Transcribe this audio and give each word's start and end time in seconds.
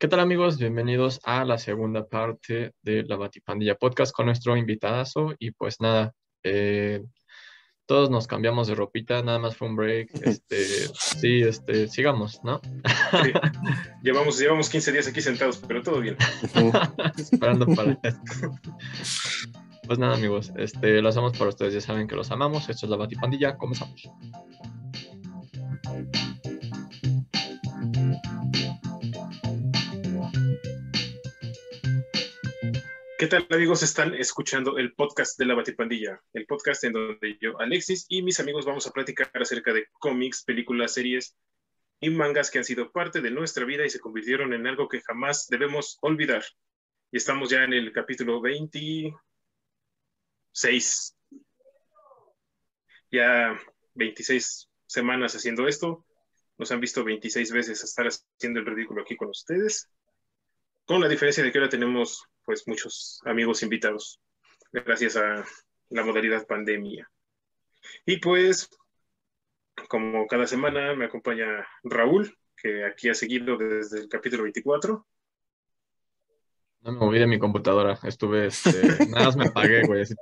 ¿Qué 0.00 0.08
tal 0.08 0.20
amigos? 0.20 0.56
Bienvenidos 0.56 1.20
a 1.24 1.44
la 1.44 1.58
segunda 1.58 2.08
parte 2.08 2.72
de 2.80 3.02
la 3.02 3.16
Batipandilla 3.16 3.74
Podcast 3.74 4.14
con 4.14 4.24
nuestro 4.24 4.56
invitadazo 4.56 5.34
y 5.38 5.50
pues 5.50 5.78
nada, 5.78 6.14
eh, 6.42 7.04
todos 7.84 8.08
nos 8.08 8.26
cambiamos 8.26 8.66
de 8.66 8.76
ropita, 8.76 9.22
nada 9.22 9.38
más 9.38 9.58
fue 9.58 9.68
un 9.68 9.76
break, 9.76 10.08
este, 10.24 10.64
sí, 10.94 11.42
este, 11.42 11.86
sigamos, 11.86 12.40
¿no? 12.42 12.62
Sí. 12.62 13.30
Llevamos, 14.02 14.38
llevamos 14.38 14.70
15 14.70 14.90
días 14.90 15.06
aquí 15.06 15.20
sentados, 15.20 15.58
pero 15.68 15.82
todo 15.82 16.00
bien. 16.00 16.16
Esperando 17.18 17.66
para 17.66 17.98
esto. 18.02 18.58
Pues 19.86 19.98
nada 19.98 20.14
amigos, 20.14 20.50
este, 20.56 21.02
lo 21.02 21.10
hacemos 21.10 21.36
para 21.36 21.50
ustedes, 21.50 21.74
ya 21.74 21.80
saben 21.82 22.08
que 22.08 22.16
los 22.16 22.30
amamos, 22.30 22.70
esto 22.70 22.86
es 22.86 22.90
la 22.90 22.96
Batipandilla, 22.96 23.58
comenzamos. 23.58 24.08
¿Qué 33.20 33.26
tal 33.26 33.46
amigos? 33.50 33.82
Están 33.82 34.14
escuchando 34.14 34.78
el 34.78 34.94
podcast 34.94 35.38
de 35.38 35.44
la 35.44 35.54
Batipandilla, 35.54 36.22
el 36.32 36.46
podcast 36.46 36.84
en 36.84 36.94
donde 36.94 37.36
yo, 37.38 37.60
Alexis 37.60 38.06
y 38.08 38.22
mis 38.22 38.40
amigos 38.40 38.64
vamos 38.64 38.86
a 38.86 38.92
platicar 38.92 39.30
acerca 39.34 39.74
de 39.74 39.88
cómics, 39.98 40.42
películas, 40.42 40.94
series 40.94 41.36
y 42.00 42.08
mangas 42.08 42.50
que 42.50 42.56
han 42.56 42.64
sido 42.64 42.90
parte 42.90 43.20
de 43.20 43.30
nuestra 43.30 43.66
vida 43.66 43.84
y 43.84 43.90
se 43.90 44.00
convirtieron 44.00 44.54
en 44.54 44.66
algo 44.66 44.88
que 44.88 45.02
jamás 45.02 45.48
debemos 45.50 45.98
olvidar. 46.00 46.42
Y 47.12 47.18
estamos 47.18 47.50
ya 47.50 47.64
en 47.64 47.74
el 47.74 47.92
capítulo 47.92 48.40
26. 48.40 51.16
Ya 53.10 53.60
26 53.96 54.70
semanas 54.86 55.36
haciendo 55.36 55.68
esto. 55.68 56.06
Nos 56.56 56.72
han 56.72 56.80
visto 56.80 57.04
26 57.04 57.52
veces 57.52 57.84
estar 57.84 58.06
haciendo 58.06 58.60
el 58.60 58.64
ridículo 58.64 59.02
aquí 59.02 59.14
con 59.14 59.28
ustedes. 59.28 59.90
Con 60.86 61.02
la 61.02 61.08
diferencia 61.08 61.44
de 61.44 61.52
que 61.52 61.58
ahora 61.58 61.68
tenemos 61.68 62.29
pues 62.50 62.66
muchos 62.66 63.20
amigos 63.26 63.62
invitados, 63.62 64.20
gracias 64.72 65.16
a 65.16 65.44
la 65.88 66.04
modalidad 66.04 66.48
pandemia. 66.48 67.08
Y 68.04 68.16
pues, 68.16 68.68
como 69.88 70.26
cada 70.26 70.48
semana 70.48 70.96
me 70.96 71.04
acompaña 71.04 71.64
Raúl, 71.84 72.36
que 72.56 72.84
aquí 72.84 73.08
ha 73.08 73.14
seguido 73.14 73.56
desde 73.56 74.00
el 74.00 74.08
capítulo 74.08 74.42
24. 74.42 75.06
No 76.80 76.90
me 76.92 76.98
moví 76.98 77.20
de 77.20 77.28
mi 77.28 77.38
computadora, 77.38 77.96
estuve, 78.02 78.46
este, 78.46 78.82
nada 79.10 79.26
más 79.26 79.36
me 79.36 79.46
apagué, 79.46 79.86
güey, 79.86 80.02
así. 80.02 80.16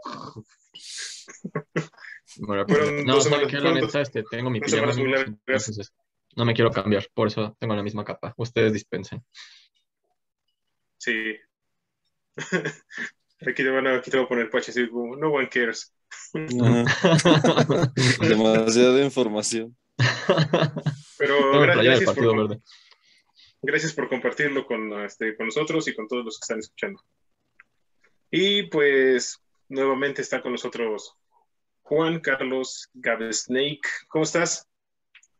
Bueno, 2.41 2.67
no. 3.07 3.19
La 3.25 3.73
neta, 3.73 4.03
este, 4.03 4.23
tengo 4.31 4.51
mi 4.51 4.61
pijama, 4.61 4.93
entonces, 4.93 5.95
no 6.37 6.45
me 6.45 6.53
quiero 6.53 6.71
cambiar, 6.71 7.09
por 7.15 7.29
eso 7.29 7.57
tengo 7.59 7.75
la 7.75 7.83
misma 7.83 8.05
capa. 8.05 8.35
Ustedes 8.37 8.75
dispensen. 8.75 9.25
Sí. 10.99 11.39
Aquí 13.41 13.63
te, 13.63 13.71
van 13.71 13.87
a, 13.87 13.95
aquí 13.97 14.11
te 14.11 14.17
voy 14.17 14.27
a 14.27 14.29
poner 14.29 14.51
pache, 14.51 14.73
así 14.73 14.89
como, 14.89 15.15
no 15.15 15.31
one 15.31 15.49
cares. 15.49 15.95
Demasiada 18.21 19.01
información. 19.05 19.77
Pero 21.19 21.61
gracias, 21.61 22.03
Partido 22.03 22.33
por, 22.33 22.49
Verde. 22.49 22.63
gracias 23.63 23.93
por 23.93 24.09
compartirlo 24.09 24.67
con, 24.67 24.93
este, 25.05 25.37
con 25.37 25.47
nosotros 25.47 25.87
y 25.87 25.95
con 25.95 26.09
todos 26.09 26.25
los 26.25 26.37
que 26.39 26.43
están 26.43 26.59
escuchando. 26.59 27.01
Y 28.31 28.65
pues 28.65 29.41
nuevamente 29.69 30.23
está 30.23 30.43
con 30.43 30.51
nosotros 30.53 31.15
Juan 31.83 32.19
Carlos 32.19 32.91
Gabesnake. 32.95 33.89
¿Cómo 34.09 34.25
estás? 34.25 34.67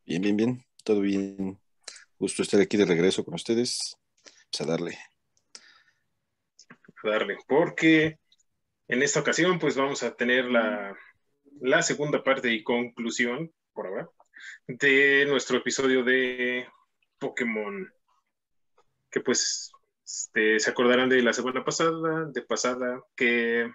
Bien, 0.07 0.23
bien, 0.23 0.37
bien. 0.37 0.65
Todo 0.85 1.01
bien. 1.01 1.59
Gusto 2.17 2.43
estar 2.43 2.61
aquí 2.61 2.77
de 2.77 2.87
regreso 2.87 3.25
con 3.25 3.35
ustedes. 3.35 3.97
Vamos 4.25 4.61
a 4.61 4.65
darle. 4.73 4.99
Darle, 7.03 7.37
porque 7.47 8.19
en 8.89 9.03
esta 9.03 9.21
ocasión 9.21 9.59
pues 9.59 9.77
vamos 9.77 10.03
a 10.03 10.15
tener 10.15 10.47
la, 10.47 10.97
la 11.61 11.83
segunda 11.83 12.23
parte 12.23 12.53
y 12.53 12.63
conclusión, 12.63 13.53
por 13.73 13.87
ahora, 13.87 14.09
de 14.67 15.27
nuestro 15.27 15.59
episodio 15.59 16.05
de 16.05 16.67
Pokémon, 17.19 17.93
que 19.11 19.21
pues 19.21 19.73
este, 20.05 20.59
se 20.59 20.71
acordarán 20.71 21.09
de 21.09 21.23
la 21.23 21.33
semana 21.33 21.65
pasada, 21.65 22.27
de 22.33 22.43
pasada, 22.43 23.03
que 23.15 23.71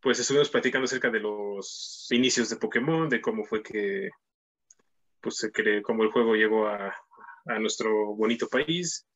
pues 0.00 0.18
estuvimos 0.18 0.50
platicando 0.50 0.84
acerca 0.84 1.10
de 1.10 1.20
los 1.20 2.06
inicios 2.10 2.48
de 2.50 2.56
Pokémon, 2.56 3.08
de 3.08 3.20
cómo 3.20 3.44
fue 3.44 3.62
que 3.62 4.10
pues 5.20 5.48
cómo 5.84 6.02
el 6.02 6.10
juego 6.10 6.34
llegó 6.34 6.66
a, 6.66 6.92
a 7.46 7.58
nuestro 7.60 8.14
bonito 8.16 8.48
país, 8.48 9.06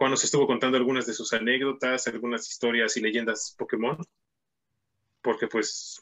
Juan 0.00 0.12
nos 0.12 0.24
estuvo 0.24 0.46
contando 0.46 0.78
algunas 0.78 1.04
de 1.04 1.12
sus 1.12 1.30
anécdotas, 1.34 2.06
algunas 2.06 2.48
historias 2.48 2.96
y 2.96 3.02
leyendas 3.02 3.54
Pokémon, 3.58 3.98
porque 5.20 5.46
pues 5.46 6.00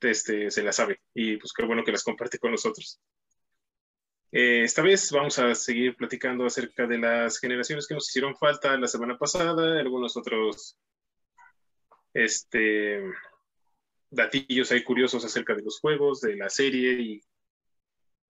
este, 0.00 0.52
se 0.52 0.62
las 0.62 0.76
sabe 0.76 1.00
y 1.14 1.36
pues 1.36 1.52
qué 1.52 1.64
bueno 1.64 1.82
que 1.82 1.90
las 1.90 2.04
comparte 2.04 2.38
con 2.38 2.52
nosotros. 2.52 3.00
Eh, 4.30 4.62
esta 4.62 4.82
vez 4.82 5.10
vamos 5.10 5.36
a 5.40 5.52
seguir 5.56 5.96
platicando 5.96 6.46
acerca 6.46 6.86
de 6.86 6.98
las 6.98 7.40
generaciones 7.40 7.88
que 7.88 7.94
nos 7.94 8.08
hicieron 8.08 8.36
falta 8.36 8.78
la 8.78 8.86
semana 8.86 9.18
pasada, 9.18 9.80
algunos 9.80 10.16
otros 10.16 10.78
este, 12.12 13.02
datillos 14.10 14.70
ahí 14.70 14.84
curiosos 14.84 15.24
acerca 15.24 15.56
de 15.56 15.62
los 15.62 15.80
juegos, 15.80 16.20
de 16.20 16.36
la 16.36 16.48
serie 16.48 16.92
y, 17.02 17.20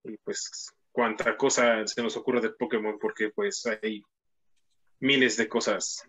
y 0.05 0.17
pues 0.17 0.73
cuánta 0.93 1.37
cosa 1.37 1.87
se 1.87 2.03
nos 2.03 2.17
ocurre 2.17 2.41
de 2.41 2.55
Pokémon, 2.55 2.99
porque 2.99 3.29
pues 3.29 3.67
hay 3.67 4.03
miles 5.01 5.37
de 5.37 5.49
cosas 5.49 6.03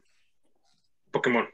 Pokémon 1.12 1.48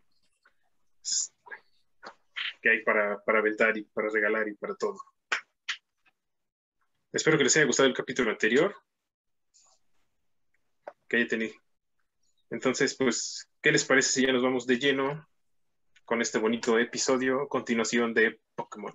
que 2.61 2.69
hay 2.69 2.83
para, 2.83 3.21
para 3.23 3.39
aventar 3.39 3.77
y 3.77 3.83
para 3.83 4.09
regalar 4.09 4.47
y 4.47 4.53
para 4.53 4.75
todo. 4.75 4.97
Espero 7.11 7.37
que 7.37 7.43
les 7.43 7.57
haya 7.57 7.65
gustado 7.65 7.89
el 7.89 7.95
capítulo 7.95 8.31
anterior. 8.31 8.75
Que 11.07 11.17
haya 11.17 11.27
tenido. 11.27 11.53
Entonces, 12.51 12.95
pues, 12.95 13.49
¿qué 13.61 13.71
les 13.71 13.83
parece 13.83 14.11
si 14.11 14.25
ya 14.25 14.31
nos 14.31 14.43
vamos 14.43 14.65
de 14.67 14.77
lleno 14.77 15.27
con 16.05 16.21
este 16.21 16.37
bonito 16.37 16.77
episodio, 16.77 17.47
continuación 17.47 18.13
de 18.13 18.39
Pokémon? 18.55 18.93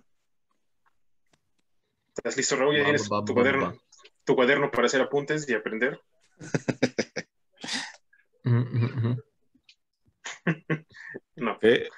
¿Estás 2.16 2.36
listo, 2.36 2.56
Raúl? 2.56 2.76
¿Ya 2.76 2.84
tienes 2.84 3.08
tu 3.08 3.34
cuaderno, 3.34 3.78
tu 4.24 4.34
cuaderno 4.34 4.70
para 4.70 4.86
hacer 4.86 5.03
apuntes 5.03 5.48
y 5.48 5.54
aprender? 5.54 6.00
No. 11.36 11.58
Eh, 11.62 11.88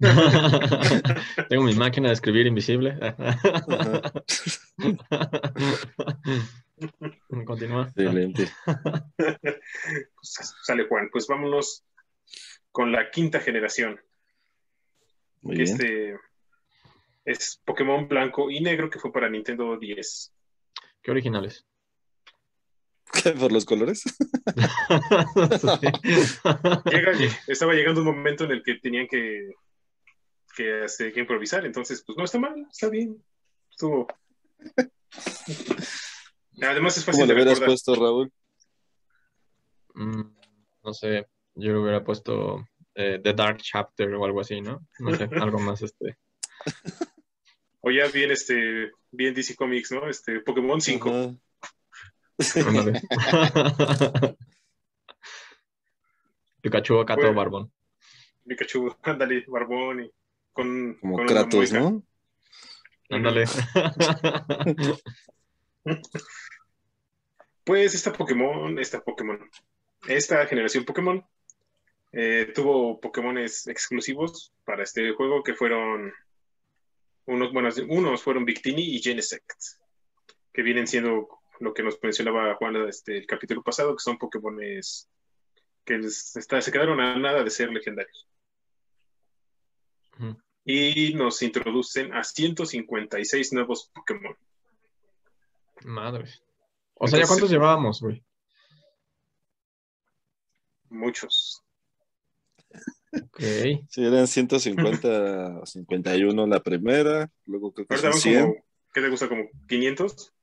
Tengo 1.48 1.64
mi 1.64 1.74
máquina 1.74 2.08
de 2.08 2.14
escribir 2.14 2.46
invisible. 2.46 2.98
Continúa. 7.44 7.88
excelente. 7.88 8.48
Pues, 8.64 9.42
sale 10.62 10.86
Juan. 10.86 11.08
Pues 11.10 11.26
vámonos 11.26 11.84
con 12.70 12.92
la 12.92 13.10
quinta 13.10 13.40
generación. 13.40 14.00
Muy 15.40 15.56
que 15.56 15.62
bien. 15.62 15.74
este 15.74 16.16
es 17.24 17.60
Pokémon 17.64 18.06
blanco 18.06 18.48
y 18.50 18.60
negro 18.60 18.88
que 18.88 19.00
fue 19.00 19.12
para 19.12 19.28
Nintendo 19.28 19.76
10. 19.76 20.32
Qué 21.02 21.10
originales. 21.10 21.66
¿Por 23.40 23.52
los 23.52 23.64
colores? 23.64 24.02
Llega- 26.90 27.12
estaba 27.46 27.72
llegando 27.74 28.00
un 28.00 28.06
momento 28.06 28.44
en 28.44 28.52
el 28.52 28.62
que 28.62 28.74
tenían 28.76 29.06
que, 29.08 29.52
que, 30.56 30.84
este, 30.84 31.12
que 31.12 31.20
improvisar, 31.20 31.64
entonces 31.66 32.02
pues 32.06 32.16
no 32.18 32.24
está 32.24 32.38
mal, 32.38 32.66
está 32.70 32.88
bien. 32.88 33.22
Estuvo. 33.70 34.06
Además 36.60 36.96
es 36.98 37.04
¿Cómo 37.04 37.12
fácil 37.16 37.20
le 37.20 37.26
de 37.28 37.34
hubieras 37.34 37.58
recordar. 37.60 37.66
puesto, 37.68 37.94
Raúl? 37.94 38.32
Mm, 39.94 40.22
no 40.84 40.94
sé, 40.94 41.26
yo 41.54 41.72
le 41.72 41.78
hubiera 41.78 42.04
puesto 42.04 42.66
eh, 42.94 43.20
The 43.22 43.32
Dark 43.32 43.58
Chapter 43.62 44.12
o 44.14 44.24
algo 44.24 44.40
así, 44.40 44.60
¿no? 44.60 44.86
No 44.98 45.16
sé, 45.16 45.28
algo 45.40 45.58
más 45.60 45.82
este. 45.82 46.18
O 47.80 47.90
ya 47.90 48.08
bien 48.08 48.30
este 48.32 48.90
bien 49.12 49.34
DC 49.34 49.54
Comics, 49.54 49.92
¿no? 49.92 50.08
Este 50.08 50.40
Pokémon 50.40 50.80
5. 50.80 51.08
Ajá. 51.08 51.18
Ándale. 51.18 51.38
Pikachu 56.62 57.00
acá 57.00 57.14
todo 57.16 57.26
Bueno. 57.26 57.36
barbón. 57.36 57.72
Pikachu, 58.46 58.94
ándale, 59.02 59.44
Barbón 59.48 60.04
y 60.04 60.10
con, 60.52 60.94
Como 61.00 61.16
con 61.16 61.26
Kratos. 61.26 61.72
¿no? 61.72 62.02
Ándale. 63.10 63.44
Pues 67.64 67.94
esta 67.94 68.12
Pokémon, 68.14 68.78
esta 68.78 69.02
Pokémon, 69.04 69.38
esta 70.06 70.46
generación 70.46 70.86
Pokémon 70.86 71.22
eh, 72.12 72.50
tuvo 72.54 72.98
Pokémones 72.98 73.66
exclusivos 73.66 74.54
para 74.64 74.84
este 74.84 75.12
juego 75.12 75.42
que 75.42 75.52
fueron 75.52 76.12
unos, 77.26 77.52
bueno, 77.52 77.68
unos 77.88 78.22
fueron 78.22 78.46
Victini 78.46 78.96
y 78.96 79.02
Genesect, 79.02 79.52
que 80.52 80.62
vienen 80.62 80.86
siendo 80.86 81.37
lo 81.60 81.74
que 81.74 81.82
nos 81.82 81.98
mencionaba 82.02 82.54
Juan 82.56 82.76
este, 82.88 83.18
el 83.18 83.26
capítulo 83.26 83.62
pasado, 83.62 83.94
que 83.94 84.02
son 84.02 84.18
Pokémones 84.18 85.08
que 85.88 85.96
está, 85.96 86.60
se 86.60 86.70
quedaron 86.70 87.00
a 87.00 87.16
nada 87.16 87.42
de 87.42 87.50
ser 87.50 87.70
legendarios. 87.70 88.28
Y 90.64 91.14
nos 91.14 91.40
introducen 91.40 92.12
a 92.12 92.22
156 92.22 93.52
nuevos 93.54 93.90
Pokémon. 93.94 94.36
Madre. 95.84 96.28
O 96.94 97.08
sea, 97.08 97.20
¿ya 97.20 97.26
cuántos 97.26 97.50
llevábamos, 97.50 98.02
güey? 98.02 98.22
Muchos. 100.90 101.64
Ok. 103.12 103.40
Sí, 103.88 104.04
eran 104.04 104.26
150 104.26 105.60
o 105.60 105.66
51 105.66 106.46
la 106.46 106.62
primera, 106.62 107.30
luego 107.46 107.72
creo 107.72 107.86
que 107.86 107.96
son 107.96 108.12
100. 108.12 108.62
¿Qué 108.92 109.00
te 109.00 109.08
gusta? 109.08 109.28
¿Como 109.28 109.48
500? 109.68 110.34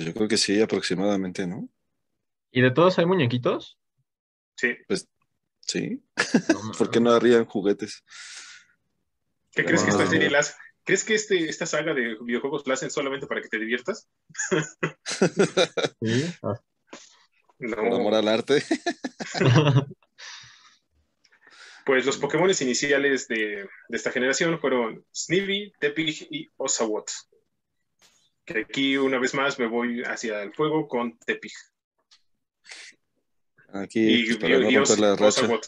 Pues 0.00 0.06
yo 0.06 0.14
creo 0.14 0.28
que 0.28 0.38
sí, 0.38 0.58
aproximadamente, 0.62 1.46
¿no? 1.46 1.68
¿Y 2.50 2.62
de 2.62 2.70
todos 2.70 2.98
hay 2.98 3.04
muñequitos? 3.04 3.78
Sí. 4.56 4.74
Pues 4.88 5.06
sí. 5.60 6.02
¿Por 6.78 6.90
qué 6.90 7.00
no 7.00 7.10
harían 7.10 7.44
juguetes? 7.44 8.02
¿Qué 9.52 9.62
crees 9.62 9.82
que 9.82 9.90
esta 9.90 10.06
serie 10.06 10.30
las... 10.30 10.56
¿Crees 10.84 11.04
que 11.04 11.14
este, 11.14 11.50
esta 11.50 11.66
saga 11.66 11.92
de 11.92 12.16
videojuegos 12.22 12.66
la 12.66 12.72
hacen 12.72 12.90
solamente 12.90 13.26
para 13.26 13.42
que 13.42 13.48
te 13.48 13.58
diviertas? 13.58 14.08
sí. 16.00 16.32
Ah. 16.42 16.58
No. 17.58 17.96
Amor 17.96 18.14
al 18.14 18.28
arte. 18.28 18.64
pues 21.84 22.06
los 22.06 22.16
Pokémon 22.16 22.50
iniciales 22.58 23.28
de, 23.28 23.36
de, 23.36 23.96
esta 23.96 24.10
generación 24.10 24.58
fueron 24.60 25.04
Snivy, 25.14 25.74
Tepig 25.78 26.26
y 26.30 26.48
Oshawott. 26.56 27.10
Que 28.50 28.60
aquí 28.60 28.96
una 28.96 29.18
vez 29.20 29.32
más 29.34 29.60
me 29.60 29.66
voy 29.66 30.02
hacia 30.02 30.42
el 30.42 30.52
fuego 30.52 30.88
con 30.88 31.16
Tepig. 31.18 31.52
Aquí 33.72 34.00
y, 34.00 34.24
pues, 34.24 34.38
para 34.38 34.58
no 34.58 34.70
romper 34.70 34.98
la 34.98 35.14
racha. 35.14 35.60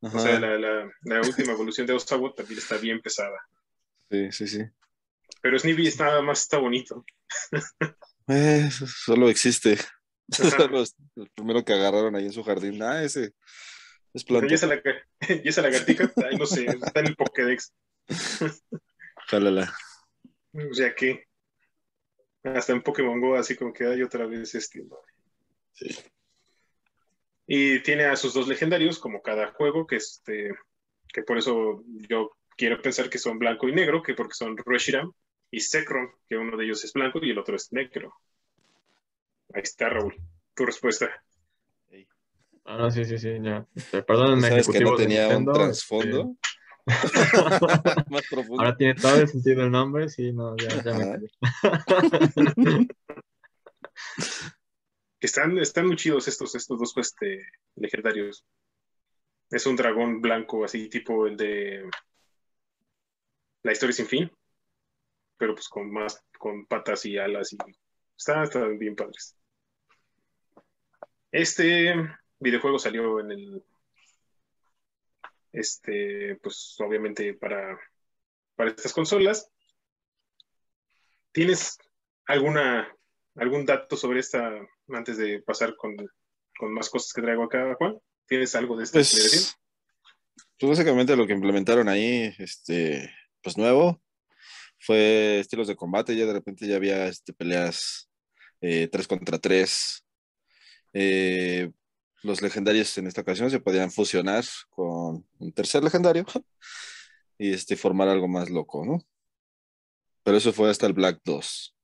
O 0.00 0.18
sea, 0.18 0.40
la, 0.40 0.58
la, 0.58 0.90
la, 1.02 1.20
última 1.20 1.52
evolución 1.52 1.86
de 1.86 1.92
Oshawott 1.92 2.36
también 2.36 2.58
está 2.58 2.78
bien 2.78 3.00
pesada. 3.00 3.38
Sí, 4.10 4.32
sí, 4.32 4.48
sí. 4.48 4.64
Pero 5.40 5.56
Snivy 5.56 5.86
está 5.86 6.20
más 6.22 6.40
está 6.40 6.58
bonito. 6.58 7.04
Eh, 8.26 8.68
solo 8.70 9.28
existe. 9.28 9.78
el 11.16 11.30
primero 11.34 11.64
que 11.64 11.74
agarraron 11.74 12.16
ahí 12.16 12.24
en 12.24 12.32
su 12.32 12.42
jardín. 12.42 12.82
Ah, 12.82 13.04
ese 13.04 13.34
es 14.14 14.24
planta. 14.24 14.48
Y 14.50 14.54
esa, 14.54 14.66
la, 14.66 14.82
y 15.28 15.48
esa 15.48 15.62
lagartija, 15.62 16.12
ay, 16.28 16.36
no 16.36 16.46
sé, 16.46 16.64
está 16.66 16.98
en 17.00 17.06
el 17.06 17.14
Pokédex. 17.14 17.72
Jálala. 19.28 19.72
O 20.52 20.74
sea 20.74 20.92
que 20.94 21.24
hasta 22.42 22.72
en 22.72 22.82
Pokémon 22.82 23.20
Go, 23.20 23.36
así 23.36 23.56
como 23.56 23.72
que 23.72 23.86
hay 23.86 24.02
otra 24.02 24.26
vez 24.26 24.54
este. 24.54 24.84
Sí. 25.72 25.96
Y 27.46 27.80
tiene 27.80 28.04
a 28.04 28.16
sus 28.16 28.34
dos 28.34 28.48
legendarios, 28.48 28.98
como 28.98 29.22
cada 29.22 29.52
juego, 29.52 29.86
que 29.86 29.96
este, 29.96 30.52
que 31.12 31.22
por 31.22 31.38
eso 31.38 31.84
yo 32.08 32.30
quiero 32.56 32.80
pensar 32.80 33.10
que 33.10 33.18
son 33.18 33.38
blanco 33.38 33.68
y 33.68 33.72
negro, 33.72 34.02
que 34.02 34.14
porque 34.14 34.34
son 34.34 34.56
Reshiram 34.56 35.12
y 35.50 35.60
Zekrom, 35.60 36.10
que 36.28 36.36
uno 36.36 36.56
de 36.56 36.64
ellos 36.64 36.84
es 36.84 36.92
blanco 36.92 37.20
y 37.22 37.30
el 37.30 37.38
otro 37.38 37.56
es 37.56 37.72
negro. 37.72 38.14
Ahí 39.54 39.62
está, 39.62 39.88
Raúl. 39.88 40.16
Tu 40.54 40.64
respuesta. 40.64 41.10
Ah, 42.64 42.76
no, 42.76 42.90
sí, 42.90 43.04
sí, 43.04 43.18
sí, 43.18 43.38
ya. 43.42 43.66
Perdónenme, 44.06 44.48
¿Sabes 44.48 44.68
que 44.68 44.80
no 44.80 44.94
tenía 44.94 45.36
un 45.36 45.44
trasfondo? 45.44 46.20
Este, 46.20 46.58
Más 48.10 48.26
profundo. 48.28 48.60
Ahora 48.60 48.76
tiene 48.76 48.94
todo 48.94 49.16
el 49.16 49.28
sentido 49.28 49.62
el 49.62 49.70
nombre, 49.70 50.08
sí, 50.08 50.32
no, 50.32 50.56
ya, 50.56 50.82
ya 50.82 50.94
me 50.94 51.28
están, 55.20 55.58
están 55.58 55.86
muy 55.86 55.96
chidos 55.96 56.26
estos, 56.28 56.54
estos 56.54 56.78
dos 56.78 56.92
este, 56.96 57.46
legendarios. 57.76 58.44
Es 59.50 59.66
un 59.66 59.76
dragón 59.76 60.20
blanco, 60.20 60.64
así 60.64 60.88
tipo 60.88 61.26
el 61.26 61.36
de 61.36 61.88
La 63.62 63.72
historia 63.72 63.92
sin 63.92 64.06
fin, 64.06 64.32
pero 65.36 65.54
pues 65.54 65.68
con 65.68 65.90
más, 65.92 66.24
con 66.38 66.66
patas 66.66 67.04
y 67.06 67.18
alas 67.18 67.52
y 67.52 67.58
están, 68.16 68.44
están 68.44 68.78
bien 68.78 68.96
padres. 68.96 69.36
Este 71.30 71.94
videojuego 72.40 72.78
salió 72.78 73.20
en 73.20 73.32
el. 73.32 73.64
Este, 75.52 76.36
pues 76.42 76.76
obviamente 76.80 77.34
para, 77.34 77.78
para 78.56 78.70
estas 78.70 78.92
consolas. 78.92 79.50
¿Tienes 81.32 81.78
alguna 82.26 82.88
algún 83.36 83.64
dato 83.64 83.96
sobre 83.96 84.20
esta 84.20 84.52
antes 84.88 85.16
de 85.16 85.42
pasar 85.42 85.76
con, 85.76 85.96
más 86.60 86.90
cosas 86.90 87.12
que 87.12 87.22
traigo 87.22 87.44
acá, 87.44 87.74
Juan? 87.78 87.98
¿Tienes 88.26 88.54
algo 88.54 88.76
de 88.76 88.84
esta 88.84 88.98
pues, 88.98 89.56
Pues 90.58 90.70
básicamente 90.70 91.16
lo 91.16 91.26
que 91.26 91.32
implementaron 91.32 91.88
ahí, 91.88 92.34
este, 92.38 93.10
pues 93.42 93.56
nuevo, 93.56 94.02
fue 94.78 95.40
estilos 95.40 95.68
de 95.68 95.76
combate, 95.76 96.16
ya 96.16 96.26
de 96.26 96.34
repente 96.34 96.66
ya 96.66 96.76
había 96.76 97.06
este, 97.06 97.32
peleas 97.32 98.08
3 98.60 98.90
eh, 98.92 99.06
contra 99.08 99.38
3, 99.38 100.04
eh, 100.92 101.70
los 102.22 102.42
legendarios 102.42 102.96
en 102.98 103.06
esta 103.06 103.22
ocasión 103.22 103.50
se 103.50 103.60
podían 103.60 103.90
fusionar 103.90 104.44
con 104.70 105.26
un 105.38 105.52
tercer 105.52 105.82
legendario 105.82 106.24
y 107.38 107.52
este, 107.52 107.76
formar 107.76 108.08
algo 108.08 108.28
más 108.28 108.50
loco, 108.50 108.84
¿no? 108.84 109.00
Pero 110.22 110.36
eso 110.36 110.52
fue 110.52 110.70
hasta 110.70 110.86
el 110.86 110.92
Black 110.92 111.20
2. 111.24 111.76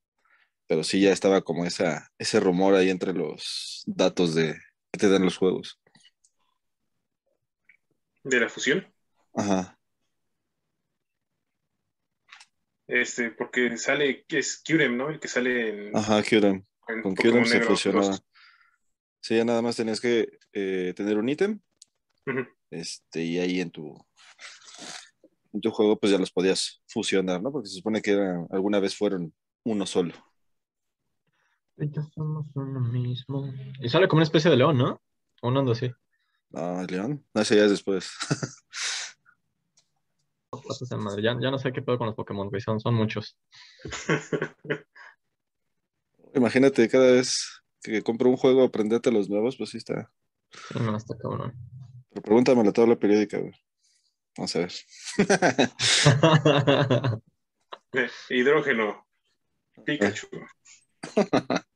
Pero 0.66 0.84
sí 0.84 1.00
ya 1.00 1.12
estaba 1.12 1.40
como 1.42 1.64
esa, 1.64 2.10
ese 2.18 2.40
rumor 2.40 2.74
ahí 2.74 2.90
entre 2.90 3.12
los 3.12 3.82
datos 3.86 4.34
de, 4.34 4.54
que 4.92 4.98
te 4.98 5.08
dan 5.08 5.24
los 5.24 5.36
juegos. 5.36 5.80
¿De 8.22 8.38
la 8.38 8.48
fusión? 8.48 8.86
Ajá. 9.34 9.78
Este, 12.86 13.30
porque 13.30 13.76
sale, 13.76 14.24
es 14.28 14.62
Kyurem, 14.62 14.96
¿no? 14.96 15.10
El 15.10 15.20
que 15.20 15.28
sale 15.28 15.88
en. 15.88 15.96
Ajá, 15.96 16.22
Kyurem. 16.22 16.64
Con 17.02 17.14
Kyurem 17.14 17.44
se 17.44 17.60
fusionaba. 17.60 18.18
Sí, 19.20 19.36
ya 19.36 19.44
nada 19.44 19.62
más 19.62 19.76
tenías 19.76 20.00
que 20.00 20.28
eh, 20.52 20.92
tener 20.96 21.18
un 21.18 21.28
ítem. 21.28 21.60
Este, 22.70 23.24
y 23.24 23.38
ahí 23.38 23.60
en 23.60 23.70
tu, 23.70 23.96
en 25.52 25.60
tu 25.60 25.70
juego, 25.70 25.98
pues 25.98 26.12
ya 26.12 26.18
los 26.18 26.30
podías 26.30 26.82
fusionar, 26.86 27.42
¿no? 27.42 27.50
Porque 27.50 27.68
se 27.68 27.76
supone 27.76 28.02
que 28.02 28.12
alguna 28.50 28.80
vez 28.80 28.96
fueron 28.96 29.32
uno 29.64 29.86
solo. 29.86 30.14
Ellos 31.76 32.06
somos 32.14 32.46
uno 32.54 32.80
mismo. 32.80 33.52
Y 33.80 33.88
sale 33.88 34.08
como 34.08 34.18
una 34.18 34.24
especie 34.24 34.50
de 34.50 34.56
león, 34.56 34.78
¿no? 34.78 35.00
O 35.42 35.48
un 35.48 35.56
ando 35.56 35.72
así. 35.72 35.90
No, 36.50 36.80
el 36.80 36.86
león. 36.86 37.24
No, 37.32 37.40
ese 37.40 37.56
ya 37.56 37.64
es 37.64 37.70
después. 37.70 38.10
Ya, 41.22 41.36
ya, 41.40 41.50
no 41.50 41.58
sé 41.58 41.72
qué 41.72 41.82
pedo 41.82 41.98
con 41.98 42.06
los 42.06 42.16
Pokémon, 42.16 42.50
son, 42.60 42.80
son 42.80 42.94
muchos. 42.94 43.36
Imagínate, 46.34 46.88
cada 46.88 47.12
vez 47.12 47.57
que 47.82 48.02
compro 48.02 48.28
un 48.28 48.36
juego, 48.36 48.64
aprenderte 48.64 49.12
los 49.12 49.28
nuevos, 49.28 49.56
pues 49.56 49.70
sí 49.70 49.78
está. 49.78 50.10
no, 50.74 50.96
está 50.96 51.16
cabrón. 51.16 51.54
Pero 52.10 52.22
pregúntame 52.22 52.64
la 52.64 52.72
tabla 52.72 52.96
periódica, 52.96 53.38
güey. 53.38 53.52
Vamos 54.36 54.56
a 54.56 54.58
ver. 54.60 54.72
Hidrógeno. 58.30 59.06
Pikachu. 59.84 60.28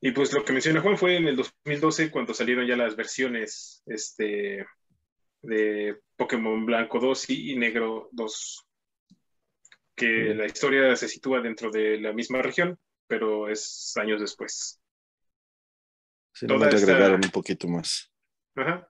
y 0.00 0.10
pues 0.12 0.32
lo 0.32 0.44
que 0.44 0.52
menciona 0.52 0.80
Juan 0.80 0.98
fue 0.98 1.16
en 1.16 1.28
el 1.28 1.36
2012 1.36 2.10
cuando 2.10 2.34
salieron 2.34 2.66
ya 2.66 2.76
las 2.76 2.96
versiones 2.96 3.82
este, 3.86 4.66
de 5.42 6.00
Pokémon 6.16 6.64
Blanco 6.64 6.98
2 6.98 7.30
y 7.30 7.56
Negro 7.56 8.08
2. 8.12 8.66
Que 9.94 10.34
la 10.34 10.46
historia 10.46 10.96
se 10.96 11.08
sitúa 11.08 11.40
dentro 11.40 11.70
de 11.70 12.00
la 12.00 12.12
misma 12.12 12.42
región, 12.42 12.78
pero 13.06 13.48
es 13.48 13.92
años 13.96 14.20
después. 14.20 14.80
Sí, 16.32 16.46
Toda 16.46 16.70
le 16.70 16.76
agregaron 16.76 17.24
un 17.24 17.30
poquito 17.30 17.68
más. 17.68 18.10
Ajá. 18.56 18.88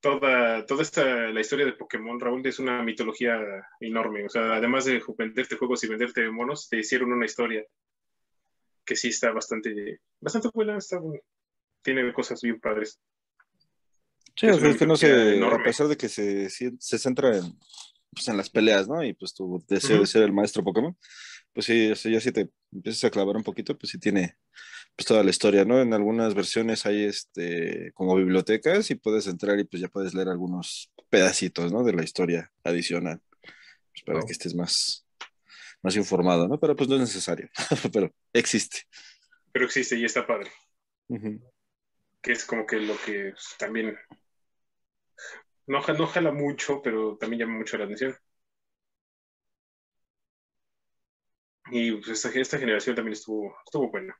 Toda, 0.00 0.64
toda 0.66 0.82
esta, 0.82 1.04
la 1.04 1.40
historia 1.40 1.66
de 1.66 1.72
Pokémon, 1.72 2.20
Raúl, 2.20 2.46
es 2.46 2.58
una 2.58 2.82
mitología 2.82 3.38
enorme. 3.80 4.26
O 4.26 4.28
sea, 4.28 4.54
además 4.54 4.84
de 4.84 5.02
venderte 5.16 5.56
juegos 5.56 5.82
y 5.84 5.88
venderte 5.88 6.30
monos, 6.30 6.68
te 6.68 6.78
hicieron 6.78 7.12
una 7.12 7.24
historia 7.24 7.64
que 8.84 8.94
sí 8.94 9.08
está 9.08 9.32
bastante, 9.32 10.00
bastante 10.20 10.48
buena, 10.54 10.78
está, 10.78 11.00
tiene 11.82 12.12
cosas 12.12 12.40
bien 12.40 12.60
padres. 12.60 13.00
Sí, 14.36 14.46
es, 14.46 14.76
que 14.76 14.86
no 14.86 14.96
sé, 14.96 15.42
a 15.42 15.62
pesar 15.62 15.88
de 15.88 15.96
que 15.96 16.08
se, 16.08 16.50
se 16.50 16.98
centra 16.98 17.36
en, 17.36 17.58
pues, 18.16 18.28
en 18.28 18.36
las 18.36 18.50
peleas, 18.50 18.88
¿no? 18.88 19.04
Y 19.04 19.12
pues 19.12 19.34
tu 19.34 19.62
deseo 19.68 20.00
de 20.00 20.06
ser 20.06 20.22
el 20.22 20.32
maestro 20.32 20.64
Pokémon, 20.64 20.96
pues 21.56 21.64
sí, 21.64 22.12
ya 22.12 22.20
si 22.20 22.32
te 22.32 22.50
empiezas 22.70 23.04
a 23.04 23.10
clavar 23.10 23.34
un 23.34 23.42
poquito, 23.42 23.78
pues 23.78 23.90
sí 23.90 23.98
tiene 23.98 24.36
pues 24.94 25.06
toda 25.06 25.24
la 25.24 25.30
historia, 25.30 25.64
¿no? 25.64 25.80
En 25.80 25.94
algunas 25.94 26.34
versiones 26.34 26.84
hay 26.84 27.04
este 27.04 27.92
como 27.94 28.14
bibliotecas 28.14 28.90
y 28.90 28.94
puedes 28.96 29.26
entrar 29.26 29.58
y 29.58 29.64
pues 29.64 29.80
ya 29.80 29.88
puedes 29.88 30.12
leer 30.12 30.28
algunos 30.28 30.92
pedacitos, 31.08 31.72
¿no? 31.72 31.82
De 31.82 31.94
la 31.94 32.04
historia 32.04 32.52
adicional, 32.62 33.22
pues, 33.40 34.02
para 34.04 34.20
que 34.20 34.32
estés 34.32 34.54
más, 34.54 35.06
más 35.80 35.96
informado, 35.96 36.46
¿no? 36.46 36.60
Pero 36.60 36.76
pues 36.76 36.90
no 36.90 36.96
es 36.96 37.00
necesario, 37.00 37.48
pero 37.90 38.12
existe. 38.34 38.82
Pero 39.50 39.64
existe 39.64 39.96
y 39.96 40.04
está 40.04 40.26
padre. 40.26 40.50
Que 42.20 42.32
es 42.32 42.44
como 42.44 42.66
que 42.66 42.80
lo 42.80 42.98
que 43.02 43.32
también 43.58 43.96
no, 45.66 45.80
no 45.80 46.06
jala 46.06 46.32
mucho, 46.32 46.82
pero 46.82 47.16
también 47.16 47.40
llama 47.40 47.56
mucho 47.56 47.78
la 47.78 47.84
atención. 47.84 48.14
Y 51.70 51.92
pues, 51.92 52.08
esta, 52.08 52.28
esta 52.38 52.58
generación 52.58 52.94
también 52.96 53.14
estuvo, 53.14 53.56
estuvo 53.64 53.90
buena. 53.90 54.16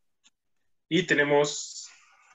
Y 0.89 1.07
tenemos, 1.07 1.89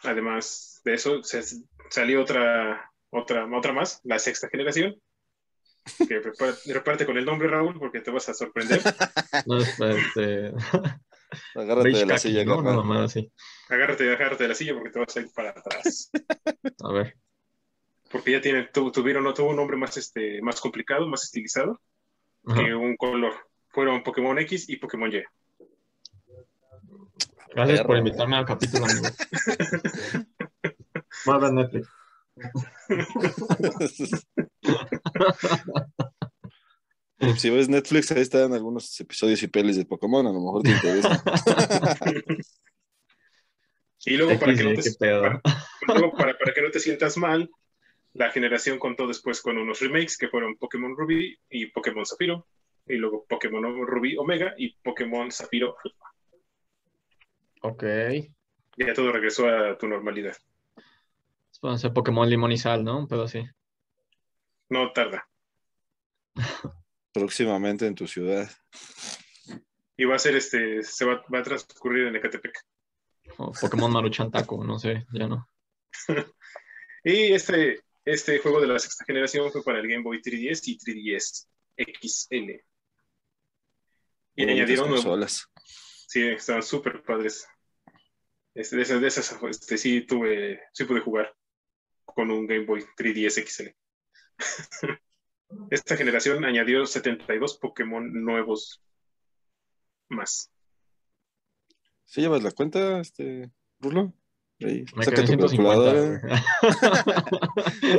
además 0.04 0.82
de 0.84 0.94
eso, 0.94 1.24
se- 1.24 1.44
salió 1.90 2.22
otra, 2.22 2.92
otra, 3.10 3.46
otra 3.58 3.74
más, 3.74 4.00
la 4.04 4.20
sexta 4.20 4.48
generación. 4.50 4.96
Que 6.08 6.22
prepara- 6.22 6.58
reparte 6.68 7.06
con 7.06 7.18
el 7.18 7.26
nombre, 7.26 7.48
Raúl, 7.48 7.78
porque 7.80 8.02
te 8.02 8.12
vas 8.12 8.30
a 8.30 8.34
sorprender. 8.34 8.82
No, 9.46 9.58
es, 9.58 9.80
este, 9.80 10.52
Agárrate 11.56 11.88
de 11.88 11.94
beige 11.94 12.06
la 12.06 12.16
khaki, 12.16 12.28
silla, 12.28 12.44
¿no? 12.46 12.62
Nada 12.62 12.84
más 12.84 13.00
así. 13.12 13.32
Agárrate, 13.70 14.12
agárrate 14.14 14.44
de 14.44 14.50
la 14.50 14.56
silla 14.56 14.74
porque 14.74 14.90
te 14.92 15.00
vas 15.00 15.16
a 15.16 15.20
ir 15.22 15.30
para 15.34 15.50
atrás. 15.52 16.12
A 16.84 16.92
ver. 16.92 17.16
Porque 18.12 18.32
ya 18.34 18.42
tiene, 18.42 18.66
tu- 18.66 18.92
tuvieron, 18.92 19.24
no 19.24 19.34
tuvo 19.34 19.50
un 19.52 19.56
nombre 19.56 19.78
más, 19.78 19.96
este, 19.98 20.42
más 20.42 20.60
complicado, 20.60 21.08
más 21.08 21.24
estilizado 21.24 21.82
Ajá. 22.46 22.62
que 22.66 22.76
un 22.76 22.98
color. 22.98 23.34
Fueron 23.72 24.04
Pokémon 24.04 24.38
X 24.40 24.70
y 24.70 24.78
Pokémon 24.78 25.12
Y. 25.12 25.24
Gracias 27.54 27.84
por 27.84 27.98
invitarme 27.98 28.38
al 28.38 28.46
capítulo, 28.46 28.86
amigo. 28.86 29.08
Netflix. 31.54 31.90
si 37.38 37.50
ves 37.50 37.70
Netflix, 37.70 38.12
ahí 38.12 38.22
están 38.22 38.54
algunos 38.54 39.00
episodios 39.00 39.42
y 39.44 39.48
pelis 39.48 39.78
de 39.78 39.86
Pokémon, 39.86 40.26
a 40.26 40.32
lo 40.32 40.40
mejor 40.40 40.64
te 40.64 40.72
interesa. 40.72 41.24
Y 44.04 44.18
luego, 44.18 44.40
para 44.40 44.56
que, 44.56 44.64
no 44.64 44.72
XD, 44.72 44.78
te, 44.78 44.82
qué 44.82 44.92
pedo. 44.98 45.22
para, 45.22 45.40
luego 46.00 46.18
para, 46.18 46.36
para 46.36 46.56
que 46.56 46.62
no 46.64 46.72
te 46.72 46.80
sientas 46.80 47.18
mal, 47.18 47.52
la 48.14 48.32
generación 48.32 48.80
contó 48.80 49.06
después 49.06 49.44
con 49.44 49.60
unos 49.60 49.80
remakes 49.80 50.18
que 50.18 50.28
fueron 50.28 50.58
Pokémon 50.58 50.98
Ruby 50.98 51.38
y 51.52 51.68
Pokémon 51.68 52.04
Zafiro. 52.04 52.48
Y 52.88 52.96
luego 52.96 53.26
Pokémon 53.28 53.64
Ruby 53.86 54.18
Omega 54.18 54.54
y 54.58 54.74
Pokémon 54.76 55.32
Zafiro 55.32 55.76
Alpha. 55.84 56.06
Ok. 57.62 57.84
Ya 58.78 58.94
todo 58.94 59.12
regresó 59.12 59.48
a 59.48 59.78
tu 59.78 59.88
normalidad. 59.88 60.36
Pueden 61.60 61.78
ser 61.78 61.94
Pokémon 61.94 62.28
limón 62.28 62.52
y 62.52 62.58
sal, 62.58 62.84
¿no? 62.84 62.98
Un 62.98 63.08
pedo 63.08 63.24
así. 63.24 63.44
No 64.70 64.92
tarda. 64.94 65.28
Próximamente 67.14 67.86
en 67.86 67.94
tu 67.94 68.08
ciudad. 68.08 68.50
Y 69.96 70.06
va 70.06 70.16
a 70.16 70.20
ser 70.20 70.36
este, 70.36 70.82
se 70.82 71.06
va, 71.06 71.24
va 71.32 71.40
a 71.40 71.44
transcurrir 71.44 72.08
en 72.08 72.16
Ecatepec. 72.16 72.66
O 73.38 73.52
Pokémon 73.52 73.92
Maruchan 73.92 74.32
Taco, 74.32 74.64
no 74.64 74.80
sé, 74.80 75.06
ya 75.14 75.28
no. 75.28 75.48
Y 77.04 77.34
este, 77.34 77.80
este 78.06 78.38
juego 78.40 78.62
de 78.62 78.68
la 78.68 78.78
sexta 78.78 79.06
generación 79.06 79.52
fue 79.52 79.64
para 79.64 79.80
el 79.80 79.88
Game 79.88 80.04
Boy 80.04 80.22
3DS 80.22 80.62
y 80.66 80.78
3DS 80.78 81.48
XL. 81.78 82.64
Y 84.36 84.44
añadieron 84.50 84.90
nuevo- 84.90 85.04
consolas. 85.04 85.48
Sí, 86.08 86.24
estaban 86.28 86.64
súper 86.64 87.04
padres. 87.04 87.48
Este, 88.54 88.76
de 88.76 88.82
esas, 88.82 89.02
de 89.02 89.08
esas 89.08 89.38
este, 89.50 89.78
sí 89.78 90.02
tuve, 90.02 90.60
sí 90.74 90.84
pude 90.84 91.00
jugar 91.00 91.34
con 92.04 92.30
un 92.32 92.46
Game 92.48 92.66
Boy 92.66 92.84
3DS 92.98 93.46
XL. 93.48 93.70
Esta 95.70 95.96
generación 95.98 96.44
añadió 96.46 96.86
72 96.86 97.58
Pokémon 97.60 98.12
nuevos 98.24 98.82
más. 100.10 100.52
¿Sí 102.06 102.22
llevas 102.22 102.44
la 102.44 102.52
cuenta, 102.52 103.00
este, 103.00 103.52
Rulo? 103.80 104.14
Ahí, 104.60 104.84
Me 104.96 105.06
saca 105.06 105.22
tu 105.22 105.28
150. 105.28 105.48
calculadora. 105.48 106.44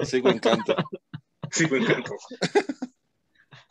Sigo 0.05 0.29
encanto. 0.31 0.77
Sí, 1.51 1.67
me 1.71 1.79
encantó. 1.79 2.15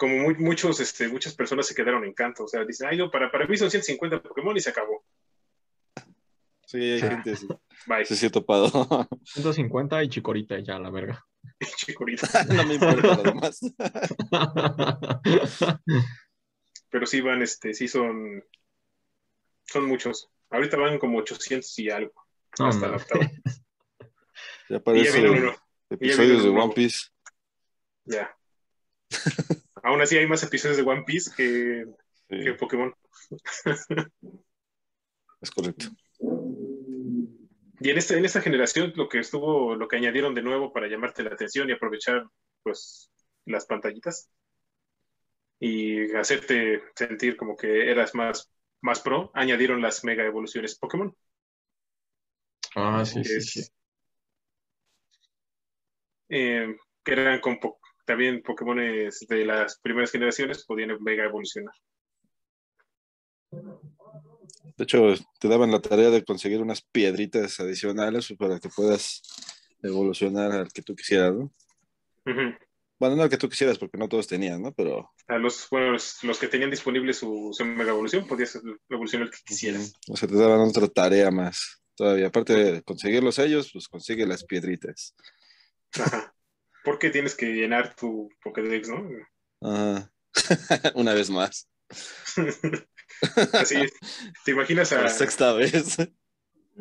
Como 0.02 0.18
muy- 0.18 0.34
muchos, 0.40 0.80
este, 0.80 1.08
muchas 1.10 1.36
personas 1.36 1.68
se 1.68 1.76
quedaron 1.76 2.04
en 2.04 2.14
canto. 2.14 2.46
O 2.46 2.48
sea, 2.48 2.66
dicen, 2.66 2.88
ay, 2.90 2.98
no, 2.98 3.12
para, 3.12 3.30
para 3.32 3.46
mí 3.46 3.56
son 3.56 3.70
150 3.70 4.24
Pokémon 4.24 4.58
y 4.58 4.60
se 4.60 4.72
acabó. 4.72 5.06
Sí, 6.66 6.78
hay 6.80 7.00
Sí. 7.02 7.08
gente, 7.08 7.36
sí, 7.36 7.48
Bye, 7.86 8.06
sí, 8.06 8.16
sí 8.16 8.26
he 8.26 8.30
topado. 8.32 8.68
150 9.26 10.04
y 10.04 10.10
chicorita 10.10 10.58
y 10.58 10.64
ya, 10.66 10.80
la 10.80 10.90
verga. 10.90 11.24
chicorita. 11.78 12.28
no 12.50 12.66
me 12.66 12.74
importa 12.74 13.16
lo 13.18 13.22
demás. 13.24 13.60
Pero 16.90 17.06
sí 17.06 17.22
van, 17.22 17.44
este, 17.44 17.76
sí 17.76 17.88
son, 17.88 18.44
son 19.66 19.86
muchos. 19.86 20.30
Ahorita 20.50 20.78
van 20.78 20.98
como 20.98 21.20
800 21.20 21.78
y 21.78 21.90
algo. 21.92 22.26
No, 22.58 22.68
hasta 22.70 22.88
la 22.88 22.98
octava. 22.98 23.32
Ya 24.68 24.82
Y 24.84 25.26
uno, 25.28 25.56
episodios 25.92 26.44
de 26.44 26.50
One 26.50 26.74
Piece. 26.74 27.10
ya. 28.06 28.36
Aún 29.84 30.02
así 30.02 30.18
hay 30.18 30.28
más 30.28 30.44
episodios 30.44 30.78
de 30.78 30.84
One 30.84 31.04
Piece 31.06 31.32
que, 31.36 31.86
Sí, 32.30 32.38
que 32.44 32.54
Pokémon. 32.54 32.94
es 35.42 35.52
correcto. 35.52 35.88
Y 37.80 37.90
en 37.90 37.98
esta, 37.98 38.16
en 38.16 38.26
esta 38.26 38.42
generación 38.42 38.94
lo 38.96 39.10
que 39.10 39.20
estuvo, 39.20 39.76
lo 39.76 39.88
que 39.88 39.98
añadieron 39.98 40.36
de 40.36 40.44
nuevo 40.44 40.72
para 40.72 40.88
llamarte 40.88 41.24
la 41.24 41.32
atención 41.32 41.70
y 41.70 41.74
aprovechar 41.74 42.26
pues 42.64 43.12
las 43.46 43.66
pantallitas 43.66 44.30
y 45.60 46.14
hacerte 46.16 46.84
sentir 46.96 47.36
como 47.38 47.58
que 47.58 47.92
eras 47.92 48.16
más, 48.16 48.52
más 48.82 49.02
pro, 49.02 49.32
añadieron 49.34 49.82
las 49.82 50.04
mega 50.04 50.24
evoluciones 50.24 50.78
Pokémon. 50.78 51.16
Ah, 52.76 53.04
sí, 53.04 53.24
sí, 53.24 53.42
sí. 53.42 53.62
eh, 56.30 56.76
que 57.04 57.12
eran 57.12 57.42
con 57.42 57.60
también 58.06 58.42
Pokémones 58.42 59.26
de 59.28 59.46
las 59.46 59.80
primeras 59.80 60.12
generaciones 60.12 60.66
podían 60.66 61.02
mega 61.02 61.26
evolucionar. 61.26 61.74
De 63.52 64.84
hecho, 64.84 65.14
te 65.40 65.48
daban 65.48 65.72
la 65.72 65.82
tarea 65.82 66.10
de 66.10 66.24
conseguir 66.24 66.62
unas 66.62 66.82
piedritas 66.82 67.60
adicionales 67.60 68.34
para 68.38 68.60
que 68.60 68.70
puedas 68.70 69.22
evolucionar 69.84 70.52
al 70.52 70.72
que 70.72 70.82
tú 70.82 70.96
quisieras, 70.96 71.34
¿no? 71.34 71.52
Bueno, 73.00 73.16
no 73.16 73.24
al 73.24 73.30
que 73.30 73.38
tú 73.38 73.50
quisieras, 73.50 73.80
porque 73.80 73.98
no 73.98 74.08
todos 74.08 74.28
tenían, 74.28 74.62
¿no? 74.62 74.72
Pero 74.74 75.10
A 75.28 75.38
los, 75.38 75.68
bueno, 75.72 75.92
los, 75.92 76.24
los 76.24 76.40
que 76.40 76.48
tenían 76.48 76.70
disponible 76.70 77.14
su, 77.14 77.50
su 77.52 77.66
mega 77.66 77.92
evolución, 77.92 78.28
podías 78.28 78.60
evolucionar 78.90 79.28
el 79.28 79.34
que 79.34 79.40
quisieras. 79.46 79.94
o 80.08 80.16
sea, 80.16 80.30
te 80.30 80.36
daban 80.36 80.60
otra 80.60 80.88
tarea 80.88 81.32
más. 81.32 81.82
Todavía, 81.96 82.28
aparte 82.28 82.54
de 82.54 82.84
conseguirlos 82.84 83.40
ellos, 83.40 83.72
pues 83.74 83.88
consigue 83.88 84.26
las 84.26 84.44
piedritas. 84.44 85.16
Ajá. 86.00 86.34
Porque 86.84 87.10
tienes 87.10 87.36
que 87.36 87.48
llenar 87.48 87.96
tu 87.96 88.30
Pokédex, 88.44 88.90
¿no? 88.90 89.08
Ajá. 89.62 90.12
Una 90.96 91.14
vez 91.14 91.30
más. 91.30 91.70
Así 93.54 93.76
es. 93.76 93.94
¿Te 94.46 94.52
imaginas 94.52 94.92
a- 94.94 95.02
Por 95.02 95.10
sexta 95.10 95.54
vez. 95.54 95.98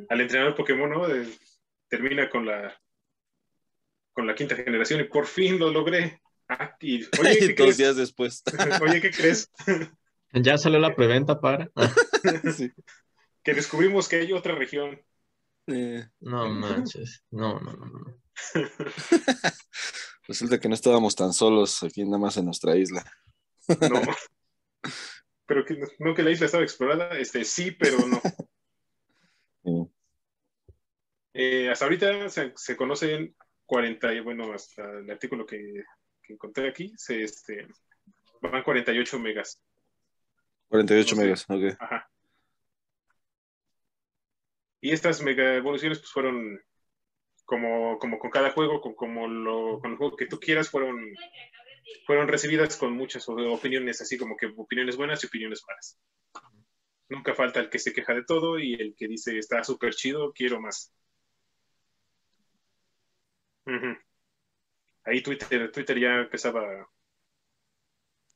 al 0.08 0.20
entrenador 0.20 0.54
Pokémon, 0.54 0.90
¿no? 0.90 1.08
De- 1.08 1.28
termina 1.88 2.30
con 2.30 2.46
la 2.46 2.80
con 4.12 4.26
la 4.26 4.34
quinta 4.34 4.56
generación 4.56 5.00
y 5.00 5.04
por 5.04 5.26
fin 5.26 5.58
lo 5.58 5.70
logré. 5.70 6.20
Ah, 6.48 6.76
y, 6.80 7.04
oye, 7.20 7.38
¿qué 7.38 7.46
Dos 7.48 7.56
crees? 7.56 7.76
días 7.78 7.96
después. 7.96 8.42
Oye, 8.80 9.00
¿qué 9.00 9.10
crees? 9.10 9.50
Ya 10.32 10.58
salió 10.58 10.78
la 10.78 10.94
preventa 10.94 11.40
para. 11.40 11.70
Ah, 11.76 11.92
Sí. 12.56 12.70
Que 13.42 13.54
descubrimos 13.54 14.08
que 14.08 14.16
hay 14.16 14.32
otra 14.32 14.54
región. 14.54 15.00
Eh, 15.66 16.04
no 16.20 16.48
manches. 16.50 17.24
No, 17.30 17.58
no, 17.60 17.72
no, 17.72 17.86
no. 17.86 18.16
resulta 20.28 20.58
que 20.58 20.68
no 20.68 20.74
estábamos 20.74 21.14
tan 21.14 21.32
solos 21.32 21.82
aquí 21.82 22.04
nada 22.04 22.18
más 22.18 22.36
en 22.36 22.46
nuestra 22.46 22.76
isla. 22.76 23.04
No. 23.68 24.00
Pero 25.46 25.64
que 25.64 25.80
no 25.98 26.14
que 26.14 26.22
la 26.22 26.30
isla 26.30 26.46
estaba 26.46 26.62
explorada, 26.62 27.18
este 27.18 27.44
sí, 27.44 27.72
pero 27.72 27.98
no. 28.06 28.20
Sí. 29.62 29.90
Eh, 31.34 31.68
hasta 31.68 31.84
ahorita 31.84 32.28
se, 32.30 32.52
se 32.56 32.76
conocen 32.76 33.36
40, 33.66 34.14
y 34.14 34.20
bueno, 34.20 34.52
hasta 34.52 34.82
el 34.82 35.10
artículo 35.10 35.44
que, 35.44 35.84
que 36.22 36.32
encontré 36.32 36.68
aquí, 36.68 36.94
se, 36.96 37.22
este, 37.22 37.68
van 38.40 38.62
48 38.62 39.18
megas. 39.18 39.62
48 40.68 41.14
No 41.14 41.20
sé. 41.20 41.22
megas, 41.22 41.44
ok. 41.48 41.76
Ajá. 41.78 42.10
Y 44.80 44.92
estas 44.92 45.20
mega 45.22 45.54
evoluciones 45.56 45.98
pues 45.98 46.10
fueron 46.10 46.58
como, 47.50 47.98
como 47.98 48.20
con 48.20 48.30
cada 48.30 48.52
juego, 48.52 48.80
con, 48.80 48.94
como 48.94 49.26
lo, 49.26 49.80
con 49.80 49.90
el 49.90 49.96
juego 49.96 50.16
que 50.16 50.26
tú 50.26 50.38
quieras, 50.38 50.70
fueron, 50.70 51.04
fueron 52.06 52.28
recibidas 52.28 52.76
con 52.76 52.92
muchas 52.92 53.28
opiniones, 53.28 54.00
así 54.00 54.16
como 54.16 54.36
que 54.36 54.46
opiniones 54.56 54.96
buenas 54.96 55.24
y 55.24 55.26
opiniones 55.26 55.64
malas. 55.66 55.98
Nunca 57.08 57.34
falta 57.34 57.58
el 57.58 57.68
que 57.68 57.80
se 57.80 57.92
queja 57.92 58.14
de 58.14 58.22
todo 58.22 58.60
y 58.60 58.74
el 58.74 58.94
que 58.96 59.08
dice 59.08 59.36
está 59.36 59.64
súper 59.64 59.92
chido, 59.94 60.32
quiero 60.32 60.60
más. 60.60 60.94
Ahí 65.02 65.20
Twitter, 65.20 65.72
Twitter 65.72 65.98
ya 65.98 66.20
empezaba 66.20 66.88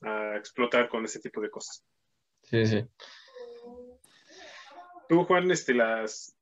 a 0.02 0.36
explotar 0.36 0.88
con 0.88 1.04
ese 1.04 1.20
tipo 1.20 1.40
de 1.40 1.50
cosas. 1.50 1.84
Sí, 2.42 2.66
sí. 2.66 2.84
Tú, 5.08 5.24
Juan, 5.24 5.48
este, 5.52 5.72
las, 5.72 6.36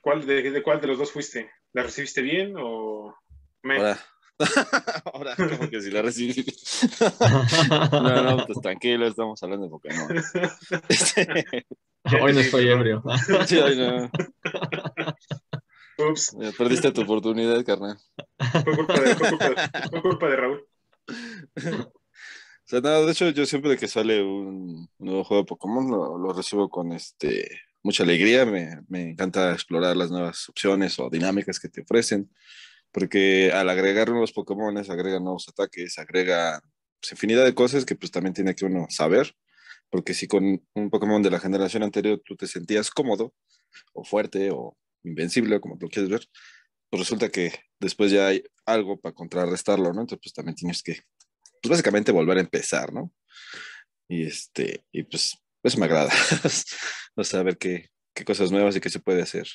¿cuál 0.00 0.24
de, 0.24 0.50
de 0.50 0.62
cuál 0.62 0.80
de 0.80 0.86
los 0.86 0.96
dos 0.96 1.12
fuiste? 1.12 1.50
¿La 1.74 1.82
recibiste 1.82 2.22
bien 2.22 2.54
o 2.56 3.14
me? 3.62 3.76
Ahora, 3.76 3.98
ahora 5.12 5.36
como 5.36 5.68
que 5.68 5.80
si 5.80 5.90
la 5.90 6.02
recibí. 6.02 6.44
no, 7.92 8.22
no, 8.22 8.46
pues 8.46 8.60
tranquilo, 8.60 9.06
estamos 9.06 9.42
hablando 9.42 9.66
de 9.66 9.70
Pokémon. 9.70 10.08
Este, 10.88 11.66
Hoy 12.22 12.32
no 12.34 12.40
estoy 12.40 12.68
ebrio. 12.68 13.02
sí, 13.46 13.58
ay, 13.58 13.76
no, 13.78 14.10
Ups, 15.96 16.36
ya 16.38 16.52
perdiste 16.52 16.92
tu 16.92 17.02
oportunidad, 17.02 17.64
carnal. 17.64 17.98
fue 18.62 18.76
culpa 18.76 19.00
de, 19.00 19.14
fue 19.16 19.28
culpa 19.30 19.48
de- 19.48 19.88
fue 19.90 20.02
culpa 20.02 20.28
de 20.28 20.36
Raúl. 20.36 20.66
O 21.06 22.66
sea, 22.66 22.80
nada, 22.80 23.04
de 23.06 23.12
hecho, 23.12 23.30
yo 23.30 23.46
siempre 23.46 23.76
que 23.76 23.88
sale 23.88 24.22
un 24.22 24.88
nuevo 24.98 25.24
juego 25.24 25.42
de 25.42 25.46
Pokémon 25.46 25.90
lo, 25.90 26.18
lo 26.18 26.32
recibo 26.32 26.68
con 26.68 26.92
este 26.92 27.48
mucha 27.84 28.02
alegría. 28.02 28.44
Me, 28.44 28.80
me 28.88 29.10
encanta 29.10 29.52
explorar 29.52 29.96
las 29.96 30.10
nuevas 30.10 30.48
opciones 30.48 30.98
o 30.98 31.08
dinámicas 31.08 31.60
que 31.60 31.68
te 31.68 31.82
ofrecen, 31.82 32.28
porque 32.90 33.52
al 33.52 33.68
agregar 33.68 34.08
nuevos 34.08 34.32
Pokémon, 34.32 34.76
agrega 34.76 35.20
nuevos 35.20 35.48
ataques, 35.48 35.98
agrega 35.98 36.60
pues, 37.00 37.12
infinidad 37.12 37.44
de 37.44 37.54
cosas 37.54 37.84
que 37.84 37.94
pues 37.94 38.10
también 38.10 38.34
tiene 38.34 38.54
que 38.56 38.64
uno 38.64 38.86
saber. 38.88 39.36
Porque 39.90 40.14
si 40.14 40.26
con 40.26 40.60
un 40.74 40.90
Pokémon 40.90 41.22
de 41.22 41.30
la 41.30 41.38
generación 41.38 41.84
anterior 41.84 42.20
tú 42.24 42.34
te 42.34 42.48
sentías 42.48 42.90
cómodo, 42.90 43.32
o 43.92 44.04
fuerte, 44.04 44.50
o 44.50 44.76
invencible, 45.04 45.60
como 45.60 45.78
tú 45.78 45.88
quieres 45.88 46.10
ver, 46.10 46.26
pues 46.90 47.00
resulta 47.00 47.28
que 47.28 47.52
después 47.78 48.10
ya 48.10 48.28
hay 48.28 48.42
algo 48.66 49.00
para 49.00 49.14
contrarrestarlo, 49.14 49.92
¿no? 49.92 50.00
Entonces, 50.00 50.20
pues 50.22 50.32
también 50.32 50.56
tienes 50.56 50.82
que 50.82 51.00
pues 51.62 51.70
básicamente 51.70 52.12
volver 52.12 52.38
a 52.38 52.40
empezar, 52.40 52.92
¿no? 52.92 53.12
Y 54.08 54.26
este, 54.26 54.84
y 54.92 55.02
pues 55.04 55.36
eso 55.62 55.78
me 55.78 55.86
agrada. 55.86 56.12
o 57.14 57.24
sea, 57.24 57.42
ver 57.42 57.58
qué, 57.58 57.90
qué 58.14 58.24
cosas 58.24 58.50
nuevas 58.50 58.76
y 58.76 58.80
qué 58.80 58.90
se 58.90 59.00
puede 59.00 59.22
hacer. 59.22 59.46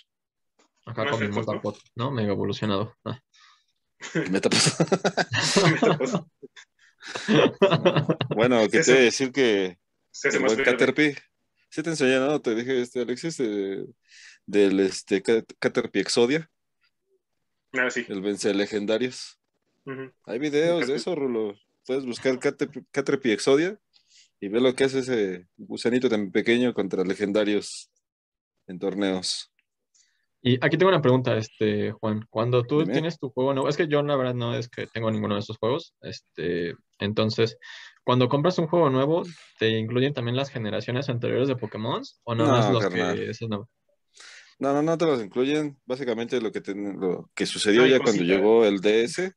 Acá 0.85 1.09
con 1.09 1.19
mi 1.19 1.27
retos, 1.27 1.45
¿no? 1.45 1.53
Motapod, 1.53 1.77
¿no? 1.95 2.11
Mega 2.11 2.31
evolucionado. 2.33 2.95
Ah. 3.05 3.19
Metapas. 4.31 4.75
Pues, 5.99 6.13
bueno, 8.35 8.61
que 8.69 8.81
te 8.81 8.91
voy 8.91 9.01
a 9.01 9.03
decir 9.05 9.31
que 9.31 9.77
Se 10.11 10.27
el 10.29 10.39
buen. 10.43 10.63
Caterpie, 10.63 11.15
sí 11.69 11.81
te 11.81 11.89
enseñé, 11.91 12.19
¿no? 12.19 12.41
Te 12.41 12.53
dije, 12.55 12.81
este, 12.81 13.01
Alexis, 13.01 13.37
de- 13.37 13.85
del 14.45 14.79
este, 14.81 15.21
Cat- 15.23 15.51
Caterpie 15.59 16.01
Exodia, 16.01 16.51
Ah, 17.73 17.89
sí. 17.89 18.05
el 18.09 18.21
vence 18.21 18.53
legendarios. 18.53 19.39
Ujú. 19.85 20.11
Hay 20.25 20.39
videos 20.39 20.87
de 20.87 20.95
eso, 20.95 21.15
Rulo. 21.15 21.55
Puedes 21.85 22.05
buscar 22.05 22.37
Caterpie 22.91 23.33
Exodia 23.33 23.79
y 24.39 24.47
ver 24.47 24.61
lo 24.61 24.73
que 24.75 24.85
hace 24.85 24.99
ese 24.99 25.47
gusanito 25.57 26.09
tan 26.09 26.31
pequeño 26.31 26.73
contra 26.73 27.03
legendarios 27.03 27.89
en 28.67 28.79
torneos. 28.79 29.51
Y 30.41 30.57
aquí 30.65 30.77
tengo 30.77 30.89
una 30.89 31.01
pregunta, 31.01 31.35
este, 31.35 31.91
Juan. 31.91 32.25
Cuando 32.29 32.63
tú 32.63 32.79
Dime. 32.79 32.93
tienes 32.93 33.19
tu 33.19 33.29
juego 33.29 33.53
nuevo, 33.53 33.67
es 33.67 33.75
que 33.75 33.87
yo 33.89 34.01
la 34.03 34.15
verdad 34.15 34.35
no 34.35 34.55
es 34.55 34.69
que 34.69 34.87
tengo 34.87 35.11
ninguno 35.11 35.33
de 35.35 35.41
esos 35.41 35.57
juegos. 35.57 35.93
Este, 36.01 36.75
entonces, 36.99 37.57
cuando 38.05 38.29
compras 38.29 38.57
un 38.57 38.67
juego 38.67 38.89
nuevo, 38.89 39.23
¿te 39.59 39.69
incluyen 39.77 40.13
también 40.13 40.37
las 40.37 40.49
generaciones 40.49 41.09
anteriores 41.09 41.49
de 41.49 41.57
Pokémon? 41.57 42.01
¿O 42.23 42.35
nada 42.35 42.49
más 42.51 42.67
No, 42.67 42.73
los 42.73 42.83
carnal. 42.83 43.17
que 43.17 43.29
es 43.31 43.41
nuevo? 43.41 43.69
No, 44.59 44.73
no, 44.73 44.81
no 44.81 44.97
te 44.97 45.05
los 45.05 45.21
incluyen. 45.21 45.77
Básicamente 45.85 46.39
lo 46.39 46.51
que, 46.53 46.61
ten- 46.61 46.99
lo 46.99 47.29
que 47.35 47.45
sucedió 47.45 47.83
Ay, 47.83 47.91
ya 47.91 47.97
cuando 47.97 48.19
cosita. 48.21 48.33
llegó 48.33 48.63
el 48.65 48.79
DS 48.79 49.33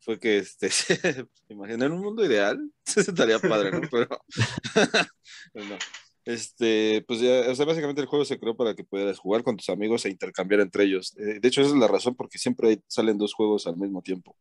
fue 0.00 0.18
que, 0.18 0.38
este, 0.38 0.68
imagina 1.48 1.86
en 1.86 1.92
un 1.92 2.00
mundo 2.00 2.24
ideal, 2.24 2.58
estaría 2.96 3.38
padre, 3.38 3.70
¿no? 3.72 3.80
Pero, 3.90 4.08
pues 5.52 5.66
no. 5.66 5.76
Este, 6.24 7.02
pues 7.08 7.20
ya, 7.20 7.50
o 7.50 7.54
sea, 7.54 7.64
básicamente 7.64 8.00
el 8.02 8.06
juego 8.06 8.24
se 8.24 8.38
creó 8.38 8.54
para 8.56 8.74
que 8.74 8.84
pudieras 8.84 9.18
jugar 9.18 9.42
con 9.42 9.56
tus 9.56 9.68
amigos 9.70 10.04
e 10.04 10.10
intercambiar 10.10 10.60
entre 10.60 10.84
ellos. 10.84 11.16
Eh, 11.18 11.40
de 11.40 11.48
hecho, 11.48 11.62
esa 11.62 11.70
es 11.70 11.76
la 11.76 11.88
razón 11.88 12.14
porque 12.14 12.38
siempre 12.38 12.68
hay- 12.68 12.82
salen 12.86 13.16
dos 13.18 13.32
juegos 13.34 13.66
al 13.66 13.76
mismo 13.76 14.02
tiempo. 14.02 14.36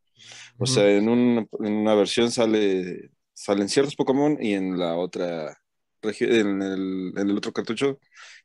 O 0.58 0.64
Ujú. 0.64 0.74
sea, 0.74 0.90
en, 0.92 1.08
un- 1.08 1.50
en 1.60 1.74
una 1.74 1.96
versión 1.96 2.32
sale, 2.32 3.12
salen 3.34 3.70
ciertos 3.70 3.96
Pokémon 3.96 4.38
y 4.42 4.54
en 4.54 4.78
la 4.78 4.98
otra, 4.98 5.58
en 6.02 6.62
el, 6.62 7.14
en 7.16 7.30
el 7.30 7.38
otro 7.38 7.54
cartucho, 7.54 8.00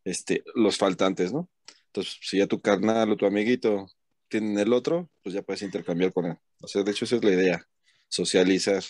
este, 0.05 0.45
los 0.55 0.77
faltantes, 0.79 1.33
¿no? 1.33 1.49
Entonces, 1.87 2.17
si 2.23 2.39
ya 2.39 2.47
tu 2.47 2.61
carnal 2.61 3.11
o 3.11 3.17
tu 3.17 3.27
amiguito 3.27 3.87
tienen 4.29 4.59
el 4.59 4.73
otro, 4.73 5.11
pues 5.23 5.35
ya 5.35 5.43
puedes 5.43 5.63
intercambiar 5.63 6.13
con 6.13 6.27
él. 6.27 6.37
O 6.65 6.69
sea, 6.69 6.83
de 6.83 6.91
hecho, 6.91 7.05
esa 7.05 7.17
es 7.17 7.25
la 7.25 7.33
idea, 7.33 7.69
socializar. 8.09 8.83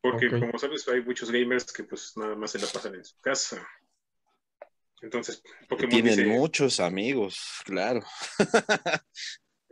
Porque, 0.00 0.30
como 0.30 0.58
sabes, 0.58 0.88
hay 0.88 1.02
muchos 1.02 1.30
gamers 1.30 1.70
que 1.72 1.84
pues 1.84 2.16
nada 2.16 2.34
más 2.34 2.52
se 2.52 2.58
la 2.58 2.66
pasan 2.66 2.94
en 2.94 3.04
su 3.04 3.20
casa. 3.20 3.66
Entonces, 5.02 5.42
Pokémon 5.68 5.90
tienen 5.90 6.16
dice, 6.16 6.26
muchos 6.26 6.80
amigos, 6.80 7.38
claro. 7.64 8.00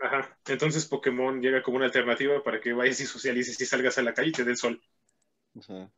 ajá, 0.01 0.39
entonces 0.47 0.87
Pokémon 0.87 1.41
llega 1.41 1.63
como 1.63 1.79
una 1.79 1.87
alternativa 1.87 2.43
para 2.43 2.61
que 2.61 2.73
vayas 2.73 3.01
y 3.01 3.07
socialices 3.07 3.61
y 3.61 3.67
salgas 3.67 3.99
a 3.99 4.03
la 4.03 4.15
calle 4.15 4.29
y 4.29 4.33
te 4.33 4.45
dé 4.45 4.51
el 4.51 4.57
sol. 4.57 4.81
Ajá. 5.61 5.91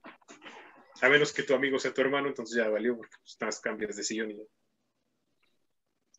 A 1.02 1.08
menos 1.08 1.32
que 1.32 1.42
tu 1.42 1.54
amigo 1.54 1.78
sea 1.78 1.94
tu 1.94 2.00
hermano, 2.00 2.28
entonces 2.28 2.56
ya 2.56 2.68
valió, 2.68 2.96
porque 2.96 3.16
pues 3.22 3.36
nada 3.40 3.48
más 3.48 3.60
cambias 3.60 3.96
de 3.96 4.02
sillón 4.02 4.30
y 4.30 4.36
ya. 4.36 4.44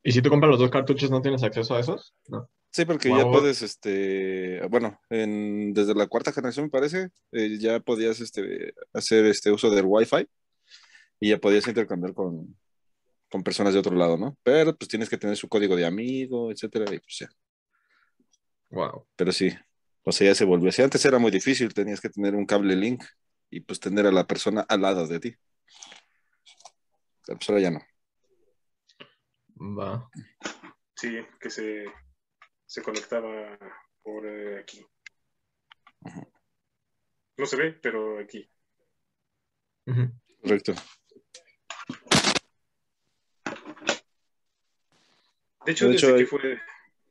¿Y 0.04 0.12
si 0.12 0.22
tú 0.22 0.30
compras 0.30 0.50
los 0.52 0.60
dos 0.60 0.72
cartuchos, 0.72 1.12
no 1.12 1.22
tienes 1.22 1.44
acceso 1.44 1.76
a 1.76 1.80
esos? 1.80 2.14
No. 2.28 2.50
Sí, 2.72 2.86
porque 2.86 3.10
ya 3.10 3.26
puedes, 3.26 3.62
este, 3.62 4.66
bueno, 4.70 5.00
en- 5.10 5.74
desde 5.74 5.94
la 5.94 6.08
cuarta 6.08 6.32
generación 6.32 6.66
me 6.68 6.70
parece, 6.72 7.10
eh, 7.34 7.58
ya 7.60 7.82
podías 7.82 8.22
este, 8.22 8.74
hacer 8.94 9.26
este 9.26 9.52
uso 9.52 9.70
del 9.70 9.84
Wi-Fi 9.86 10.26
y 11.20 11.30
ya 11.30 11.38
podías 11.38 11.68
intercambiar 11.68 12.14
con, 12.14 12.58
con 13.30 13.44
personas 13.44 13.74
de 13.74 13.80
otro 13.80 13.96
lado, 13.96 14.18
¿no? 14.18 14.38
Pero 14.44 14.76
pues 14.76 14.88
tienes 14.88 15.10
que 15.10 15.18
tener 15.18 15.36
su 15.36 15.50
código 15.50 15.76
de 15.76 15.86
amigo, 15.86 16.50
etcétera, 16.52 16.86
y 16.96 17.00
pues 17.00 17.18
ya. 17.20 17.30
Wow. 18.70 19.06
Pero 19.18 19.34
sí, 19.34 19.52
o 20.04 20.12
sea, 20.14 20.28
ya 20.28 20.36
se 20.36 20.46
volvió 20.46 20.70
así. 20.70 20.82
Antes 20.82 21.04
era 21.06 21.20
muy 21.20 21.32
difícil, 21.32 21.74
tenías 21.74 22.00
que 22.00 22.10
tener 22.10 22.36
un 22.36 22.46
cable 22.46 22.76
link 22.76 23.04
y 23.50 23.60
pues 23.60 23.80
tener 23.82 24.08
a 24.08 24.12
la 24.14 24.26
persona 24.26 24.62
al 24.70 24.82
lado 24.82 25.08
de 25.08 25.20
ti. 25.20 25.36
Pero 27.26 27.38
pues 27.38 27.50
ahora 27.50 27.62
ya 27.62 27.72
no. 27.72 27.80
Va. 29.62 30.10
Sí, 30.96 31.18
que 31.40 31.50
se, 31.50 31.86
se 32.66 32.82
conectaba 32.82 33.58
por 34.02 34.26
eh, 34.26 34.60
aquí. 34.60 34.86
No 37.38 37.46
se 37.46 37.56
ve, 37.58 37.74
pero 37.74 38.20
aquí. 38.20 38.50
Correcto. 40.42 40.74
De 45.66 45.72
hecho, 45.74 45.86
De 45.88 45.92
desde 45.94 46.08
hecho, 46.08 46.16
que 46.16 46.22
hay- 46.22 46.26
fue... 46.26 46.60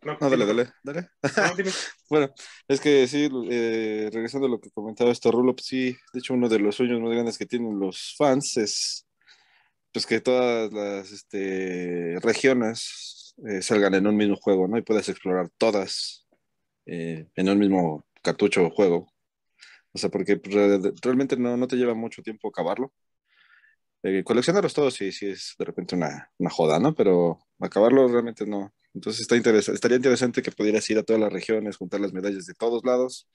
No, 0.03 0.17
No, 0.19 0.31
dale, 0.31 0.47
dale, 0.47 0.73
dale. 0.83 1.09
No, 1.37 1.57
dime. 1.57 1.71
Bueno, 2.11 2.33
es 2.67 2.81
que 2.81 3.07
sí, 3.07 3.29
eh, 3.51 4.11
regresando 4.13 4.47
a 4.47 4.51
lo 4.51 4.61
que 4.61 4.71
comentaba 4.71 5.13
este 5.13 5.31
Rulo, 5.31 5.55
pues 5.55 5.67
sí, 5.67 5.97
de 6.13 6.19
hecho 6.19 6.35
uno 6.35 6.49
de 6.49 6.59
los 6.59 6.75
sueños 6.75 7.01
más 7.01 7.13
grandes 7.13 7.39
que 7.39 7.47
tienen 7.47 7.79
los 7.79 8.15
fans 8.17 8.57
es 8.57 9.07
pues 9.93 10.07
que 10.07 10.21
todas 10.21 10.73
las 10.73 11.11
este, 11.13 12.17
regiones 12.23 13.35
eh, 13.49 13.63
salgan 13.63 13.95
en 13.95 14.07
un 14.07 14.17
mismo 14.17 14.37
juego, 14.37 14.69
¿no? 14.69 14.79
Y 14.79 14.83
puedas 14.83 15.09
explorar 15.09 15.49
todas 15.59 16.27
eh, 16.87 17.29
en 17.37 17.49
un 17.49 17.59
mismo 17.59 18.07
cartucho 18.23 18.65
o 18.67 18.71
juego. 18.71 19.13
O 19.93 19.99
sea, 19.99 20.11
porque 20.11 20.37
pues, 20.39 20.55
re- 20.55 20.93
realmente 21.03 21.37
no, 21.37 21.57
no 21.57 21.69
te 21.69 21.77
lleva 21.77 21.95
mucho 21.95 22.23
tiempo 22.23 22.49
acabarlo. 22.49 22.93
Eh, 24.03 24.25
coleccionarlos 24.25 24.73
todos 24.75 24.95
sí, 24.95 25.13
sí 25.13 25.27
es 25.27 25.55
de 25.59 25.65
repente 25.65 25.95
una, 25.95 26.31
una 26.39 26.51
joda, 26.51 26.79
¿no? 26.79 26.95
Pero 26.95 27.39
acabarlo 27.61 28.09
realmente 28.09 28.47
no. 28.47 28.73
Entonces 28.95 29.23
está 29.23 29.37
interesa- 29.37 29.73
estaría 29.75 29.97
interesante 29.97 30.43
que 30.43 30.53
pudieras 30.53 30.89
ir 30.91 30.99
a 30.99 31.03
todas 31.03 31.21
las 31.21 31.33
regiones, 31.33 31.77
juntar 31.77 32.01
las 32.01 32.13
medallas 32.13 32.47
de 32.47 32.55
todos 32.55 32.85
lados 32.85 33.29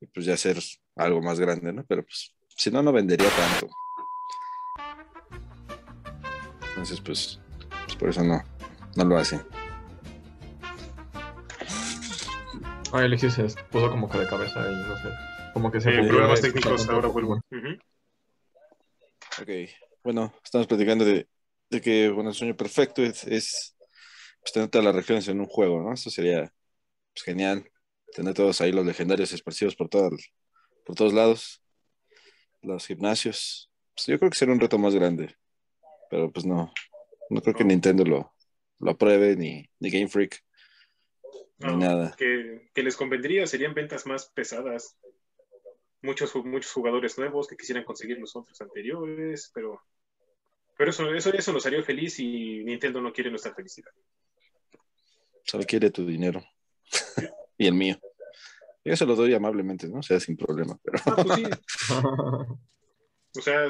y 0.00 0.06
pues 0.08 0.26
ya 0.26 0.34
hacer 0.34 0.58
algo 0.96 1.22
más 1.22 1.40
grande, 1.40 1.72
¿no? 1.72 1.84
Pero 1.86 2.04
pues 2.04 2.34
si 2.56 2.70
no, 2.70 2.82
no 2.82 2.92
vendería 2.92 3.28
tanto. 3.30 3.74
Entonces, 6.88 7.04
pues, 7.04 7.40
pues 7.86 7.96
por 7.96 8.08
eso 8.10 8.22
no, 8.22 8.40
no 8.94 9.04
lo 9.04 9.18
hacen. 9.18 9.44
Ay, 12.92 13.06
Alexis 13.06 13.34
se 13.34 13.42
puso 13.72 13.90
como 13.90 14.08
que 14.08 14.18
de 14.18 14.28
cabeza 14.28 14.60
y 14.70 14.72
no 14.72 14.96
sé. 14.96 15.08
Como 15.52 15.72
que 15.72 15.80
se 15.80 15.90
Eh, 15.90 15.94
aburrió 15.94 16.10
problemas 16.10 16.40
técnicos, 16.40 16.88
ahora 16.88 17.08
vuelvo. 17.08 17.40
Ujú. 17.50 17.76
Ok, 19.42 19.48
bueno, 20.04 20.32
estamos 20.44 20.68
platicando 20.68 21.04
de, 21.04 21.26
de 21.70 21.80
que, 21.80 22.08
bueno, 22.08 22.30
el 22.30 22.36
sueño 22.36 22.56
perfecto 22.56 23.02
es, 23.02 23.24
es 23.24 23.76
pues, 24.40 24.52
tener 24.52 24.68
todas 24.68 24.84
las 24.84 24.94
regiones 24.94 25.26
en 25.26 25.40
un 25.40 25.46
juego, 25.46 25.82
¿no? 25.82 25.92
Eso 25.92 26.08
sería 26.08 26.52
pues, 27.12 27.24
genial, 27.24 27.68
tener 28.14 28.32
todos 28.32 28.60
ahí 28.60 28.70
los 28.70 28.86
legendarios 28.86 29.32
esparcidos 29.32 29.74
por, 29.74 29.88
todo 29.88 30.10
por 30.84 30.94
todos 30.94 31.12
lados, 31.12 31.60
los 32.62 32.86
gimnasios. 32.86 33.72
Pues, 33.96 34.06
yo 34.06 34.20
creo 34.20 34.30
que 34.30 34.38
sería 34.38 34.54
un 34.54 34.60
reto 34.60 34.78
más 34.78 34.94
grande, 34.94 35.34
pero 36.10 36.30
pues 36.30 36.46
no, 36.46 36.72
no 37.30 37.40
creo 37.40 37.54
que. 37.54 37.64
Nintendo 37.64 38.04
lo, 38.04 38.34
lo 38.78 38.90
apruebe, 38.90 39.36
ni, 39.36 39.68
ni 39.80 39.90
Game 39.90 40.08
Freak, 40.08 40.42
ni 41.58 41.68
No, 41.68 41.76
nada. 41.76 42.14
Que, 42.16 42.70
que 42.74 42.82
les 42.82 42.96
convendría 42.96 43.46
serían 43.46 43.74
ventas 43.74 44.06
más 44.06 44.26
pesadas. 44.26 44.96
muchos, 46.02 46.34
muchos 46.44 46.72
jugadores 46.72 47.18
nuevos 47.18 47.48
que 47.48 47.56
quisieran 47.56 47.84
conseguir 47.84 48.18
los 48.18 48.36
otros 48.36 48.60
anteriores, 48.60 49.50
pero, 49.54 49.82
pero 50.76 50.90
eso, 50.90 51.12
eso, 51.14 51.32
eso 51.32 51.52
nos 51.52 51.66
haría 51.66 51.82
feliz 51.82 52.18
y 52.20 52.62
Nintendo 52.64 53.00
no 53.00 53.12
quiere 53.12 53.30
nuestra 53.30 53.54
felicidad. 53.54 53.90
Solo 55.44 55.64
quiere 55.64 55.90
tu 55.90 56.06
dinero 56.06 56.42
y 57.58 57.66
el 57.66 57.74
mío. 57.74 57.98
Yo 58.84 58.96
se 58.96 59.06
lo 59.06 59.16
doy 59.16 59.34
amablemente, 59.34 59.88
¿no? 59.88 59.98
O 59.98 60.02
sea, 60.02 60.20
sin 60.20 60.36
problema. 60.36 60.78
Pero... 60.82 60.98
Ah, 61.06 61.16
pues 61.16 61.34
sí. 61.34 61.44
O 63.38 63.42
sea, 63.42 63.68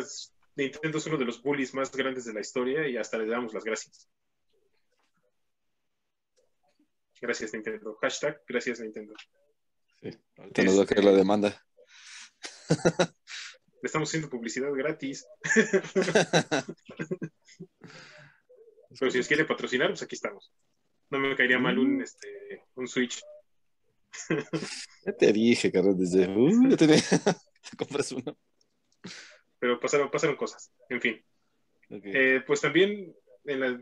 Nintendo 0.56 0.98
es 0.98 1.06
uno 1.06 1.16
de 1.18 1.24
los 1.26 1.42
bullies 1.42 1.74
más 1.74 1.90
grandes 1.92 2.24
de 2.24 2.32
la 2.32 2.40
historia 2.40 2.88
y 2.88 2.96
hasta 2.96 3.18
le 3.18 3.26
damos 3.26 3.52
las 3.54 3.64
gracias. 3.64 4.08
Gracias, 7.20 7.52
Nintendo. 7.54 7.96
Hashtag, 8.00 8.42
gracias, 8.46 8.80
Nintendo. 8.80 9.14
Sí, 10.02 10.10
ahorita 10.36 10.62
nos 10.64 10.78
va 10.78 10.82
a 10.82 10.86
caer 10.86 11.04
la 11.04 11.12
demanda. 11.12 11.62
Le 13.82 13.86
estamos 13.88 14.08
haciendo 14.08 14.30
publicidad 14.30 14.72
gratis. 14.72 15.26
Pero 18.98 19.10
si 19.10 19.18
os 19.18 19.28
quiere 19.28 19.44
patrocinar, 19.44 19.88
pues 19.90 20.02
aquí 20.02 20.14
estamos. 20.14 20.50
No 21.10 21.18
me 21.18 21.36
caería 21.36 21.58
mal 21.58 21.78
un, 21.78 22.00
este, 22.02 22.64
un 22.74 22.88
Switch. 22.88 23.20
Ya 25.04 25.12
te 25.12 25.32
dije, 25.32 25.70
Carlos, 25.70 25.98
desde. 25.98 26.26
Uh, 26.28 26.70
ya 26.70 26.76
tenía- 26.76 26.96
te 27.70 27.76
compras 27.76 28.12
uno. 28.12 28.38
Pero 29.58 29.80
pasaron, 29.80 30.10
pasaron 30.10 30.36
cosas. 30.36 30.72
En 30.88 31.00
fin. 31.00 31.24
Eh, 31.90 32.42
pues 32.46 32.60
también 32.60 33.14
en 33.44 33.60
la- 33.60 33.80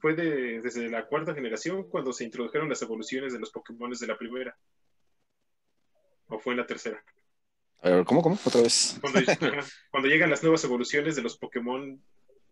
fue 0.00 0.14
de- 0.14 0.60
desde 0.60 0.88
la 0.88 1.06
cuarta 1.06 1.34
generación 1.34 1.88
cuando 1.88 2.12
se 2.12 2.24
introdujeron 2.24 2.68
las 2.68 2.82
evoluciones 2.82 3.32
de 3.32 3.38
los 3.38 3.50
Pokémon 3.50 3.90
de 3.90 4.06
la 4.06 4.18
primera. 4.18 4.56
¿O 6.28 6.38
fue 6.38 6.52
en 6.54 6.58
la 6.58 6.66
tercera? 6.66 7.02
A 7.82 7.90
ver, 7.90 8.04
¿cómo, 8.04 8.22
cómo? 8.22 8.38
Otra 8.44 8.60
vez. 8.60 8.98
Cuando, 9.90 10.08
llegan 10.08 10.30
las 10.30 10.42
nuevas 10.42 10.62
evoluciones 10.64 11.16
de 11.16 11.22
los 11.22 11.38
Pokémon 11.38 12.00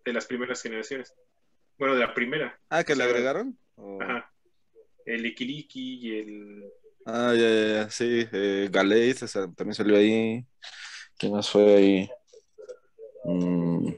de 0.05 0.13
las 0.13 0.27
primeras 0.27 0.63
generaciones. 0.63 1.13
Bueno, 1.77 1.95
de 1.95 2.01
la 2.01 2.15
primera. 2.15 2.59
Ah, 2.71 2.83
¿que 2.83 2.95
O 2.95 2.97
le 2.97 3.05
agregaron? 3.05 3.59
O- 3.77 4.01
Ajá. 4.03 4.33
El 5.05 5.25
Ikiliki 5.27 5.99
y 6.01 6.19
el. 6.19 6.65
Ah, 7.07 7.33
ya, 7.35 7.49
ya, 7.49 7.67
ya, 7.85 7.91
sí. 7.91 8.27
Eh, 8.33 8.69
Galate, 8.71 9.25
o 9.25 9.29
sea, 9.29 9.43
también 9.55 9.75
salió 9.75 9.97
ahí. 9.97 10.45
¿Qué 11.19 11.29
más 11.29 11.49
fue 11.51 11.75
ahí? 11.77 12.11
Mm, 13.25 13.89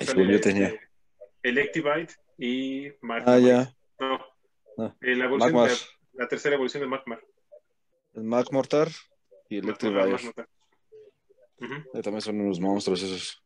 según 0.00 0.28
yo 0.28 0.40
tenía. 0.40 0.74
Electivite 1.42 2.14
y 2.38 2.88
Mark. 3.00 3.24
ah, 3.26 3.38
ya. 3.38 3.74
No. 3.98 4.18
Ah. 4.78 4.94
eh, 5.00 5.16
la, 5.16 5.24
evolución 5.24 5.52
Magmar. 5.52 5.70
de 5.70 5.76
la, 5.76 6.24
la 6.24 6.28
tercera 6.28 6.54
evolución 6.54 6.82
de 6.82 6.88
Magmar. 6.88 7.20
El 8.14 8.24
Mac 8.24 8.48
Mortar 8.52 8.88
y. 9.48 9.58
Ujú. 9.60 9.70
Eh, 11.94 12.02
También 12.02 12.20
son 12.20 12.40
unos 12.40 12.60
monstruos 12.60 13.02
esos. 13.02 13.42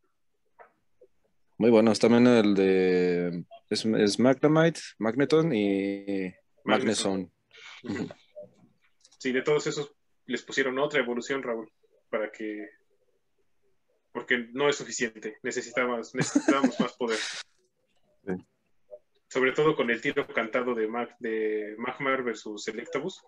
Muy 1.59 1.71
buenos. 1.71 1.99
También 1.99 2.27
el 2.27 2.55
de. 2.55 3.45
Es, 3.71 3.85
es 3.85 4.19
Magnemite, 4.19 4.81
Magneton 4.99 5.53
y 5.55 6.35
Magneson. 6.65 7.33
Sí, 9.19 9.33
de 9.33 9.43
todos 9.43 9.67
esos 9.67 9.95
les 10.27 10.43
pusieron 10.43 10.79
otra 10.79 11.01
evolución, 11.01 11.43
Raúl, 11.43 11.71
para 12.13 12.31
que. 12.31 12.69
Porque 14.13 14.47
no 14.53 14.69
es 14.69 14.77
suficiente. 14.77 15.39
Necesitábamos, 15.43 16.15
necesitábamos 16.15 16.79
más 16.79 16.93
poder. 16.97 17.19
Sí. 18.25 18.35
Sobre 19.27 19.51
todo 19.51 19.75
con 19.75 19.91
el 19.91 20.01
tiro 20.01 20.29
cantado 20.29 20.77
de, 20.77 20.87
Mag, 20.87 21.19
de 21.19 21.75
Magmar 21.77 22.23
versus 22.23 22.69
Electabuzz. 22.69 23.21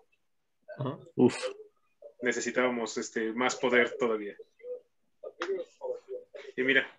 Ajá. 0.77 0.97
Uf. 1.15 1.35
Necesitábamos 2.21 2.97
este, 2.97 3.33
más 3.33 3.57
poder 3.57 3.97
todavía. 3.97 4.37
Y 6.55 6.63
mira, 6.63 6.89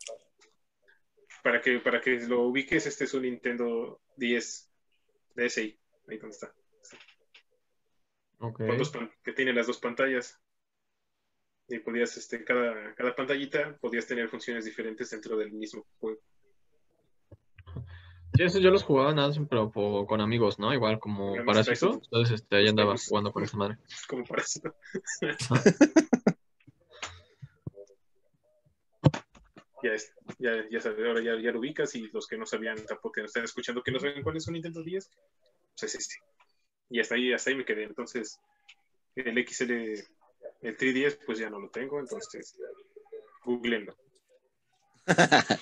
para 1.43 1.63
que, 1.63 1.79
para 1.79 2.03
que 2.03 2.21
lo 2.21 2.43
ubiques, 2.43 2.87
este 2.87 3.05
es 3.05 3.15
un 3.15 3.23
Nintendo 3.23 4.03
10 4.17 4.71
DSi. 5.37 5.81
Ahí 6.09 6.19
donde 6.19 6.35
está. 6.35 6.55
Ok. 8.41 8.59
con 8.59 8.77
dos 8.77 8.93
que 9.23 9.33
tiene 9.33 9.55
las 9.55 9.69
dos 9.69 9.79
pantallas. 9.79 10.39
Y 11.69 11.79
podías, 11.81 12.17
este, 12.17 12.45
cada, 12.45 12.95
cada 12.95 13.15
pantallita 13.17 13.77
podías 13.81 14.07
tener 14.07 14.29
funciones 14.29 14.65
diferentes 14.65 15.11
dentro 15.11 15.37
del 15.37 15.51
mismo 15.53 15.85
juego. 15.99 16.21
Sí, 18.35 18.43
esos 18.43 18.61
yo 18.61 18.71
los 18.71 18.85
jugaba 18.85 19.13
nada, 19.15 19.33
pero 19.49 19.71
po- 19.71 20.07
con 20.07 20.21
amigos, 20.21 20.59
¿no? 20.59 20.73
Igual 20.75 20.99
como 21.01 21.29
Amigos, 21.31 21.47
Parásito. 21.47 21.87
Parásito. 21.87 22.05
Entonces, 22.05 22.41
este, 22.43 22.57
ahí 22.57 22.69
andaba 22.69 22.95
jugando 23.09 23.33
con 23.33 23.43
esa 23.43 23.57
madre. 23.57 23.79
Como 24.09 24.25
para 24.25 24.43
eso. 24.43 24.61
ya, 29.83 29.93
es, 29.93 30.13
ya, 30.39 30.53
ya 30.71 30.81
sabes, 30.81 30.99
ahora 31.07 31.23
ya, 31.23 31.41
ya 31.41 31.51
lo 31.53 31.61
ubicas 31.61 31.95
y 31.95 32.09
los 32.09 32.27
que 32.27 32.37
no 32.37 32.47
sabían 32.47 32.77
tampoco 32.87 33.13
que 33.13 33.23
nos 33.23 33.31
están 33.31 33.45
escuchando 33.45 33.83
que 33.83 33.91
no 33.93 33.99
saben 33.99 34.23
cuál 34.23 34.37
es 34.37 34.47
un 34.47 34.55
Nintendo 34.55 34.83
10, 34.83 35.11
pues 35.79 35.95
es 35.95 36.01
este. 36.01 36.17
Y 36.91 37.01
hasta 37.01 37.15
ahí, 37.17 37.33
hasta 37.33 37.51
ahí 37.51 37.57
me 37.57 37.65
quedé. 37.65 37.85
Entonces, 37.85 38.39
el 39.15 39.39
XL, 39.39 39.95
el 40.67 40.77
3DS, 40.77 41.19
pues 41.25 41.39
ya 41.39 41.49
no 41.51 41.59
lo 41.61 41.71
tengo, 41.71 41.99
entonces, 42.01 42.57
googleenlo. 43.45 43.97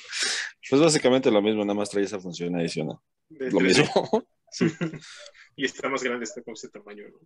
Pues 0.70 0.80
básicamente 0.80 1.30
lo 1.30 1.42
mismo, 1.42 1.62
nada 1.62 1.74
más 1.78 1.90
trae 1.90 2.04
esa 2.04 2.18
función 2.18 2.56
adicional. 2.56 2.96
Lo 3.28 3.60
3DS. 3.60 3.62
mismo. 3.62 4.26
y 5.56 5.66
está 5.66 5.90
más 5.90 6.02
grande, 6.02 6.24
está 6.24 6.42
con 6.42 6.54
este 6.54 6.70
tamaño. 6.70 7.04
¿no? 7.10 7.18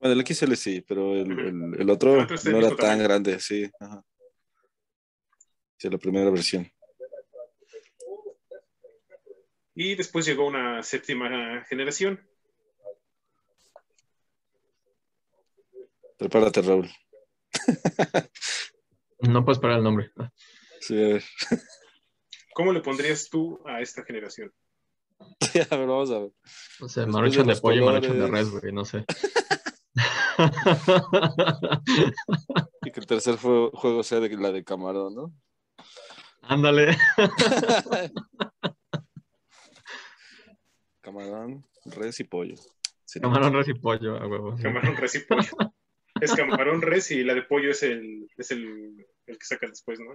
Bueno, 0.00 0.20
el 0.20 0.26
XL 0.26 0.52
sí, 0.54 0.80
pero 0.80 1.14
el, 1.14 1.30
el- 1.30 1.80
el 1.80 1.90
otro 1.90 2.14
El 2.16 2.20
otro 2.24 2.34
es 2.34 2.42
del 2.42 2.54
no 2.54 2.58
era 2.58 2.68
tan 2.70 2.76
tamaño. 2.78 3.02
grande, 3.04 3.38
sí. 3.38 3.70
Ajá. 3.78 4.04
Sí, 5.78 5.88
la 5.88 5.98
primera 5.98 6.28
versión. 6.30 6.68
Y 9.76 9.94
después 9.94 10.26
llegó 10.26 10.44
una 10.48 10.82
séptima 10.82 11.64
generación. 11.68 12.20
Prepárate, 16.18 16.62
Raúl. 16.62 16.90
No 19.20 19.44
puedes 19.44 19.60
parar 19.60 19.78
el 19.78 19.84
nombre. 19.84 20.10
Sí, 20.80 20.96
a 20.96 21.08
ver. 21.14 21.24
¿Cómo 22.54 22.72
le 22.72 22.80
pondrías 22.80 23.28
tú 23.30 23.60
a 23.66 23.80
esta 23.80 24.04
generación? 24.04 24.52
a 25.70 25.76
ver, 25.76 25.86
vamos 25.86 26.10
a 26.10 26.18
ver. 26.20 26.32
No 26.80 26.88
sé, 26.88 27.06
Maruchan 27.06 27.46
de 27.46 27.54
de 27.54 27.60
pollo 27.60 27.82
y 27.82 27.84
Maruchan 27.84 28.18
de 28.18 28.26
res, 28.26 28.50
güey, 28.50 28.72
no 28.72 28.84
sé. 28.84 29.04
Y 32.84 32.90
que 32.90 33.00
el 33.00 33.06
tercer 33.06 33.36
jue- 33.36 33.70
juego 33.74 34.02
sea 34.02 34.18
de 34.20 34.28
la 34.36 34.50
de 34.50 34.64
camarón, 34.64 35.14
¿no? 35.14 35.32
Ándale. 36.42 36.96
Camarón, 41.00 41.64
res 41.84 42.20
y 42.20 42.24
pollo. 42.24 42.54
Sí, 43.04 43.20
Camarón, 43.20 43.52
res 43.54 43.68
y 43.68 43.74
pollo, 43.74 44.16
a 44.16 44.26
huevo. 44.26 44.56
Camarón 44.60 44.96
res 44.96 45.14
y 45.16 45.20
pollo. 45.20 45.50
Es 46.22 46.32
camarón 46.34 46.82
res 46.82 47.10
y 47.10 47.24
la 47.24 47.34
de 47.34 47.42
pollo 47.42 47.72
es 47.72 47.82
el, 47.82 48.28
es 48.36 48.52
el, 48.52 49.04
el 49.26 49.38
que 49.38 49.44
sacan 49.44 49.70
después, 49.70 49.98
¿no? 49.98 50.14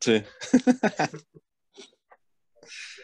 Sí. 0.00 0.22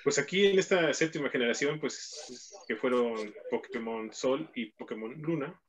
Pues 0.03 0.19
aquí 0.19 0.47
en 0.47 0.59
esta 0.59 0.93
séptima 0.93 1.31
generación, 1.31 1.79
pues 1.79 2.53
que 2.67 2.75
fueron 2.75 3.33
Pokémon 3.49 4.13
Sol 4.13 4.51
y 4.57 4.73
Pokémon 4.73 5.13
Luna, 5.23 5.63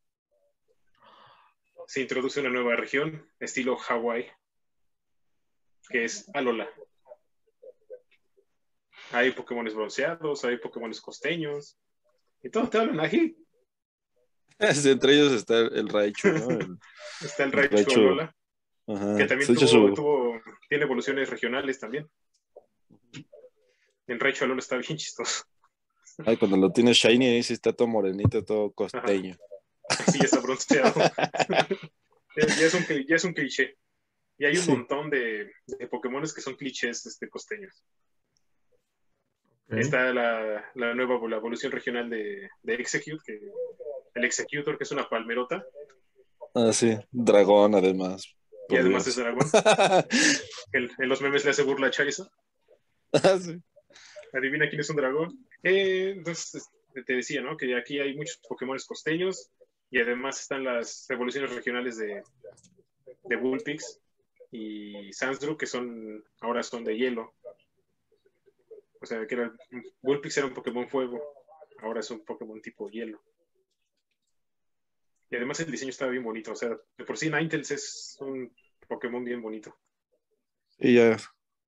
se 1.85 2.01
introduce 2.01 2.39
una 2.39 2.49
nueva 2.49 2.75
región, 2.75 3.29
estilo 3.39 3.77
Hawái, 3.77 4.31
que 5.87 6.05
es 6.05 6.27
Alola. 6.33 6.67
Hay 9.11 9.31
Pokémon 9.33 9.65
bronceados, 9.65 10.43
hay 10.43 10.57
Pokémon 10.57 10.91
costeños, 10.99 11.77
y 12.41 12.49
todos 12.49 12.71
te 12.71 12.79
hablan 12.79 12.99
ahí. 12.99 13.37
Entre 14.85 15.13
ellos 15.13 15.31
está 15.33 15.59
el 15.59 15.89
Raichu, 15.89 16.29
¿no? 16.29 16.49
El- 16.51 16.77
Está 17.21 17.43
el 17.45 17.51
Raichu 17.51 17.75
Raichu. 17.75 17.99
Alola, 17.99 18.35
ajá. 18.87 19.17
que 19.17 19.25
también 19.25 19.53
tuvo, 19.55 19.67
su- 19.67 19.93
tuvo- 19.93 20.41
tiene 20.67 20.83
evoluciones 20.83 21.29
regionales 21.29 21.79
también. 21.79 22.09
El 24.07 24.19
Raichu 24.19 24.43
Alola 24.45 24.59
está 24.59 24.75
bien 24.77 24.97
chistoso. 24.97 25.43
Ay, 26.25 26.37
cuando 26.37 26.57
lo 26.57 26.71
tienes 26.71 26.97
shiny, 26.97 27.27
ahí 27.27 27.43
sí 27.43 27.53
está 27.53 27.71
todo 27.73 27.87
morenito, 27.87 28.43
todo 28.43 28.71
costeño. 28.71 29.35
Sí, 30.11 30.19
está 30.23 30.39
bronceado. 30.41 30.93
ya, 32.35 32.65
es 32.65 32.73
un, 32.73 32.85
ya 33.07 33.15
es 33.15 33.23
un 33.23 33.33
cliché. 33.33 33.77
Y 34.37 34.45
hay 34.45 34.57
un 34.57 34.63
Sí. 34.63 34.71
montón 34.71 35.09
de, 35.09 35.51
de 35.67 35.87
Pokémones 35.87 36.33
que 36.33 36.41
son 36.41 36.55
clichés 36.55 37.05
este, 37.05 37.29
costeños. 37.29 37.83
Está 39.69 40.13
la, 40.13 40.69
la 40.75 40.93
nueva 40.93 41.17
la 41.29 41.37
evolución 41.37 41.71
regional 41.71 42.09
de, 42.09 42.49
de 42.61 42.73
Execute, 42.75 43.21
que, 43.25 43.39
el 44.15 44.25
Executor, 44.25 44.77
que 44.77 44.83
es 44.83 44.91
una 44.91 45.07
palmerota, 45.07 45.65
Ah, 46.55 46.71
sí. 46.71 46.95
Dragón, 47.11 47.75
además. 47.75 48.35
y 48.69 48.77
además 48.77 49.07
es 49.07 49.15
dragón. 49.15 49.47
en, 50.73 51.09
los 51.09 51.21
memes 51.21 51.43
le 51.45 51.51
hace 51.51 51.63
burla 51.63 51.87
a 51.87 51.91
Charizard. 51.91 52.29
Ah, 53.11 53.37
sí. 53.39 53.59
Adivina 54.33 54.69
quién 54.69 54.81
es 54.81 54.89
un 54.89 54.95
dragón. 54.95 55.47
Eh, 55.63 56.13
entonces, 56.15 56.69
te 57.05 57.13
decía, 57.13 57.41
¿no? 57.41 57.57
Que 57.57 57.75
aquí 57.75 57.99
hay 57.99 58.15
muchos 58.15 58.39
Pokémones 58.47 58.85
costeños. 58.85 59.49
Y 59.89 59.99
además 59.99 60.41
están 60.41 60.63
las 60.63 61.07
evoluciones 61.09 61.53
regionales 61.53 61.97
de, 61.97 62.23
de 63.25 63.35
Bullpix 63.35 63.99
y 64.51 65.13
Sansdru, 65.13 65.55
que 65.55 65.67
son 65.67 66.23
ahora 66.41 66.63
son 66.63 66.83
de 66.83 66.97
hielo. 66.97 67.33
O 69.01 69.05
sea, 69.05 69.25
que 69.27 69.35
era, 69.35 69.53
Bullpix 70.01 70.37
era 70.37 70.47
un 70.47 70.53
Pokémon 70.53 70.87
fuego, 70.87 71.21
ahora 71.79 71.99
es 71.99 72.09
un 72.09 72.23
Pokémon 72.25 72.59
tipo 72.61 72.89
hielo. 72.89 73.21
Y 75.33 75.35
además 75.35 75.59
el 75.61 75.71
diseño 75.71 75.89
estaba 75.89 76.11
bien 76.11 76.23
bonito. 76.23 76.51
O 76.51 76.55
sea, 76.55 76.69
de 76.69 77.05
por 77.05 77.17
sí 77.17 77.27
Ninetales 77.27 77.71
es 77.71 78.17
un 78.19 78.55
Pokémon 78.87 79.23
bien 79.23 79.41
bonito. 79.41 79.75
Y 80.77 80.93
ya 80.93 81.17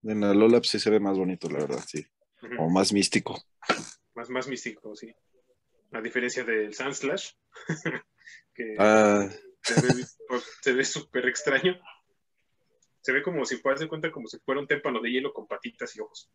en 0.03 0.21
la 0.21 0.35
Lola 0.35 0.61
sí 0.61 0.77
se 0.79 0.91
ve 0.91 0.99
más 0.99 1.17
bonito, 1.17 1.49
la 1.49 1.57
verdad, 1.61 1.83
sí. 1.87 2.05
O 2.59 2.69
más 2.69 2.93
místico. 2.93 3.43
Más, 4.13 4.29
más 4.29 4.47
místico, 4.47 4.95
sí. 4.95 5.11
A 5.93 5.99
diferencia 5.99 6.43
del 6.43 6.75
Sandslash, 6.75 7.31
que 8.53 8.75
Ah, 8.77 9.27
se 10.61 10.73
ve, 10.73 10.85
súper 10.85 11.27
extraño. 11.27 11.75
Se 13.01 13.13
ve 13.13 13.23
como 13.23 13.45
si 13.45 13.55
de 13.55 13.87
cuenta 13.87 14.11
como 14.11 14.27
si 14.27 14.37
fuera 14.45 14.61
un 14.61 14.67
témpano 14.67 15.01
de 15.01 15.09
hielo 15.09 15.33
con 15.33 15.47
patitas 15.47 15.95
y 15.95 16.01
ojos. 16.01 16.29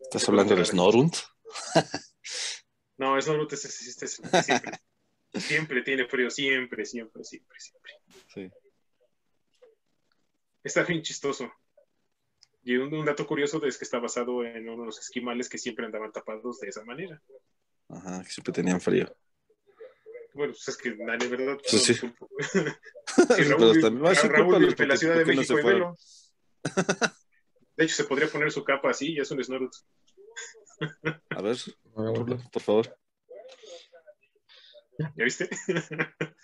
¿estás 0.00 0.28
hablando 0.28 0.56
de 0.56 0.64
Snorunt? 0.64 1.18
No, 2.96 3.18
es 3.18 3.26
Naruto, 3.26 3.54
ese- 3.54 3.68
ese- 3.68 4.04
ese- 4.04 4.42
siempre, 4.42 4.78
siempre 5.40 5.82
tiene 5.82 6.06
frío, 6.06 6.30
siempre, 6.30 6.84
siempre, 6.84 7.24
siempre, 7.24 7.60
siempre. 7.60 7.92
Sí. 8.32 8.50
Está 10.62 10.82
bien 10.84 11.02
chistoso. 11.02 11.52
Y 12.62 12.76
un, 12.76 12.92
un 12.94 13.04
dato 13.04 13.26
curioso 13.26 13.62
es 13.66 13.76
que 13.76 13.84
está 13.84 13.98
basado 13.98 14.42
en 14.44 14.68
uno 14.68 14.82
de 14.82 14.86
los 14.86 14.98
esquimales 14.98 15.48
que 15.48 15.58
siempre 15.58 15.84
andaban 15.84 16.12
tapados 16.12 16.60
de 16.60 16.68
esa 16.68 16.82
manera. 16.84 17.20
Ajá, 17.88 18.22
que 18.24 18.30
siempre 18.30 18.52
tenían 18.54 18.80
frío. 18.80 19.14
Bueno, 20.32 20.52
pues 20.52 20.66
es 20.68 20.76
que, 20.78 20.90
de 20.92 21.28
verdad, 21.28 21.58
Sí, 21.64 21.78
sí. 21.78 21.94
Sí, 21.94 22.02
Raúl, 23.44 23.56
pero 23.58 23.72
vive- 23.72 23.80
también 23.82 24.04
va 24.04 24.10
a 24.10 24.14
ser 24.14 24.32
Raúl 24.32 24.54
culpa 24.56 24.82
de 24.82 24.86
la 24.88 24.96
Ciudad 24.96 25.14
de 25.16 25.24
no 25.26 25.26
México 25.40 25.58
y 25.60 25.62
velo. 25.62 25.96
De 27.76 27.84
hecho, 27.84 27.94
se 27.96 28.04
podría 28.04 28.28
poner 28.28 28.50
su 28.52 28.64
capa 28.64 28.90
así 28.90 29.12
y 29.14 29.18
es 29.20 29.30
un 29.32 29.42
Snorlax. 29.44 29.84
A 31.30 31.42
ver, 31.42 31.56
por 31.92 32.62
favor. 32.62 32.96
¿Ya 34.98 35.24
viste? 35.24 35.48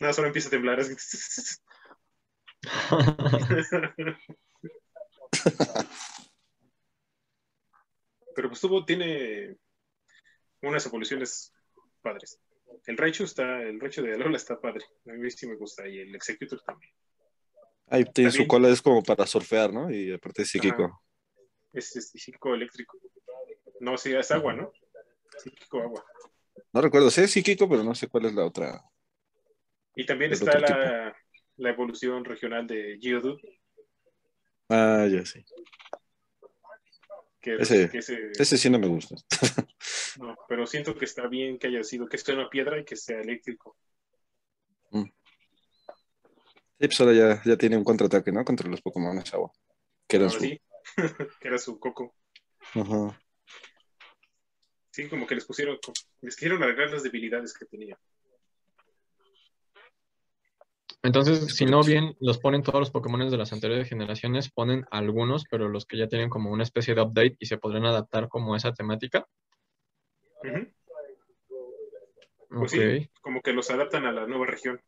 Nada, 0.00 0.12
solo 0.12 0.26
empieza 0.28 0.48
a 0.48 0.50
temblar. 0.50 0.80
así. 0.80 0.94
Pero 8.34 8.48
pues 8.48 8.60
tuvo, 8.60 8.84
tiene 8.84 9.56
unas 10.62 10.84
evoluciones 10.86 11.52
padres. 12.02 12.40
El 12.86 12.96
Raichu 12.96 13.24
está, 13.24 13.60
el 13.62 13.80
Raichu 13.80 14.02
de 14.02 14.14
Alola 14.14 14.36
está 14.36 14.60
padre. 14.60 14.84
A 15.06 15.12
mí 15.12 15.28
sí 15.30 15.46
me 15.46 15.54
gusta. 15.56 15.88
Y 15.88 16.00
el 16.00 16.14
Executor 16.14 16.60
también. 16.62 16.92
Ahí 17.86 18.04
tiene 18.04 18.30
su 18.30 18.46
cola, 18.46 18.70
es 18.70 18.80
como 18.82 19.02
para 19.02 19.26
surfear, 19.26 19.72
¿no? 19.72 19.90
Y 19.90 20.12
aparte 20.12 20.42
es 20.42 20.50
psíquico. 20.50 21.02
Es, 21.72 21.96
es 21.96 22.10
psíquico 22.10 22.54
eléctrico. 22.54 22.98
No, 23.80 23.96
sí, 23.96 24.14
es 24.14 24.30
agua, 24.30 24.52
¿no? 24.54 24.70
Psíquico 25.38 25.80
agua. 25.80 26.04
No 26.72 26.80
recuerdo, 26.80 27.10
sé 27.10 27.28
psíquico, 27.28 27.68
pero 27.68 27.82
no 27.82 27.94
sé 27.94 28.08
cuál 28.08 28.26
es 28.26 28.34
la 28.34 28.44
otra. 28.44 28.84
Y 29.96 30.06
también 30.06 30.32
Es 30.32 30.40
está 30.42 30.58
la, 30.58 31.16
la 31.56 31.70
evolución 31.70 32.24
regional 32.24 32.66
de 32.66 32.98
Geodude, 33.00 33.60
Ah, 34.68 35.06
ya 35.10 35.24
sí. 35.24 35.44
que, 37.40 37.56
Ese- 37.58 37.88
que 37.90 37.98
ese- 37.98 38.30
Ese 38.38 38.58
sí 38.58 38.70
no 38.70 38.78
me 38.78 38.86
gusta. 38.88 39.14
no, 40.16 40.34
pero 40.48 40.66
siento 40.66 40.96
que 40.96 41.04
está 41.04 41.26
bien 41.28 41.58
que 41.58 41.68
haya 41.68 41.82
sido, 41.84 42.08
que 42.08 42.18
sea 42.18 42.34
una 42.34 42.48
piedra 42.50 42.78
y 42.78 42.84
que 42.84 42.96
sea 42.96 43.20
eléctrico. 43.20 43.76
Sí, 46.78 46.86
pues 46.88 47.00
ahora 47.00 47.12
ya, 47.14 47.42
ya 47.44 47.56
tiene 47.56 47.76
un 47.76 47.84
contraataque, 47.84 48.30
¿no? 48.32 48.44
Contra 48.44 48.68
los 48.68 48.82
Pokémon 48.82 49.18
agua. 49.32 49.50
Que 50.06 50.28
su... 50.28 50.38
sí, 50.38 50.60
que 51.40 51.48
era 51.48 51.58
su 51.58 51.78
coco. 51.78 52.14
Ajá. 52.74 53.18
Sí, 54.94 55.08
como 55.08 55.26
que 55.26 55.34
les 55.34 55.44
pusieron, 55.44 55.76
les 56.22 56.36
quisieron 56.36 56.62
arreglar 56.62 56.88
las 56.92 57.02
debilidades 57.02 57.52
que 57.52 57.64
tenía. 57.64 57.98
Entonces, 61.02 61.56
si 61.56 61.66
no 61.66 61.82
bien 61.82 62.14
los 62.20 62.38
ponen 62.38 62.62
todos 62.62 62.78
los 62.78 62.90
Pokémon 62.92 63.28
de 63.28 63.36
las 63.36 63.52
anteriores 63.52 63.88
generaciones, 63.88 64.52
ponen 64.52 64.86
algunos, 64.92 65.46
pero 65.50 65.68
los 65.68 65.84
que 65.84 65.98
ya 65.98 66.06
tienen 66.06 66.30
como 66.30 66.52
una 66.52 66.62
especie 66.62 66.94
de 66.94 67.00
update 67.02 67.36
y 67.40 67.46
se 67.46 67.58
podrían 67.58 67.86
adaptar 67.86 68.28
como 68.28 68.54
a 68.54 68.56
esa 68.56 68.72
temática. 68.72 69.26
Pues 72.50 72.70
sí. 72.70 73.10
Como 73.20 73.42
que 73.42 73.52
los 73.52 73.68
adaptan 73.72 74.06
a 74.06 74.12
la 74.12 74.28
nueva 74.28 74.46
región. 74.46 74.80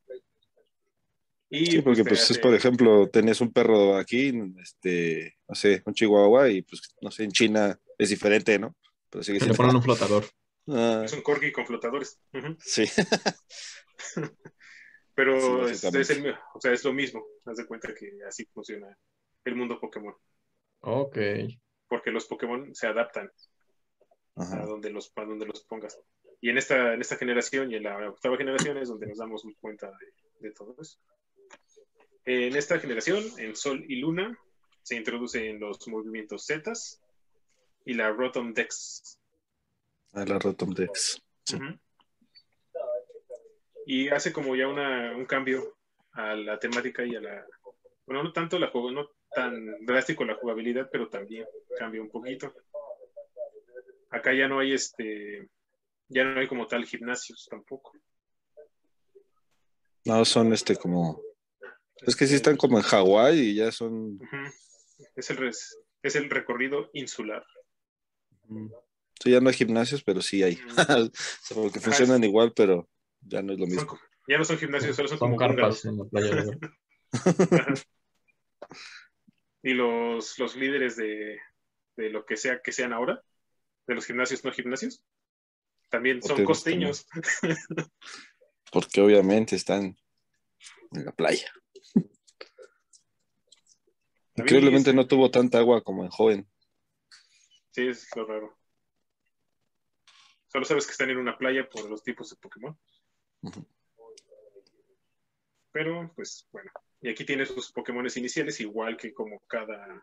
Y 1.51 1.67
Sí, 1.67 1.83
porque 1.83 2.05
te 2.05 2.11
pues 2.11 2.23
es, 2.23 2.31
hace- 2.31 2.41
por 2.41 2.55
ejemplo, 2.55 3.09
tenés 3.11 3.41
un 3.41 3.53
perro 3.53 3.97
aquí, 3.97 4.33
este, 4.63 5.37
no 5.49 5.57
sé, 5.57 5.83
un 5.85 5.95
chihuahua, 5.95 6.49
y 6.49 6.63
pues, 6.63 6.95
no 7.01 7.11
sé, 7.11 7.25
en 7.25 7.33
China 7.33 7.77
es 7.99 8.11
diferente, 8.11 8.57
¿no? 8.61 8.77
Pero 9.17 9.25
sigue 9.25 9.41
Le 9.47 9.55
ponen 9.55 9.77
un 9.77 9.83
flotador. 9.83 10.27
Ah, 10.69 11.01
Es 11.05 11.13
un 11.15 11.23
corgi 11.23 11.51
con 11.51 11.65
flotadores. 11.67 12.21
Sí. 12.59 12.85
Pero 15.15 15.67
Sí, 15.69 15.73
es, 15.73 15.83
básicamente. 15.83 16.01
es 16.03 16.11
el, 16.11 16.35
o 16.55 16.61
sea, 16.61 16.73
es 16.73 16.85
lo 16.85 16.93
mismo. 16.93 17.25
Haz 17.47 17.57
de 17.57 17.67
cuenta 17.67 17.95
que 17.95 18.11
así 18.29 18.45
funciona 18.53 18.95
el 19.45 19.57
mundo 19.57 19.81
Pokémon. 19.81 20.15
Ok. 20.81 21.17
Porque 21.89 22.11
los 22.11 22.27
Pokémon 22.27 22.75
se 22.75 22.89
adaptan 22.89 23.31
a 24.35 24.67
donde 24.67 24.91
los, 24.91 25.11
a 25.17 25.25
donde 25.25 25.47
los 25.47 25.65
pongas. 25.65 25.99
Y 26.43 26.51
en 26.51 26.59
esta, 26.59 26.93
en 26.93 27.01
esta 27.01 27.17
generación 27.17 27.73
y 27.73 27.77
en 27.77 27.85
la 27.85 28.11
octava 28.11 28.37
generación 28.37 28.77
es 28.77 28.89
donde 28.89 29.07
nos 29.07 29.17
damos 29.17 29.45
cuenta 29.59 29.87
de, 29.87 30.49
de 30.49 30.53
todo 30.53 30.77
eso. 30.79 30.99
En 32.27 32.55
esta 32.55 32.79
generación, 32.79 33.25
en 33.39 33.57
Sol 33.57 33.83
y 33.89 33.97
Luna, 33.97 34.39
se 34.83 34.97
introducen 34.97 35.59
los 35.59 35.89
movimientos 35.89 36.45
Z 36.45 36.71
y 37.87 37.95
la 37.95 38.11
Rotom 38.11 38.53
Dex. 38.53 39.19
A 40.13 40.27
la 40.27 40.39
Rotom 40.39 40.75
Dex. 40.75 41.23
Sí. 41.45 41.57
Y 43.87 44.09
hace 44.09 44.33
como 44.33 44.55
ya 44.57 44.69
una, 44.69 45.17
un 45.17 45.25
cambio 45.25 45.79
a 46.13 46.35
la 46.35 46.59
temática 46.59 47.05
y 47.05 47.15
a 47.15 47.21
la. 47.21 47.47
Bueno, 48.05 48.25
no 48.25 48.33
tanto 48.33 48.59
la 48.59 48.69
juego, 48.69 48.91
no 48.91 49.09
tan 49.31 49.85
drástico 49.87 50.25
la 50.25 50.35
jugabilidad, 50.35 50.89
pero 50.91 51.09
también 51.09 51.47
cambia 51.79 52.03
un 52.03 52.11
poquito. 52.11 52.53
Acá 54.11 54.35
ya 54.35 54.49
no 54.49 54.59
hay 54.59 54.73
este. 54.73 55.49
Ya 56.09 56.25
no 56.25 56.41
hay 56.41 56.49
como 56.49 56.67
tal 56.67 56.85
gimnasios 56.85 57.47
tampoco. 57.51 57.93
No, 60.05 60.25
son 60.25 60.53
este 60.53 60.77
como... 60.77 61.21
Es 62.07 62.15
que 62.15 62.29
sí 62.29 62.37
están 62.37 62.57
como 62.57 62.79
en 62.79 62.85
Hawái 62.85 63.39
y 63.41 63.55
ya 63.57 63.73
son... 63.73 64.21
Es 65.17 65.31
el, 65.31 65.37
res- 65.39 65.77
es 66.01 66.15
el 66.15 66.31
recorrido 66.31 66.91
insular. 66.93 67.45
Sí, 69.23 69.31
ya 69.31 69.41
no 69.41 69.49
hay 69.49 69.55
gimnasios, 69.55 70.03
pero 70.03 70.21
sí 70.21 70.43
hay. 70.43 70.57
Mm. 70.57 70.71
O 70.71 71.11
sea, 71.15 71.57
porque 71.57 71.81
funcionan 71.81 72.23
igual, 72.25 72.53
pero 72.55 72.89
ya 73.21 73.43
no 73.43 73.53
es 73.53 73.59
lo 73.59 73.67
mismo. 73.67 73.99
ya 74.29 74.39
no 74.39 74.45
son 74.45 74.59
gimnasios, 74.59 74.97
solo 74.97 75.09
son, 75.09 75.19
Son 75.19 75.29
como 75.29 75.39
carpas 75.39 75.83
y 79.63 79.73
los, 79.75 80.39
los 80.39 80.57
líderes 80.57 80.97
de, 80.97 81.39
de 81.97 82.11
lo 82.11 82.27
que 82.27 82.37
sea 82.37 82.61
que 82.63 82.73
sean 82.73 82.93
ahora, 82.93 83.23
de 83.87 83.95
los 83.95 84.07
gimnasios 84.07 84.45
no 84.45 84.53
gimnasios, 84.53 85.03
también 85.89 86.23
son 86.23 86.33
Hoteles 86.33 86.47
costeños. 86.47 87.07
Porque 88.71 89.01
obviamente 89.01 89.57
están 89.57 89.97
en 90.93 91.05
la 91.05 91.13
playa. 91.13 91.51
Increíblemente 94.37 94.93
no 94.93 95.07
tuvo 95.07 95.31
tanta 95.31 95.59
agua 95.59 95.83
como 95.83 96.05
en 96.05 96.11
joven. 96.11 96.47
Sí, 97.77 97.89
es 97.89 98.09
lo 98.17 98.25
raro. 98.25 98.57
Solo 100.47 100.65
sabes 100.65 100.87
que 100.87 100.93
están 100.93 101.11
en 101.11 101.19
una 101.19 101.37
playa 101.37 101.69
por 101.69 101.91
los 101.91 102.03
tipos 102.03 102.31
de 102.31 102.37
Pokémon. 102.37 102.75
Pero, 105.73 106.11
pues, 106.17 106.49
bueno. 106.53 106.71
Y 107.03 107.11
aquí 107.11 107.27
tienes 107.27 107.49
sus 107.49 107.71
Pokémones 107.73 108.17
iniciales, 108.17 108.63
igual 108.63 108.97
que 108.97 109.13
como 109.13 109.41
cada, 109.41 110.03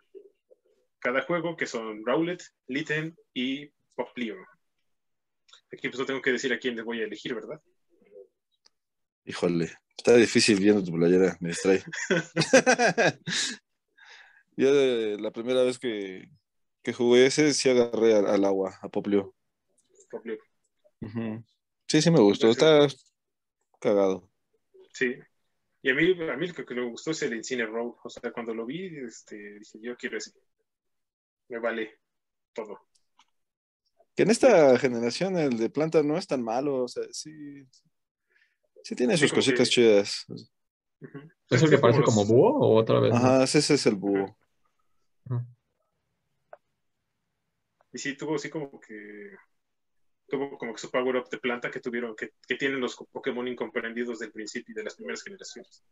cada 0.99 1.23
juego, 1.23 1.57
que 1.57 1.65
son 1.65 2.05
Rowlet, 2.05 2.43
Litten 2.67 3.17
y 3.33 3.71
Poplio. 3.95 4.35
Aquí 5.71 5.89
pues 5.89 5.97
no 5.97 6.05
tengo 6.05 6.21
que 6.21 6.33
decir 6.33 6.53
a 6.53 6.59
quién 6.59 6.75
les 6.75 6.85
voy 6.85 7.01
a 7.01 7.05
elegir, 7.05 7.33
¿verdad? 7.33 7.59
Híjole, 9.25 9.71
está 9.97 10.15
difícil 10.15 10.59
viendo 10.59 10.83
tu 10.83 10.91
playera, 10.91 11.35
me 11.39 11.49
distrae. 11.49 11.83
Yo 14.55 14.75
de 14.75 15.17
la 15.19 15.31
primera 15.31 15.63
vez 15.63 15.79
que, 15.79 16.29
que 16.83 16.93
jugué 16.93 17.25
ese, 17.25 17.53
sí 17.53 17.69
agarré 17.69 18.15
al, 18.15 18.27
al 18.27 18.45
agua, 18.45 18.77
a 18.81 18.89
Poplio. 18.89 19.33
Poplio. 20.11 20.37
Sí, 21.87 22.01
sí 22.01 22.11
me 22.11 22.19
gustó, 22.19 22.49
está 22.49 22.87
cagado. 23.79 24.29
Sí. 24.93 25.15
Y 25.81 25.89
a 25.89 25.95
mí, 25.95 26.11
a 26.29 26.37
mí 26.37 26.47
lo 26.47 26.53
que, 26.65 26.75
me 26.75 26.89
gustó 26.89 27.11
es 27.11 27.21
el 27.23 27.33
Inciner 27.35 27.69
Road. 27.69 27.95
O 28.03 28.09
sea, 28.09 28.31
cuando 28.31 28.53
lo 28.53 28.65
vi, 28.65 28.87
este, 29.05 29.59
dije, 29.59 29.79
yo 29.81 29.97
quiero 29.97 30.17
ese. 30.17 30.31
Me 31.49 31.59
vale 31.59 31.99
todo. 32.53 32.79
Que 34.15 34.23
en 34.23 34.29
esta 34.31 34.77
generación 34.77 35.37
el 35.37 35.57
de 35.57 35.69
planta 35.69 36.03
no 36.03 36.17
es 36.17 36.27
tan 36.27 36.41
malo, 36.43 36.83
o 36.83 36.87
sea, 36.87 37.03
sí, 37.11 37.65
sí 38.83 38.95
tiene 38.95 39.17
Sí, 39.17 39.21
sus 39.23 39.33
cositas 39.33 39.67
que- 39.67 39.73
chidas. 39.73 40.25
¿Es 41.49 41.61
el 41.63 41.69
que 41.69 41.75
Sí, 41.75 41.81
parece 41.81 42.01
como 42.03 42.23
búho 42.25 42.59
o 42.59 42.75
otra 42.75 42.99
vez? 42.99 43.11
no? 43.11 43.17
Ajá, 43.17 43.43
ese 43.43 43.59
es 43.59 43.85
el 43.85 43.95
búho. 43.95 44.37
Ajá. 45.25 45.45
Y 47.93 47.99
sí, 47.99 48.17
tuvo 48.17 48.35
así 48.35 48.49
como 48.49 48.79
que. 48.79 49.35
Tuvo 50.27 50.57
como 50.57 50.73
que 50.73 50.79
su 50.79 50.89
power 50.89 51.17
up 51.17 51.29
de 51.29 51.37
planta 51.37 51.69
que 51.69 51.79
tuvieron, 51.79 52.15
que, 52.15 52.31
que 52.47 52.55
tienen 52.55 52.79
los 52.79 52.95
Pokémon 52.95 53.47
incomprendidos 53.47 54.19
del 54.19 54.31
principio 54.31 54.73
y 54.73 54.75
de 54.75 54.83
las 54.83 54.95
primeras 54.95 55.21
generaciones. 55.21 55.83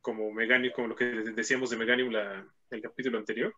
Como 0.00 0.30
Meganium, 0.32 0.72
como 0.72 0.88
lo 0.88 0.96
que 0.96 1.06
decíamos 1.06 1.70
de 1.70 1.76
Meganium 1.76 2.10
la, 2.10 2.46
el 2.70 2.80
capítulo 2.80 3.18
anterior. 3.18 3.52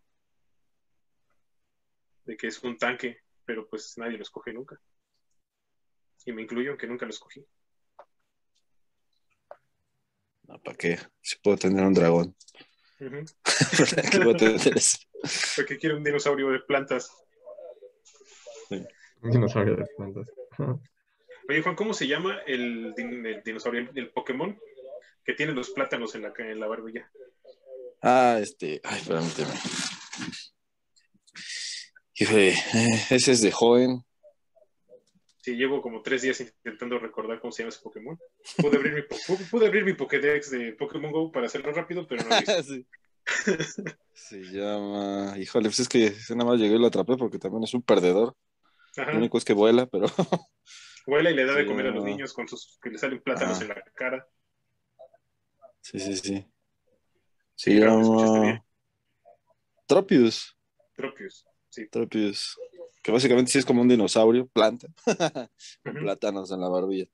De 2.24 2.36
que 2.36 2.46
es 2.46 2.62
un 2.62 2.78
tanque, 2.78 3.18
pero 3.44 3.68
pues 3.68 3.98
nadie 3.98 4.16
lo 4.16 4.22
escoge 4.22 4.52
nunca. 4.54 4.80
Y 6.24 6.32
me 6.32 6.42
incluyo, 6.42 6.70
aunque 6.70 6.86
nunca 6.86 7.04
lo 7.04 7.10
escogí. 7.10 7.44
¿Para 10.46 10.76
qué? 10.78 10.98
Si 11.20 11.36
puedo 11.40 11.58
tener 11.58 11.84
un 11.84 11.92
dragón. 11.92 12.34
Porque 15.56 15.78
quiero 15.78 15.96
un 15.96 16.04
dinosaurio 16.04 16.50
de 16.50 16.60
plantas. 16.60 17.10
Un 18.70 19.30
dinosaurio 19.30 19.76
de 19.76 19.86
plantas. 19.96 20.26
Oye, 21.48 21.62
Juan, 21.62 21.76
¿cómo 21.76 21.94
se 21.94 22.06
llama 22.06 22.38
el, 22.46 22.94
din- 22.94 23.26
el 23.26 23.42
dinosaurio, 23.42 23.80
el, 23.82 23.90
el 23.98 24.10
Pokémon 24.10 24.58
que 25.24 25.32
tiene 25.34 25.52
los 25.52 25.70
plátanos 25.70 26.14
en 26.14 26.22
la, 26.22 26.32
en 26.38 26.60
la 26.60 26.66
barbilla? 26.66 27.10
Ah, 28.02 28.38
este. 28.40 28.80
Ay, 28.84 29.02
permíteme. 29.06 29.52
Híjole, 32.14 32.50
eh, 32.50 33.04
ese 33.10 33.32
es 33.32 33.42
de 33.42 33.52
joven. 33.52 34.04
Sí, 35.48 35.56
llevo 35.56 35.80
como 35.80 36.02
tres 36.02 36.20
días 36.20 36.38
intentando 36.42 36.98
recordar 36.98 37.40
cómo 37.40 37.52
se 37.52 37.62
llama 37.62 37.70
ese 37.70 37.80
Pokémon. 37.80 38.18
Pude 38.58 38.76
abrir 38.76 38.92
mi, 38.92 39.02
pude 39.50 39.66
abrir 39.66 39.82
mi 39.82 39.94
Pokédex 39.94 40.50
de 40.50 40.72
Pokémon 40.74 41.10
Go 41.10 41.32
para 41.32 41.46
hacerlo 41.46 41.72
rápido, 41.72 42.06
pero 42.06 42.22
no 42.24 42.28
lo 42.28 42.36
hice. 42.36 42.62
Sí. 43.24 43.54
Se 44.12 44.40
llama. 44.42 45.34
Híjole, 45.38 45.68
pues 45.70 45.80
es 45.80 45.88
que 45.88 46.12
nada 46.34 46.50
más 46.50 46.60
llegué 46.60 46.76
y 46.76 46.78
lo 46.78 46.86
atrapé 46.86 47.16
porque 47.16 47.38
también 47.38 47.64
es 47.64 47.72
un 47.72 47.80
perdedor. 47.80 48.34
Ajá. 48.96 49.12
Lo 49.12 49.18
único 49.18 49.38
es 49.38 49.44
que 49.46 49.54
vuela, 49.54 49.86
pero. 49.86 50.06
Vuela 51.06 51.30
y 51.30 51.34
le 51.34 51.46
da 51.46 51.54
de 51.54 51.64
comer 51.64 51.86
a 51.86 51.90
los 51.90 52.04
niños 52.04 52.34
con 52.34 52.46
sus 52.46 52.78
que 52.82 52.90
le 52.90 52.98
salen 52.98 53.22
plátanos 53.22 53.58
en 53.62 53.68
la 53.68 53.82
cara. 53.94 54.28
Sí, 55.80 55.98
sí, 55.98 56.14
sí. 56.16 56.46
Se 57.54 57.70
Sí, 57.70 57.80
llama. 57.80 58.62
Tropius. 59.86 60.54
Tropius. 60.94 61.46
Sí. 61.78 61.88
Tropius. 61.88 62.58
Que 63.02 63.12
básicamente 63.12 63.50
sí 63.52 63.58
es 63.58 63.64
como 63.64 63.82
un 63.82 63.88
dinosaurio, 63.88 64.46
planta, 64.48 64.88
con 65.84 65.92
Ujú. 65.96 66.00
plátanos 66.04 66.50
en 66.50 66.60
la 66.60 66.68
barbilla. 66.68 67.06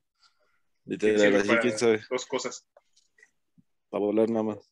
Literal, 0.86 1.18
sirve 1.20 1.36
así 1.38 1.48
para 1.48 1.60
quién 1.60 1.78
sabe. 1.78 2.02
dos 2.10 2.26
cosas. 2.26 2.66
Para 3.90 4.04
volar 4.04 4.28
nada 4.30 4.42
más. 4.44 4.70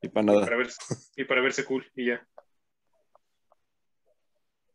Y 0.00 0.08
para 0.08 0.26
Para 0.26 0.40
nada. 0.40 0.56
verse, 0.56 0.78
y 1.16 1.24
para 1.24 1.40
verse 1.42 1.64
cool 1.64 1.84
y 1.96 2.06
ya. 2.06 2.26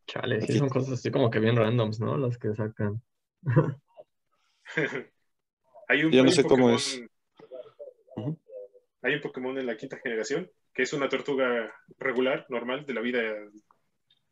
Chale, 0.08 0.42
sí 0.42 0.58
son 0.58 0.70
cosas 0.70 0.94
así 0.94 1.12
como 1.12 1.30
que 1.30 1.40
bien 1.40 1.56
randoms, 1.56 2.00
¿no? 2.00 2.18
Las 2.18 2.38
que 2.38 2.54
sacan. 2.56 3.02
hay 5.88 6.04
un, 6.04 6.12
Yo 6.12 6.24
no 6.24 6.30
hay 6.30 6.30
un 6.30 6.32
sé 6.32 6.44
cómo 6.44 6.70
Pokémon- 6.70 6.76
es. 6.76 7.02
Ujú. 8.16 8.40
Hay 9.04 9.14
un 9.14 9.22
Pokémon 9.22 9.58
en 9.58 9.66
la 9.68 9.78
quinta 9.78 9.98
generación 10.04 10.52
que 10.74 10.84
es 10.84 10.94
una 10.94 11.10
tortuga 11.10 11.74
regular, 11.98 12.46
normal, 12.50 12.86
de 12.86 12.94
la 12.94 13.02
vida 13.02 13.22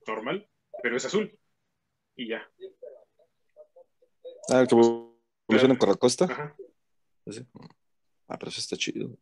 normal, 0.07 0.49
pero 0.81 0.97
es 0.97 1.05
azul. 1.05 1.37
Y 2.15 2.29
ya. 2.29 2.49
Ah, 4.49 4.61
el 4.61 4.67
que 4.67 4.75
evoluciona 4.75 5.73
en 5.73 5.79
Corracosta. 5.79 6.25
Ajá. 6.25 6.55
Así. 7.25 7.45
Ah, 8.27 8.37
pero 8.37 8.49
eso 8.49 8.59
está 8.59 8.77
chido. 8.77 9.17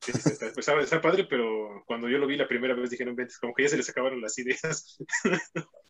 Sí, 0.00 0.12
sí, 0.12 0.18
está, 0.30 0.52
pues, 0.52 0.58
está- 0.58 0.80
está 0.80 1.00
padre, 1.00 1.24
pero 1.24 1.82
cuando 1.86 2.08
yo 2.08 2.18
lo 2.18 2.26
vi 2.26 2.36
la 2.36 2.46
primera 2.46 2.74
vez 2.74 2.90
dije, 2.90 3.04
no 3.04 3.14
como 3.40 3.54
que 3.54 3.64
ya 3.64 3.68
se 3.68 3.76
les 3.76 3.88
acabaron 3.88 4.20
las 4.20 4.38
ideas. 4.38 4.98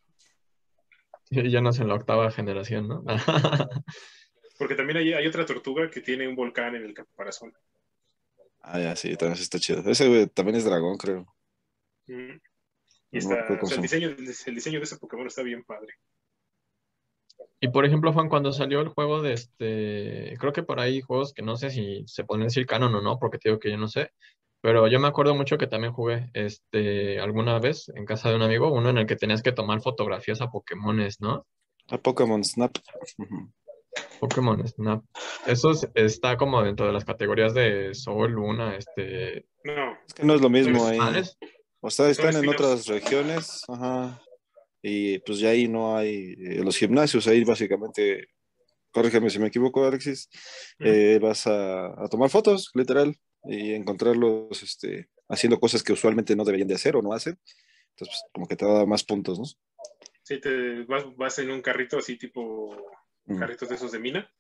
Ya 1.31 1.61
no 1.61 1.69
es 1.69 1.79
en 1.79 1.89
la 1.89 1.95
octava 1.95 2.31
generación, 2.31 2.89
¿no? 2.89 3.05
Porque 4.59 4.75
también 4.75 4.97
hay, 4.97 5.13
hay 5.13 5.27
otra 5.27 5.45
tortuga 5.45 5.91
que 5.91 6.01
tiene 6.01 6.27
un 6.27 6.35
volcán 6.35 6.75
en 6.75 6.85
el 6.85 6.95
caparazón. 6.95 7.53
Ah, 8.63 8.81
ya, 8.81 8.97
sí, 8.97 9.15
también 9.17 9.41
está 9.41 9.59
chido. 9.59 9.83
Ese 9.91 10.09
güey 10.09 10.27
también 10.27 10.57
es 10.57 10.65
dragón, 10.65 10.97
creo. 10.97 11.27
Mm. 12.07 12.39
Y 13.11 13.19
está, 13.19 13.35
o 13.35 13.67
sea, 13.67 13.77
el 13.79 13.89
se 13.89 13.97
diseño, 13.97 14.09
el 14.09 14.55
diseño 14.55 14.79
de 14.79 14.85
ese 14.85 14.99
Pokémon 14.99 15.27
está 15.27 15.43
bien 15.43 15.65
padre. 15.65 15.95
Y 17.61 17.69
por 17.69 17.85
ejemplo, 17.85 18.13
Juan, 18.13 18.29
cuando 18.29 18.53
salió 18.53 18.81
el 18.81 18.89
juego 18.89 19.23
de 19.23 19.33
este, 19.33 20.37
creo 20.39 20.53
que 20.53 20.63
por 20.63 20.79
ahí 20.81 21.01
juegos 21.01 21.33
que 21.33 21.43
no 21.43 21.57
sé 21.57 21.71
si 21.71 22.05
se 22.07 22.25
pueden 22.25 22.45
decir 22.45 22.67
canon 22.67 22.95
o 22.95 23.01
no, 23.01 23.19
porque 23.19 23.39
te 23.39 23.49
digo 23.49 23.59
que 23.59 23.71
yo 23.71 23.77
no 23.79 23.89
sé, 23.89 24.11
pero 24.61 24.87
yo 24.89 25.01
me 25.01 25.09
acuerdo 25.09 25.35
mucho 25.35 25.59
que 25.59 25.67
también 25.67 25.93
jugué 25.93 26.31
este 26.35 27.19
alguna 27.21 27.59
vez 27.59 27.89
en 27.95 28.05
casa 28.05 28.29
de 28.31 28.37
un 28.37 28.43
amigo, 28.43 28.73
uno 28.73 28.91
en 28.91 28.99
el 28.99 29.07
que 29.07 29.17
tenías 29.17 29.43
que 29.43 29.53
tomar 29.53 29.81
fotografías 29.81 30.41
a 30.41 30.51
Pokémones, 30.51 31.21
¿no? 31.21 31.47
Ah, 31.89 31.99
Pokémon 31.99 32.45
Snap. 32.45 32.77
Pokémon 34.21 34.67
Snap. 34.67 35.03
Eso 35.47 35.71
es- 35.71 35.89
está 35.95 36.37
como 36.37 36.63
dentro 36.63 36.87
de 36.87 36.93
las 36.93 37.05
categorías 37.05 37.55
de 37.55 37.95
Sol, 37.95 38.33
Luna, 38.33 38.77
este. 38.77 39.47
No, 39.65 39.93
Es 40.07 40.15
que 40.15 40.25
no 40.25 40.35
es 40.35 40.41
lo 40.41 40.51
mismo 40.51 40.79
Pues, 40.79 40.91
ahí. 40.91 40.99
ah, 41.01 41.23
O 41.81 41.91
sea, 41.91 42.09
están 42.09 42.37
en 42.37 42.49
otras 42.49 42.87
regiones, 42.87 43.63
ajá. 43.69 44.21
Y 44.83 45.19
pues 45.21 45.39
ya 45.39 45.51
ahí 45.51 45.69
no 45.69 45.97
hay 45.97 46.35
eh, 46.39 46.63
los 46.63 46.77
gimnasios, 46.77 47.27
ahí 47.27 47.45
básicamente, 47.45 48.29
corrígeme 48.91 49.31
si 49.31 49.39
me 49.39 49.49
equivoco, 49.49 49.85
Alexis, 49.85 50.29
eh, 50.79 51.19
vas 51.21 51.47
a, 51.47 51.87
a 52.05 52.09
tomar 52.09 52.31
fotos, 52.31 52.71
literal, 52.75 53.17
y 53.45 53.73
encontrarlos 53.75 54.63
este, 54.63 55.09
haciendo 55.29 55.59
cosas 55.59 55.83
que 55.83 55.93
usualmente 55.93 56.37
no 56.37 56.45
deberían 56.45 56.69
de 56.69 56.75
hacer 56.75 56.97
o 56.97 57.03
no 57.03 57.13
hacen. 57.13 57.39
Entonces, 57.91 58.21
pues, 58.23 58.33
como 58.33 58.47
que 58.47 58.57
te 58.57 58.67
da 58.67 58.87
más 58.87 59.05
puntos, 59.05 59.39
¿no? 59.39 59.45
sí, 60.23 60.39
te 60.41 60.83
vas, 60.85 61.05
vas 61.17 61.39
en 61.39 61.51
un 61.51 61.63
carrito 61.63 61.99
así 61.99 62.19
tipo 62.19 62.77
Mm. 63.29 63.39
carritos 63.39 63.69
de 63.69 63.75
esos 63.75 63.93
de 63.93 63.99
mina. 63.99 64.31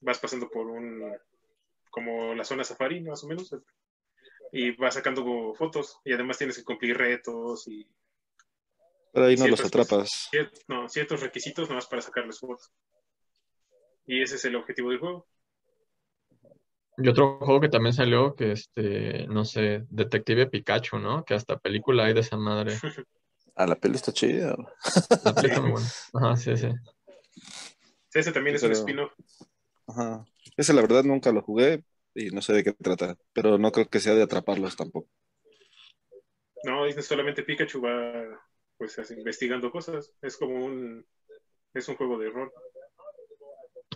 Vas 0.00 0.18
pasando 0.18 0.48
por 0.50 0.66
un, 0.66 1.16
como 1.90 2.34
la 2.34 2.44
zona 2.44 2.62
safari, 2.62 3.00
más 3.00 3.24
o 3.24 3.28
menos. 3.28 3.50
Y 4.52 4.72
vas 4.76 4.94
sacando 4.94 5.54
fotos. 5.54 6.00
Y 6.04 6.12
además 6.12 6.38
tienes 6.38 6.56
que 6.56 6.64
cumplir 6.64 6.96
retos 6.96 7.66
y 7.68 7.86
Pero 9.12 9.26
ahí 9.26 9.36
no 9.36 9.46
los 9.48 9.64
atrapas. 9.64 10.28
cier- 10.32 10.50
no, 10.68 10.88
ciertos 10.88 11.20
requisitos 11.20 11.68
nomás 11.68 11.86
para 11.86 12.02
sacarles 12.02 12.38
fotos. 12.38 12.72
Y 14.06 14.22
ese 14.22 14.36
es 14.36 14.44
el 14.46 14.56
objetivo 14.56 14.90
del 14.90 15.00
juego. 15.00 15.26
Y 17.00 17.08
otro 17.08 17.38
juego 17.38 17.60
que 17.60 17.68
también 17.68 17.92
salió, 17.92 18.34
que 18.34 18.52
este, 18.52 19.26
no 19.28 19.44
sé, 19.44 19.84
Detective 19.90 20.46
Pikachu, 20.48 20.98
¿no? 20.98 21.24
Que 21.24 21.34
hasta 21.34 21.58
película 21.58 22.04
hay 22.06 22.14
de 22.14 22.20
esa 22.20 22.36
madre. 22.36 22.72
Ah, 23.60 23.66
la 23.66 23.74
peli 23.74 23.96
está 23.96 24.12
chida. 24.12 24.54
La 25.24 25.34
película 25.34 25.48
está 25.48 25.60
muy 25.60 25.70
buena. 25.72 25.88
Ajá, 26.14 26.36
sí, 26.36 26.56
sí. 26.56 26.68
Sí, 28.08 28.18
ese 28.20 28.30
también 28.30 28.56
Sí, 28.56 28.58
es 28.58 28.62
un 28.62 28.68
pero- 28.68 28.78
spin-off. 28.78 29.12
Ajá. 29.88 30.24
Ese 30.56 30.72
la 30.74 30.80
verdad 30.80 31.02
nunca 31.02 31.32
lo 31.32 31.42
jugué 31.42 31.82
y 32.18 32.30
no 32.30 32.42
sé 32.42 32.52
de 32.52 32.64
qué 32.64 32.72
trata, 32.72 33.16
pero 33.32 33.58
no 33.58 33.72
creo 33.72 33.88
que 33.88 34.00
sea 34.00 34.14
de 34.14 34.22
atraparlos 34.22 34.76
tampoco. 34.76 35.08
No, 36.64 36.86
es 36.86 37.06
solamente 37.06 37.42
Pikachu 37.42 37.80
va 37.80 38.40
pues 38.76 38.98
así, 38.98 39.14
investigando 39.14 39.70
cosas. 39.70 40.12
Es 40.22 40.36
como 40.36 40.64
un 40.64 41.04
es 41.74 41.88
un 41.88 41.96
juego 41.96 42.18
de 42.18 42.30
rol. 42.30 42.50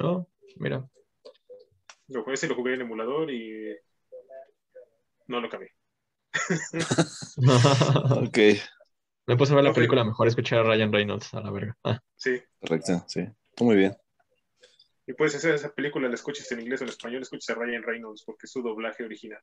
Oh, 0.00 0.26
mira. 0.56 0.88
Lo, 2.08 2.26
ese 2.32 2.46
lo 2.48 2.54
jugué 2.54 2.74
en 2.74 2.82
emulador 2.82 3.30
y 3.30 3.76
no 5.26 5.40
lo 5.40 5.46
acabé. 5.46 5.70
Ok, 8.26 8.38
Me 9.26 9.36
puse 9.36 9.52
a 9.52 9.56
ver 9.56 9.64
la 9.64 9.72
película, 9.72 10.04
mejor 10.04 10.28
escuchar 10.28 10.60
a 10.60 10.62
Ryan 10.64 10.92
Reynolds 10.92 11.34
a 11.34 11.40
la 11.40 11.50
verga. 11.50 11.76
Ah, 11.84 12.00
Sí. 12.16 12.40
correcto, 12.60 13.04
sí. 13.08 13.26
Muy 13.60 13.76
bien. 13.76 13.96
Y 15.06 15.14
puedes 15.14 15.34
hacer 15.34 15.54
esa 15.54 15.74
película, 15.74 16.08
la 16.08 16.14
escuches 16.14 16.50
en 16.52 16.60
inglés 16.60 16.80
o 16.80 16.84
en 16.84 16.90
español, 16.90 17.22
escuches 17.22 17.50
a 17.50 17.54
Ryan 17.54 17.82
Reynolds 17.82 18.22
porque 18.24 18.46
es 18.46 18.52
su 18.52 18.62
doblaje 18.62 19.04
original. 19.04 19.40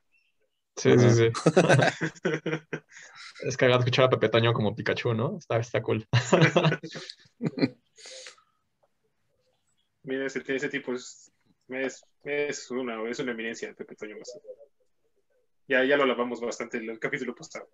sí, 0.76 0.98
sí, 0.98 1.10
sí. 1.10 1.30
es 3.42 3.56
cagado 3.56 3.80
escuchar 3.80 4.06
a 4.06 4.10
Pepe 4.10 4.28
Toño 4.30 4.52
como 4.52 4.74
Pikachu, 4.74 5.14
¿no? 5.14 5.36
Está, 5.38 5.58
está 5.58 5.82
cool. 5.82 6.06
Mira, 10.02 10.26
ese, 10.26 10.42
ese 10.46 10.68
tipo 10.70 10.94
es, 10.94 11.30
es, 11.68 12.02
es 12.24 12.70
una, 12.70 13.06
es 13.08 13.18
una 13.18 13.32
eminencia, 13.32 13.74
Pepe 13.74 13.96
Toño. 13.96 14.16
Ya, 15.68 15.84
ya 15.84 15.96
lo 15.96 16.06
lavamos 16.06 16.40
bastante 16.40 16.78
en 16.78 16.88
el 16.88 16.98
capítulo 16.98 17.34
pasado. 17.34 17.68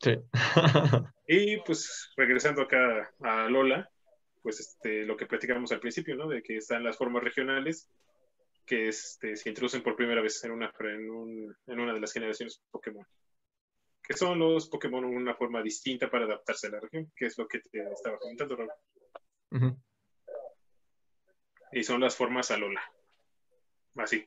Sí. 0.00 0.16
Y 1.32 1.58
pues 1.58 2.10
regresando 2.16 2.62
acá 2.62 3.14
a 3.22 3.48
Lola, 3.48 3.88
pues 4.42 4.60
este, 4.60 5.04
lo 5.04 5.16
que 5.16 5.26
platicamos 5.26 5.70
al 5.72 5.80
principio, 5.80 6.16
¿no? 6.16 6.28
De 6.28 6.42
que 6.42 6.56
están 6.56 6.82
las 6.84 6.96
formas 6.96 7.22
regionales 7.22 7.88
que 8.66 8.88
este, 8.88 9.36
se 9.36 9.48
introducen 9.48 9.82
por 9.82 9.96
primera 9.96 10.20
vez 10.22 10.42
en 10.44 10.52
una, 10.52 10.72
en, 10.80 11.10
un- 11.10 11.56
en 11.66 11.80
una 11.80 11.92
de 11.92 12.00
las 12.00 12.12
generaciones 12.12 12.62
Pokémon. 12.70 13.06
que 14.02 14.16
son 14.16 14.38
los 14.38 14.68
Pokémon 14.68 15.04
una 15.04 15.34
forma 15.34 15.62
distinta 15.62 16.10
para 16.10 16.24
adaptarse 16.24 16.66
a 16.66 16.70
la 16.70 16.80
región, 16.80 17.12
que 17.16 17.26
es 17.26 17.38
lo 17.38 17.46
que 17.46 17.60
te 17.60 17.80
estaba 17.92 18.18
comentando, 18.18 18.56
Rob. 18.56 18.70
Ujú. 19.52 19.76
Y 21.72 21.82
son 21.84 22.00
las 22.00 22.16
formas 22.16 22.50
Alola. 22.50 22.82
Así. 23.96 24.26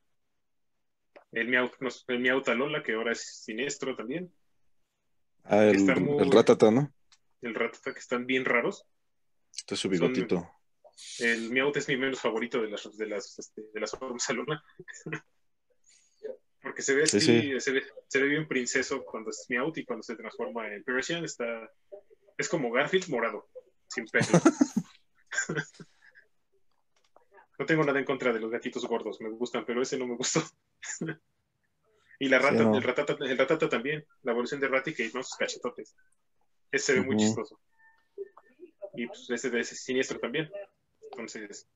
El 1.31 1.47
Meowth, 1.49 1.73
el 2.07 2.19
Meowth 2.19 2.47
Alola, 2.49 2.83
que 2.83 2.93
ahora 2.93 3.11
es 3.11 3.43
siniestro 3.43 3.95
también. 3.95 4.31
Ah, 5.43 5.63
el, 5.65 5.83
muy- 6.01 6.23
el 6.23 6.31
Ratata, 6.31 6.71
¿no? 6.71 6.93
El 7.41 7.55
Ratata, 7.55 7.91
que 7.93 7.99
están 7.99 8.25
bien 8.25 8.45
raros. 8.45 8.85
Este 9.55 9.75
es 9.75 9.79
su 9.79 9.89
bigotito. 9.89 10.49
El 11.19 11.49
Meowth 11.51 11.77
es 11.77 11.87
mi 11.87 11.97
menos 11.97 12.19
favorito 12.19 12.61
de 12.61 12.69
las, 12.69 12.97
de 12.97 13.07
las, 13.07 13.37
este, 13.39 13.63
de 13.73 13.79
las 13.79 13.91
formas 13.91 14.29
Alola. 14.29 14.63
Porque 16.61 16.81
se 16.81 16.95
ve, 16.95 17.05
Sí, 17.07 17.17
así, 17.17 17.41
sí. 17.41 17.59
Se, 17.59 17.71
ve, 17.71 17.83
se 18.07 18.21
ve 18.21 18.27
bien 18.29 18.47
princeso 18.47 19.03
cuando 19.03 19.31
es 19.31 19.45
Meowth 19.49 19.77
y 19.77 19.85
cuando 19.85 20.01
se 20.03 20.15
transforma 20.15 20.73
en 20.73 20.83
Persian 20.83 21.25
está... 21.25 21.69
Es 22.37 22.47
como 22.47 22.71
Garfield 22.71 23.09
morado, 23.09 23.49
sin 23.87 24.05
pelo. 24.05 24.27
no 27.59 27.65
tengo 27.65 27.83
nada 27.83 27.99
en 27.99 28.05
contra 28.05 28.31
de 28.33 28.39
los 28.39 28.49
gatitos 28.49 28.85
gordos, 28.85 29.19
me 29.21 29.29
gustan, 29.29 29.65
pero 29.65 29.81
ese 29.81 29.97
no 29.97 30.07
me 30.07 30.15
gustó. 30.15 30.41
y 32.19 32.29
la 32.29 32.39
rata, 32.39 32.59
Sí, 32.59 32.63
no. 32.63 32.77
el, 32.77 32.83
ratata, 32.83 33.17
el 33.19 33.37
ratata 33.37 33.69
también, 33.69 34.05
la 34.23 34.31
evolución 34.31 34.59
de 34.61 34.67
Raticate, 34.69 35.11
¿no? 35.13 35.21
Sus 35.21 35.37
cachetotes. 35.37 35.95
Ese 36.71 36.85
se 36.85 36.93
ve 36.93 37.01
muy 37.05 37.17
chistoso. 37.17 37.59
Y 38.93 39.07
pues 39.07 39.29
ese 39.29 39.49
de 39.49 39.59
ese 39.61 39.75
siniestro 39.75 40.19
también. 40.19 40.51
Entonces, 41.11 41.67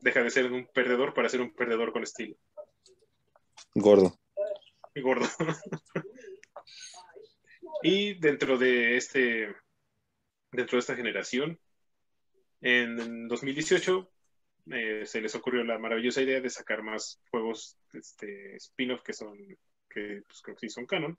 deja 0.00 0.22
de 0.22 0.30
ser 0.30 0.50
un 0.52 0.66
perdedor 0.66 1.14
para 1.14 1.28
ser 1.28 1.40
un 1.40 1.54
perdedor 1.54 1.92
con 1.92 2.02
estilo. 2.02 2.36
Gordo. 3.74 4.18
Y 4.94 5.00
gordo. 5.00 5.26
y 7.82 8.14
dentro 8.14 8.56
de 8.58 8.96
este, 8.96 9.54
dentro 10.52 10.76
de 10.76 10.80
esta 10.80 10.94
generación, 10.94 11.58
en 12.60 13.28
2018 13.28 14.10
eh, 14.72 15.02
se 15.04 15.20
les 15.20 15.34
ocurrió 15.34 15.62
la 15.64 15.78
maravillosa 15.78 16.22
idea 16.22 16.40
de 16.40 16.48
sacar 16.48 16.82
más 16.82 17.20
juegos 17.30 17.76
este, 17.92 18.56
spin-off 18.56 19.02
que 19.02 19.12
son, 19.12 19.36
que 19.90 20.22
pues, 20.26 20.40
creo 20.42 20.56
que 20.56 20.68
sí 20.68 20.70
son 20.70 20.86
canon, 20.86 21.18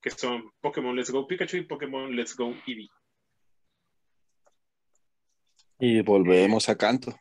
que 0.00 0.10
son 0.10 0.52
Pokémon 0.60 0.94
Let's 0.94 1.10
Go 1.10 1.26
Pikachu 1.26 1.56
y 1.56 1.66
Pokémon 1.66 2.14
Let's 2.14 2.36
Go 2.36 2.54
Eevee. 2.66 2.90
Y 5.78 6.02
volvemos 6.02 6.68
a 6.68 6.76
canto. 6.76 7.14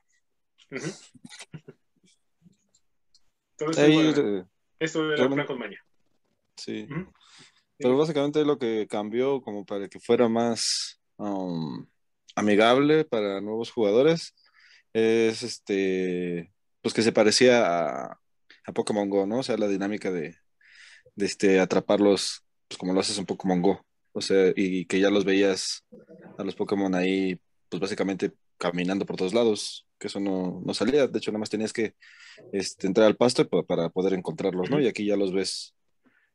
Todo 3.57 3.71
esto, 4.79 5.13
era 5.13 5.45
con 5.45 5.59
maña. 5.59 5.79
sí. 6.55 6.87
Pero 7.79 7.97
básicamente 7.97 8.43
lo 8.43 8.57
que 8.57 8.87
cambió 8.87 9.41
como 9.41 9.65
para 9.65 9.87
que 9.87 9.99
fuera 9.99 10.27
más 10.27 10.99
um, 11.17 11.85
amigable 12.35 13.05
para 13.05 13.39
nuevos 13.39 13.71
jugadores 13.71 14.35
es 14.93 15.43
este 15.43 16.51
pues 16.81 16.93
que 16.93 17.03
se 17.03 17.11
parecía 17.11 17.65
a, 17.65 18.19
a 18.65 18.71
Pokémon 18.73 19.09
Go, 19.09 19.27
¿no? 19.27 19.39
O 19.39 19.43
sea, 19.43 19.57
la 19.57 19.67
dinámica 19.67 20.11
de, 20.11 20.37
de 21.15 21.25
este 21.25 21.59
atraparlos 21.59 22.43
pues 22.67 22.77
como 22.77 22.93
lo 22.93 22.99
haces 22.99 23.17
en 23.19 23.25
Pokémon 23.25 23.61
Go. 23.61 23.85
O 24.11 24.21
sea, 24.21 24.51
y 24.55 24.85
que 24.85 24.99
ya 24.99 25.11
los 25.11 25.25
veías 25.25 25.85
a 26.37 26.43
los 26.43 26.55
Pokémon 26.55 26.95
ahí, 26.95 27.39
pues 27.69 27.79
básicamente 27.79 28.33
caminando 28.57 29.05
por 29.05 29.15
todos 29.17 29.33
lados, 29.33 29.87
que 29.99 30.07
eso 30.07 30.19
no, 30.19 30.61
no 30.65 30.73
salía. 30.73 31.07
De 31.07 31.17
hecho, 31.17 31.31
nada 31.31 31.39
más 31.39 31.49
tenías 31.49 31.73
que 31.73 31.95
este, 32.51 32.87
entrar 32.87 33.07
al 33.07 33.15
pasto 33.17 33.47
pa- 33.47 33.63
para 33.63 33.89
poder 33.89 34.13
encontrarlos, 34.13 34.69
¿no? 34.69 34.79
Y 34.79 34.87
aquí 34.87 35.05
ya 35.05 35.15
los 35.15 35.31
ves 35.33 35.75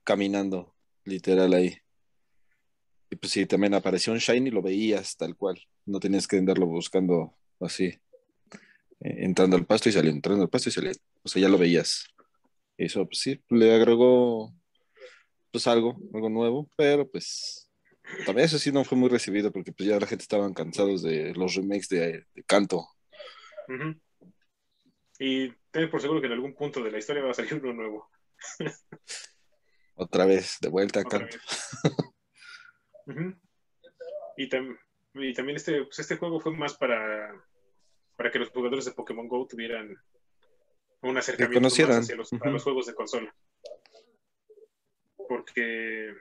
caminando 0.04 0.74
literal 1.04 1.52
ahí. 1.54 1.76
Y 3.10 3.16
pues 3.16 3.32
sí, 3.32 3.44
también 3.46 3.74
apareció 3.74 4.12
un 4.12 4.18
Shiny, 4.18 4.50
lo 4.50 4.62
veías 4.62 5.16
tal 5.16 5.36
cual. 5.36 5.60
No 5.84 6.00
tenías 6.00 6.26
que 6.26 6.38
andarlo 6.38 6.66
buscando 6.66 7.34
así, 7.60 7.84
eh, 7.84 7.98
entrando 9.00 9.56
al 9.56 9.66
pasto 9.66 9.88
y 9.88 9.92
saliendo, 9.92 10.16
entrando 10.16 10.42
al 10.44 10.48
pasto 10.50 10.68
y 10.70 10.72
saliendo. 10.72 10.98
O 11.22 11.28
sea, 11.28 11.42
ya 11.42 11.48
lo 11.48 11.58
veías. 11.58 12.06
Eso, 12.78 13.04
pues 13.06 13.18
sí, 13.20 13.40
le 13.50 13.74
agregó 13.74 14.54
pues 15.50 15.66
algo, 15.66 15.94
algo 16.14 16.30
nuevo, 16.30 16.70
pero 16.76 17.06
pues 17.08 17.68
también 18.26 18.46
eso 18.46 18.59
sí 18.59 18.72
no 18.72 18.84
fue 18.84 18.98
muy 18.98 19.09
recibido 19.09 19.53
porque 19.53 19.72
pues 19.72 19.88
ya 19.88 19.98
la 20.00 20.07
gente 20.07 20.22
estaban 20.22 20.55
cansados 20.55 21.03
de 21.03 21.34
los 21.34 21.55
remakes 21.55 21.88
de, 21.88 22.26
de 22.34 22.44
Canto. 22.44 22.86
Y 25.18 25.53
ten 25.70 25.90
por 25.90 26.00
seguro 26.00 26.20
que 26.20 26.26
en 26.26 26.32
algún 26.32 26.55
punto 26.55 26.82
de 26.82 26.90
la 26.90 26.98
historia 26.98 27.22
va 27.22 27.30
a 27.30 27.34
salir 27.34 27.55
uno 27.55 27.72
nuevo. 27.72 28.11
Otra 29.94 30.24
vez, 30.26 30.59
de 30.61 30.68
vuelta 30.68 31.00
a 31.00 31.03
otra 31.07 31.20
Canto. 31.20 31.38
y, 34.36 34.48
tam- 34.48 34.78
y 35.14 35.32
también 35.34 35.57
este, 35.57 35.84
pues 35.84 35.98
este 35.98 36.16
juego 36.16 36.40
fue 36.40 36.57
más 36.57 36.74
para, 36.76 37.32
para 38.16 38.30
que 38.30 38.38
los 38.38 38.48
jugadores 38.50 38.84
de 38.86 38.92
Pokémon 38.92 39.28
Go 39.28 39.46
tuvieran 39.46 39.94
un 41.03 41.16
acercamiento 41.18 41.61
más 41.61 41.78
hacia 41.78 42.16
los, 42.16 42.32
a 42.32 42.48
los 42.48 42.62
juegos 42.64 42.86
de 42.86 42.94
consola. 42.94 43.34
Porque, 45.28 46.14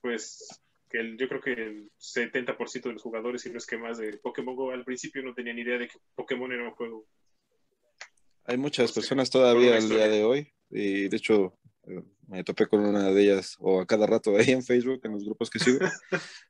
pues, 0.00 0.60
que 0.90 0.98
el- 0.98 1.16
yo 1.16 1.28
creo 1.28 1.40
que 1.40 1.52
el 1.52 1.90
70% 1.98 2.88
de 2.88 2.94
los 2.94 3.02
jugadores, 3.02 3.42
si 3.42 3.50
no 3.50 3.58
es 3.58 3.66
que 3.66 3.78
más, 3.78 3.98
de 3.98 4.18
Pokémon 4.18 4.56
Go 4.56 4.72
al 4.72 4.84
principio 4.84 5.22
no 5.22 5.32
tenían 5.34 5.58
idea 5.58 5.78
de 5.78 5.88
que 5.88 5.98
Pokémon 6.14 6.50
era 6.52 6.64
un 6.64 6.72
juego. 6.74 7.06
Hay 8.44 8.56
muchas 8.56 8.92
Pues, 8.92 9.04
personas 9.06 9.30
todavía 9.30 9.76
al 9.76 9.88
día 9.88 10.08
de 10.08 10.24
hoy 10.24 10.52
y 10.70 11.08
de 11.08 11.16
hecho 11.16 11.56
eh, 11.86 12.02
me 12.28 12.42
topé 12.44 12.66
con 12.66 12.80
una 12.80 13.10
de 13.12 13.22
ellas 13.22 13.56
o 13.60 13.80
a 13.80 13.86
cada 13.86 14.06
rato 14.06 14.34
ahí 14.50 14.50
en 14.50 14.62
Facebook, 14.62 15.00
en 15.04 15.12
los 15.12 15.24
grupos 15.24 15.48
que 15.50 15.58
sigo, 15.60 15.78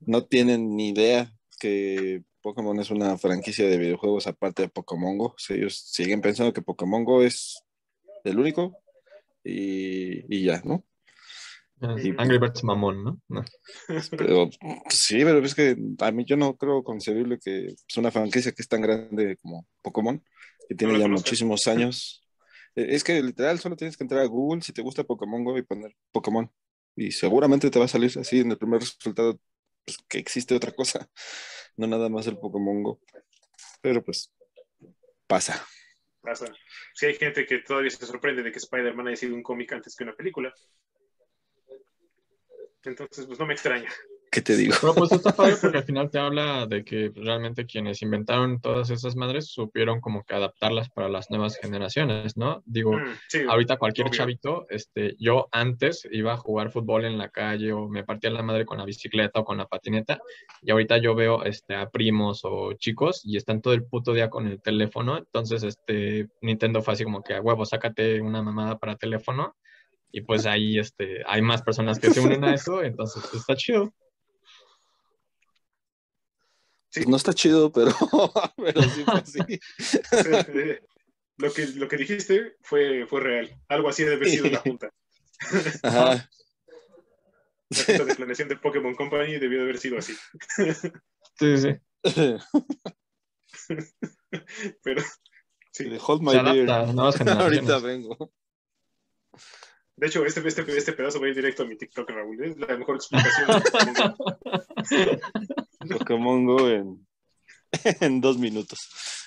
no 0.00 0.24
tienen 0.26 0.74
ni 0.76 0.90
idea 0.90 1.30
que 1.58 2.22
Pokémon 2.40 2.78
es 2.80 2.90
una 2.90 3.18
franquicia 3.18 3.68
de 3.68 3.76
videojuegos 3.76 4.26
aparte 4.26 4.62
de 4.62 4.68
Pokémon 4.70 5.18
Go. 5.18 5.26
O 5.26 5.38
sea, 5.38 5.56
ellos 5.56 5.76
siguen 5.78 6.22
pensando 6.22 6.54
que 6.54 6.62
Pokémon 6.62 7.04
Go 7.04 7.22
es 7.22 7.62
el 8.24 8.38
único 8.38 8.78
y, 9.44 10.34
y 10.34 10.44
ya, 10.44 10.62
¿no? 10.64 10.82
Ujú. 11.80 12.14
Angry 12.18 12.38
Birds 12.38 12.62
mamón, 12.64 13.04
¿no? 13.04 13.20
No. 13.28 13.44
Pero 14.10 14.50
pues, 14.60 14.82
sí, 14.90 15.24
pero 15.24 15.38
es 15.38 15.54
que 15.54 15.76
a 16.00 16.12
mí 16.12 16.24
yo 16.26 16.36
no 16.36 16.56
creo 16.56 16.84
concebible 16.84 17.38
que 17.38 17.68
es 17.68 17.96
una 17.96 18.10
franquicia 18.10 18.52
que 18.52 18.62
es 18.62 18.68
tan 18.68 18.82
grande 18.82 19.36
como 19.40 19.66
Pokémon, 19.82 20.22
que 20.68 20.74
tiene 20.74 20.94
No 20.94 20.98
ya 21.00 21.08
muchísimos 21.08 21.66
años. 21.68 22.22
Eh, 22.76 22.88
Es 22.90 23.02
que 23.02 23.22
literal 23.22 23.58
solo 23.58 23.76
tienes 23.76 23.96
que 23.96 24.04
entrar 24.04 24.20
a 24.22 24.26
Google 24.26 24.62
si 24.62 24.72
te 24.72 24.82
gusta 24.82 25.04
Pokémon 25.04 25.42
Go 25.42 25.56
y 25.56 25.62
poner 25.62 25.96
Pokémon. 26.12 26.50
Y 26.96 27.12
seguramente 27.12 27.70
te 27.70 27.78
va 27.78 27.86
a 27.86 27.88
salir 27.88 28.12
así 28.18 28.40
en 28.40 28.50
el 28.50 28.58
primer 28.58 28.80
resultado 28.80 29.40
pues, 29.84 29.98
que 30.08 30.18
existe 30.18 30.54
otra 30.54 30.72
cosa, 30.72 31.08
no 31.76 31.86
nada 31.86 32.08
más 32.10 32.26
el 32.26 32.36
Pokémon 32.36 32.82
Go. 32.82 33.00
Pero 33.80 34.04
pues 34.04 34.30
pasa. 35.26 35.64
Pasa. 36.20 36.52
Si 36.92 37.06
hay 37.06 37.14
gente 37.14 37.46
que 37.46 37.60
todavía 37.60 37.90
se 37.90 38.04
sorprende 38.04 38.42
de 38.42 38.52
que 38.52 38.58
Spider-Man 38.58 39.08
haya 39.08 39.16
sido 39.16 39.34
un 39.34 39.42
cómic 39.42 39.72
antes 39.72 39.96
que 39.96 40.04
una 40.04 40.14
película. 40.14 40.52
Entonces, 42.84 43.26
pues 43.26 43.38
no 43.38 43.46
me 43.46 43.54
extraña. 43.54 43.90
¿Qué 44.32 44.42
te 44.42 44.56
digo? 44.56 44.76
Pero 44.80 44.94
pues 44.94 45.10
está 45.10 45.32
padre 45.34 45.56
porque 45.60 45.78
al 45.78 45.84
final 45.84 46.08
te 46.08 46.20
habla 46.20 46.64
de 46.68 46.84
que 46.84 47.10
realmente 47.16 47.66
quienes 47.66 48.00
inventaron 48.00 48.60
todas 48.60 48.88
esas 48.90 49.16
madres 49.16 49.48
supieron 49.48 50.00
como 50.00 50.22
que 50.22 50.36
adaptarlas 50.36 50.88
para 50.88 51.08
las 51.08 51.30
nuevas 51.30 51.58
generaciones, 51.60 52.36
¿no? 52.36 52.62
Digo, 52.64 52.92
Mm, 52.92 53.10
sí, 53.28 53.40
ahorita 53.48 53.76
cualquier 53.76 54.06
obvio. 54.06 54.16
chavito, 54.16 54.66
este, 54.70 55.16
yo 55.18 55.48
antes 55.50 56.06
iba 56.12 56.32
a 56.32 56.36
jugar 56.36 56.70
fútbol 56.70 57.06
en 57.06 57.18
la 57.18 57.30
calle 57.30 57.72
o 57.72 57.88
me 57.88 58.04
partía 58.04 58.30
la 58.30 58.44
madre 58.44 58.64
con 58.64 58.78
la 58.78 58.84
bicicleta 58.84 59.40
o 59.40 59.44
con 59.44 59.58
la 59.58 59.66
patineta 59.66 60.20
y 60.62 60.70
ahorita 60.70 60.98
yo 60.98 61.16
veo 61.16 61.42
este, 61.42 61.74
a 61.74 61.90
primos 61.90 62.42
o 62.44 62.74
chicos 62.74 63.22
y 63.24 63.36
están 63.36 63.60
todo 63.60 63.74
el 63.74 63.84
puto 63.84 64.12
día 64.12 64.30
con 64.30 64.46
el 64.46 64.62
teléfono, 64.62 65.18
entonces 65.18 65.64
este, 65.64 66.28
Nintendo 66.40 66.82
fue 66.82 66.94
así 66.94 67.02
como 67.02 67.24
que 67.24 67.34
a 67.34 67.40
huevo, 67.40 67.66
sácate 67.66 68.20
una 68.20 68.42
mamada 68.42 68.78
para 68.78 68.94
teléfono 68.96 69.56
y 70.12 70.22
pues 70.22 70.46
ahí 70.46 70.78
este, 70.78 71.22
hay 71.26 71.42
más 71.42 71.62
personas 71.62 71.98
que 71.98 72.10
se 72.10 72.20
unen 72.20 72.44
a 72.44 72.54
eso, 72.54 72.82
entonces 72.82 73.22
pues, 73.30 73.42
está 73.42 73.56
chido. 73.56 73.94
Sí. 76.90 77.00
Pues 77.00 77.08
no 77.08 77.16
está 77.16 77.32
chido, 77.32 77.70
pero, 77.70 77.92
pero 78.56 78.82
sí 78.82 79.04
fue 79.04 79.14
así. 79.14 79.38
lo, 81.36 81.52
que, 81.52 81.66
lo 81.66 81.88
que 81.88 81.96
dijiste 81.96 82.56
fue, 82.62 83.06
fue 83.06 83.20
real. 83.20 83.62
Algo 83.68 83.88
así 83.88 84.02
debe 84.02 84.16
haber 84.16 84.28
sido 84.28 84.50
la 84.50 84.58
junta. 84.58 84.90
Ajá. 85.84 86.28
La 87.70 87.84
junta 87.86 88.04
de 88.04 88.14
planeación 88.16 88.48
de 88.48 88.56
Pokémon 88.56 88.96
Company 88.96 89.38
debió 89.38 89.58
de 89.58 89.64
haber 89.64 89.78
sido 89.78 89.98
así. 89.98 90.14
Sí, 91.38 91.56
sí. 91.56 91.76
Pero 94.82 95.02
sí. 95.70 95.98
Hold 96.04 96.22
my 96.22 96.32
beer. 96.52 96.68
Ahorita 96.68 97.78
vengo. 97.78 98.32
De 100.00 100.06
hecho, 100.06 100.24
este, 100.24 100.40
este, 100.48 100.62
este 100.78 100.92
pedazo 100.94 101.20
va 101.20 101.26
a 101.26 101.28
ir 101.28 101.34
directo 101.34 101.62
a 101.62 101.66
mi 101.66 101.76
TikTok, 101.76 102.08
Raúl. 102.08 102.42
Es 102.42 102.56
la 102.56 102.74
mejor 102.76 102.96
explicación. 102.96 103.48
de 103.48 103.60
Pokémon. 103.70 104.16
Pokémon 105.98 106.46
Go 106.46 106.70
en, 106.70 107.06
en 108.00 108.20
dos 108.22 108.38
minutos. 108.38 108.78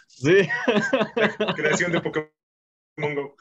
Sí. 0.07 0.49
Creación 1.55 1.91
de 1.91 2.01
Pokémon 2.01 2.31
Go. 2.97 3.35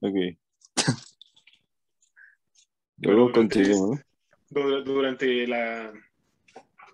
Ok. 0.00 0.14
Luego 2.96 3.30
du- 4.48 4.82
durante 4.84 5.46
la 5.46 5.92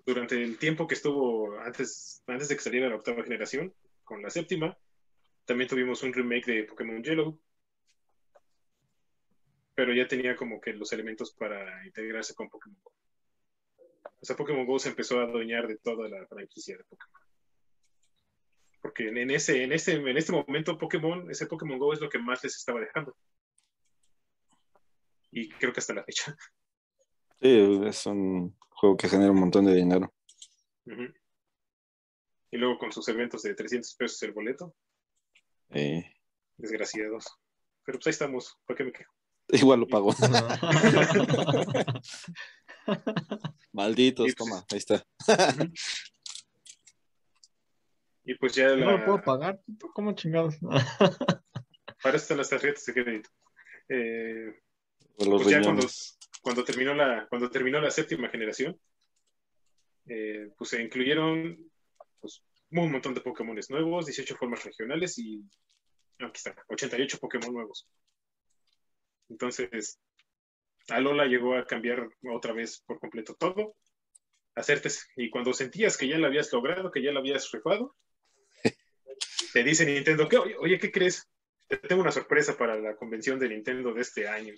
durante 0.05 0.43
el 0.43 0.57
tiempo 0.57 0.85
que 0.85 0.95
estuvo 0.95 1.57
antes, 1.61 2.21
antes 2.27 2.49
de 2.49 2.57
que 2.57 2.61
saliera 2.61 2.89
la 2.89 2.97
octava 2.97 3.23
generación, 3.23 3.73
con 4.03 4.21
la 4.21 4.29
séptima, 4.29 4.77
también 5.45 5.69
tuvimos 5.69 6.03
un 6.03 6.13
remake 6.13 6.45
de 6.51 6.63
Pokémon 6.63 7.03
Yellow. 7.03 7.39
Pero 9.75 9.93
ya 9.93 10.07
tenía 10.07 10.35
como 10.35 10.61
que 10.61 10.73
los 10.73 10.93
elementos 10.93 11.33
para 11.33 11.85
integrarse 11.85 12.35
con 12.35 12.49
Pokémon 12.49 12.77
Go. 12.83 12.91
O 14.21 14.25
sea, 14.25 14.35
Pokémon 14.35 14.65
Go 14.65 14.79
se 14.79 14.89
empezó 14.89 15.19
a 15.19 15.23
adueñar 15.23 15.67
de 15.67 15.77
toda 15.77 16.07
la 16.07 16.25
franquicia 16.27 16.77
de 16.77 16.83
Pokémon. 16.83 17.21
Porque 18.81 19.07
en, 19.07 19.31
ese, 19.31 19.63
en, 19.63 19.71
ese, 19.71 19.93
en 19.93 20.17
este 20.17 20.31
momento 20.31 20.77
Pokémon, 20.77 21.29
ese 21.31 21.47
Pokémon 21.47 21.79
Go 21.79 21.93
es 21.93 22.01
lo 22.01 22.09
que 22.09 22.19
más 22.19 22.43
les 22.43 22.55
estaba 22.55 22.79
dejando. 22.79 23.15
Y 25.31 25.49
creo 25.49 25.73
que 25.73 25.79
hasta 25.79 25.93
la 25.93 26.03
fecha. 26.03 26.35
Sí, 27.41 27.81
es 27.85 28.05
un 28.05 28.55
juego 28.69 28.95
que 28.95 29.09
genera 29.09 29.31
un 29.31 29.39
montón 29.39 29.65
de 29.65 29.73
dinero. 29.75 30.13
Y 30.85 32.57
luego 32.57 32.77
con 32.77 32.91
sus 32.91 33.07
eventos 33.07 33.41
de 33.41 33.55
300 33.55 33.95
pesos 33.95 34.21
el 34.23 34.31
boleto, 34.31 34.75
Eh, 35.73 36.11
desgraciados. 36.57 37.25
Pero 37.85 37.97
pues 37.97 38.07
ahí 38.07 38.11
estamos, 38.11 38.57
¿para 38.65 38.77
qué 38.77 38.83
me 38.85 38.91
quejo? 38.91 39.13
igual 39.49 39.81
lo 39.81 39.87
pago. 39.87 40.13
No. 40.19 40.47
Malditos, 43.73 44.25
pues, 44.25 44.35
toma, 44.35 44.65
ahí 44.71 44.77
está. 44.77 45.05
Y 48.25 48.35
pues 48.35 48.53
ya 48.55 48.75
No 48.75 48.91
lo 48.91 49.05
puedo 49.05 49.21
pagar. 49.21 49.61
¿Cómo 49.93 50.13
chingados? 50.13 50.55
para 52.01 52.17
eso 52.17 52.23
están 52.23 52.37
las 52.37 52.49
tarjetas 52.49 52.85
de 52.85 52.93
crédito. 52.93 53.29
Eh, 53.89 54.61
Pues 55.17 55.47
ya 55.47 55.61
cuando 56.41 56.63
terminó 56.63 56.93
la, 56.93 57.27
cuando 57.29 57.49
terminó 57.49 57.79
la 57.79 57.91
séptima 57.91 58.29
generación, 58.29 58.79
eh, 60.07 60.51
pues 60.57 60.69
se 60.71 60.81
incluyeron 60.81 61.57
pues, 62.19 62.43
un 62.81 62.91
montón 62.91 63.13
de 63.13 63.21
Pokémon 63.21 63.57
nuevos, 63.69 64.05
18 64.05 64.35
formas 64.35 64.63
regionales 64.63 65.17
y 65.19 65.43
aquí 66.19 66.37
está, 66.37 66.55
88 66.67 67.19
Pokémon 67.19 67.53
nuevos. 67.53 67.87
Entonces, 69.29 69.99
Alola 70.89 71.25
llegó 71.25 71.55
a 71.55 71.65
cambiar 71.65 72.09
otra 72.31 72.53
vez 72.53 72.81
por 72.85 72.99
completo 72.99 73.35
todo, 73.35 73.75
hacerte, 74.55 74.89
y 75.15 75.29
cuando 75.29 75.53
sentías 75.53 75.97
que 75.97 76.07
ya 76.07 76.17
lo 76.17 76.27
habías 76.27 76.51
logrado, 76.51 76.91
que 76.91 77.01
ya 77.01 77.11
lo 77.11 77.19
habías 77.19 77.49
rifado, 77.51 77.95
te 79.53 79.63
dice 79.63 79.85
Nintendo, 79.85 80.27
que, 80.27 80.37
oye, 80.37 80.55
oye, 80.57 80.79
¿qué 80.79 80.91
crees? 80.91 81.29
Te 81.67 81.77
tengo 81.77 82.01
una 82.01 82.11
sorpresa 82.11 82.57
para 82.57 82.77
la 82.79 82.95
convención 82.95 83.39
de 83.39 83.49
Nintendo 83.49 83.93
de 83.93 84.01
este 84.01 84.27
año. 84.27 84.53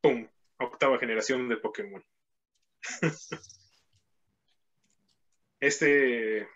¡Pum! 0.00 0.28
Octava 0.58 0.98
generación 0.98 1.48
de 1.48 1.56
Pokémon. 1.56 2.04
este. 5.60 6.48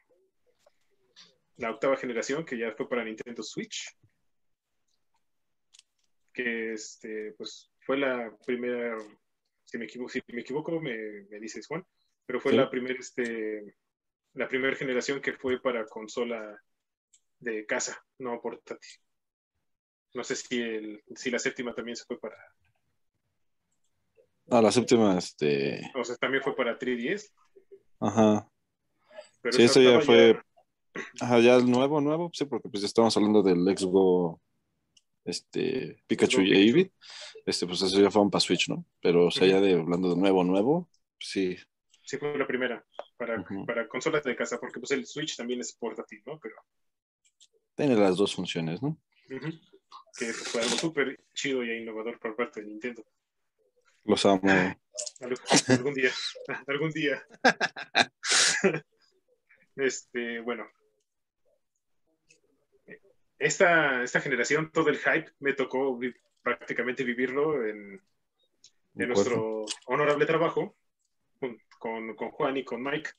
La 1.57 1.71
octava 1.71 1.97
generación 1.97 2.45
que 2.45 2.59
ya 2.59 2.73
fue 2.73 2.89
para 2.89 3.05
Nintendo 3.05 3.43
Switch. 3.43 3.97
Que 6.33 6.73
este, 6.73 7.33
pues 7.39 7.71
fue 7.87 7.97
la 7.97 8.37
primera. 8.45 8.97
Si 9.65 9.79
me 9.79 9.85
equivoco, 9.85 10.11
si 10.11 10.21
me, 10.33 10.41
equivoco 10.41 10.81
me, 10.81 10.97
me 11.31 11.39
dices 11.39 11.67
Juan. 11.67 11.85
Pero 12.27 12.41
fue 12.41 12.53
Sí. 12.53 12.59
la 12.59 12.71
primera 12.71 12.99
este, 12.99 13.77
la 14.35 14.49
primera 14.49 14.75
generación 14.77 15.21
que 15.21 15.35
fue 15.35 15.61
para 15.61 15.85
consola 15.87 16.61
de 17.39 17.65
casa, 17.67 18.03
no 18.19 18.41
portátil. 18.41 19.01
No 20.15 20.25
sé 20.25 20.37
si, 20.37 20.61
el, 20.61 21.03
si 21.15 21.31
la 21.31 21.39
séptima 21.39 21.75
también 21.75 21.97
se 21.97 22.05
fue 22.05 22.19
para, 22.19 22.37
Ah, 24.51 24.61
la 24.63 24.71
séptima, 24.71 25.17
este. 25.19 25.81
o 25.95 26.05
sea, 26.05 26.17
también 26.17 26.43
fue 26.43 26.55
para 26.55 26.79
3DS. 26.79 27.33
Ajá. 28.01 28.49
Pero 29.45 29.57
Sí, 29.59 29.65
eso 29.65 29.83
ya 29.83 30.01
fue. 30.01 30.41
Ajá, 31.21 31.39
ya 31.39 31.57
el 31.57 31.71
nuevo, 31.71 32.01
nuevo, 32.01 32.31
sí, 32.33 32.47
porque 32.47 32.71
pues 32.71 32.81
ya 32.81 32.87
estamos 32.87 33.15
hablando 33.15 33.43
del 33.43 33.69
X-Go, 33.69 34.41
este, 35.23 36.03
Pikachu 36.07 36.41
y. 36.41 36.53
Eevee. 36.55 36.93
Este, 37.45 37.67
pues 37.67 37.83
eso 37.83 38.01
ya 38.01 38.11
fueron 38.11 38.31
para 38.31 38.41
Switch, 38.41 38.71
¿no? 38.71 38.87
Pero, 39.03 39.27
o 39.27 39.31
sea, 39.31 39.47
ya 39.47 39.61
de 39.61 39.75
hablando 39.75 40.15
de 40.15 40.17
nuevo, 40.17 40.43
nuevo, 40.45 40.89
sí. 41.21 41.59
Sí, 42.03 42.17
fue 42.17 42.39
la 42.39 42.47
primera 42.47 42.83
para, 43.19 43.39
Ujú. 43.41 43.67
para 43.67 43.87
consolas 43.87 44.25
de 44.25 44.35
casa, 44.35 44.59
porque 44.59 44.81
pues 44.81 44.93
el 44.93 45.07
Switch 45.07 45.37
también 45.37 45.61
es 45.61 45.75
portátil, 45.75 46.23
¿no? 46.25 46.41
Pero 46.41 46.55
Tiene 47.75 47.97
las 47.97 48.17
dos 48.17 48.35
funciones, 48.35 48.81
¿no? 48.81 48.97
ujú, 49.31 49.51
que 50.19 50.27
pues, 50.27 50.49
fue 50.49 50.63
algo 50.63 50.77
súper 50.79 51.21
chido 51.35 51.63
y 51.63 51.83
innovador 51.83 52.19
por 52.19 52.35
parte 52.35 52.63
de 52.63 52.69
Nintendo. 52.69 53.05
Los 54.05 54.25
amo. 54.25 54.41
Algún 55.69 55.93
día, 55.93 56.11
algún 56.67 56.91
día. 56.93 57.23
este, 59.77 60.41
bueno. 60.41 60.67
Esta, 63.39 64.03
esta 64.03 64.21
generación, 64.21 64.71
todo 64.73 64.89
el 64.89 64.99
hype, 64.99 65.31
me 65.41 65.53
tocó 65.53 65.97
vi- 65.99 66.15
prácticamente 66.43 67.05
vivirlo 67.05 67.67
en, 67.67 68.01
nuestro 68.95 69.65
honorable 69.87 70.25
trabajo 70.25 70.77
con, 71.79 72.15
con, 72.15 72.31
Juan 72.31 72.57
y 72.57 72.65
con 72.65 72.83
Mike. 72.83 73.11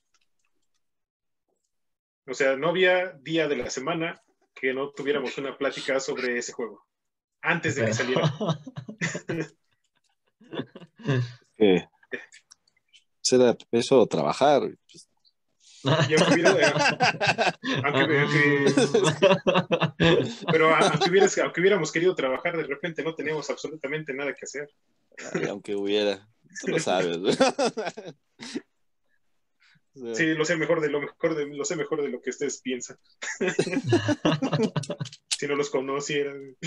O 2.28 2.34
sea, 2.34 2.56
no 2.56 2.70
había 2.70 3.12
día 3.12 3.48
de 3.48 3.58
la 3.58 3.70
semana 3.70 4.22
que 4.54 4.74
no 4.74 4.92
tuviéramos 4.92 5.38
una 5.38 5.58
plática 5.58 6.00
sobre 6.00 6.38
ese 6.38 6.54
juego. 6.54 6.86
Antes 7.42 7.76
de 7.76 7.86
que 7.86 7.94
saliera. 7.94 8.34
Que 11.58 11.88
será 13.22 13.58
eso 13.72 14.06
trabajar. 14.08 14.62
pues, 14.92 15.05
Y 16.10 16.16
aunque 16.16 16.34
hubiera- 16.34 17.58
aunque- 17.84 18.26
pero 20.52 20.74
a- 20.74 20.80
aunque, 20.90 21.10
hubieras- 21.10 21.38
aunque 21.38 21.62
hubiéramos 21.62 21.92
querido 21.92 22.16
trabajar, 22.16 22.58
de 22.58 22.64
repente 22.64 23.04
no 23.04 23.14
teníamos 23.16 23.50
absolutamente 23.50 24.14
nada 24.14 24.34
que 24.34 24.46
hacer. 24.46 24.70
ay, 25.34 25.46
aunque 25.50 25.76
hubiera. 25.76 26.28
Tú 26.62 26.68
lo 26.72 26.80
sabes, 26.80 27.18
Sí, 30.14 30.34
lo 30.34 30.44
sé 30.44 30.58
mejor 30.58 30.82
de 30.82 30.90
lo 30.90 31.00
mejor 31.00 31.36
de 31.36 31.46
lo 31.46 31.64
sé 31.64 31.78
mejor 31.78 32.02
de 32.02 32.10
lo 32.10 32.22
que 32.22 32.30
ustedes 32.32 32.60
piensan. 32.62 32.98
si 35.40 35.48
no 35.48 35.56
los 35.56 35.70
conocieran. 35.70 36.58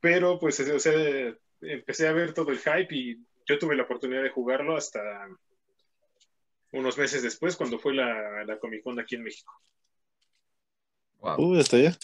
Pero 0.00 0.38
pues, 0.38 0.58
o 0.60 0.78
sea, 0.78 1.34
empecé 1.60 2.08
a 2.08 2.12
ver 2.12 2.32
todo 2.32 2.50
el 2.50 2.60
hype 2.60 2.88
y 2.94 3.18
yo 3.46 3.58
tuve 3.58 3.76
la 3.76 3.82
oportunidad 3.82 4.22
de 4.22 4.30
jugarlo 4.30 4.74
hasta 4.74 5.02
unos 6.74 6.98
meses 6.98 7.22
después, 7.22 7.56
cuando 7.56 7.78
fue 7.78 7.94
la, 7.94 8.44
la 8.44 8.58
Comic 8.58 8.82
Con 8.82 8.98
aquí 8.98 9.14
en 9.14 9.22
México. 9.22 9.52
Wow. 11.20 11.40
Uy, 11.40 11.60
hasta 11.60 11.76
allá. 11.76 11.96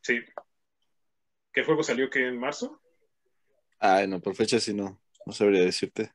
Sí. 0.00 0.20
Que 1.52 1.60
el 1.60 1.66
juego 1.66 1.82
salió 1.82 2.08
que 2.08 2.26
en 2.26 2.38
marzo. 2.38 2.80
Ay, 3.78 4.06
no, 4.06 4.20
por 4.20 4.34
fecha 4.34 4.60
sí 4.60 4.72
no. 4.72 5.00
No 5.26 5.32
sabría 5.32 5.62
decirte. 5.62 6.12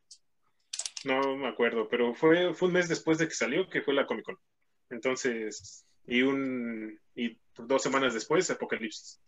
No 1.03 1.37
me 1.37 1.47
acuerdo, 1.47 1.87
pero 1.89 2.13
fue, 2.15 2.53
fue 2.53 2.69
un 2.69 2.73
mes 2.73 2.89
después 2.89 3.17
de 3.17 3.27
que 3.27 3.33
salió 3.33 3.69
que 3.69 3.81
fue 3.81 3.93
la 3.93 4.07
Comic 4.07 4.25
Con. 4.25 4.39
Entonces, 4.89 5.85
y 6.05 6.21
un 6.21 6.99
y 7.15 7.37
dos 7.57 7.83
semanas 7.83 8.13
después, 8.13 8.49
Apocalipsis. 8.49 9.19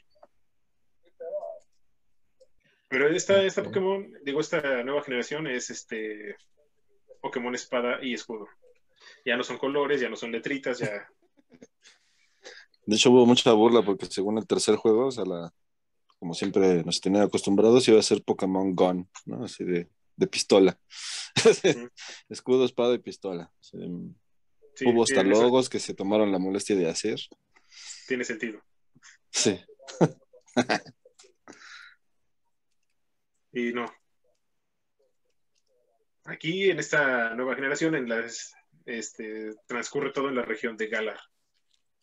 Pero 2.87 3.07
esta, 3.09 3.43
esta 3.43 3.61
Ok. 3.61 3.67
Pokémon, 3.67 4.13
digo, 4.23 4.39
esta 4.39 4.83
nueva 4.83 5.03
generación 5.03 5.45
es 5.45 5.69
este 5.69 6.37
Pokémon 7.22 7.53
Espada 7.55 7.99
y 8.01 8.13
Escudo. 8.13 8.47
Ya 9.26 9.38
no 9.38 9.43
son 9.43 9.57
colores, 9.57 10.01
ya 10.01 10.09
no 10.09 10.15
son 10.15 10.32
letritas, 10.32 10.80
ya. 10.80 11.07
De 12.86 12.95
hecho, 12.95 13.11
hubo 13.11 13.26
mucha 13.26 13.51
burla 13.53 13.82
porque 13.84 14.05
según 14.05 14.38
el 14.38 14.47
tercer 14.47 14.76
juego, 14.76 15.07
o 15.07 15.11
sea, 15.11 15.26
la, 15.26 15.53
como 16.17 16.34
siempre 16.34 16.84
nos 16.84 16.99
tenían 16.99 17.24
acostumbrados, 17.24 17.88
iba 17.88 17.99
a 17.99 18.03
ser 18.03 18.24
Pokémon 18.24 18.76
Gun, 18.76 19.09
¿no? 19.26 19.45
Así 19.45 19.63
de, 19.63 19.89
de 20.15 20.28
pistola. 20.28 20.80
Escudo, 22.30 22.65
espada 22.65 22.95
y 22.95 22.99
pistola. 22.99 23.51
Sí, 23.59 23.78
hubo 24.86 25.03
hasta 25.03 25.24
logos 25.24 25.70
que 25.70 25.80
se 25.80 25.93
tomaron 25.93 26.32
la 26.32 26.39
molestia 26.39 26.76
de 26.76 26.89
hacer. 26.89 27.20
tiene 28.07 28.24
sentido. 28.24 28.61
Sí. 29.30 29.59
Y 33.51 33.74
no. 33.74 33.86
Aquí 36.30 36.69
en 36.69 36.80
esta 36.80 37.34
nueva 37.36 37.55
generación, 37.55 37.95
en 37.95 38.07
las, 38.09 38.53
este, 38.86 39.51
transcurre 39.67 40.11
todo 40.11 40.30
en 40.30 40.36
la 40.36 40.43
región 40.43 40.77
de 40.77 40.88
Galar. 40.88 41.19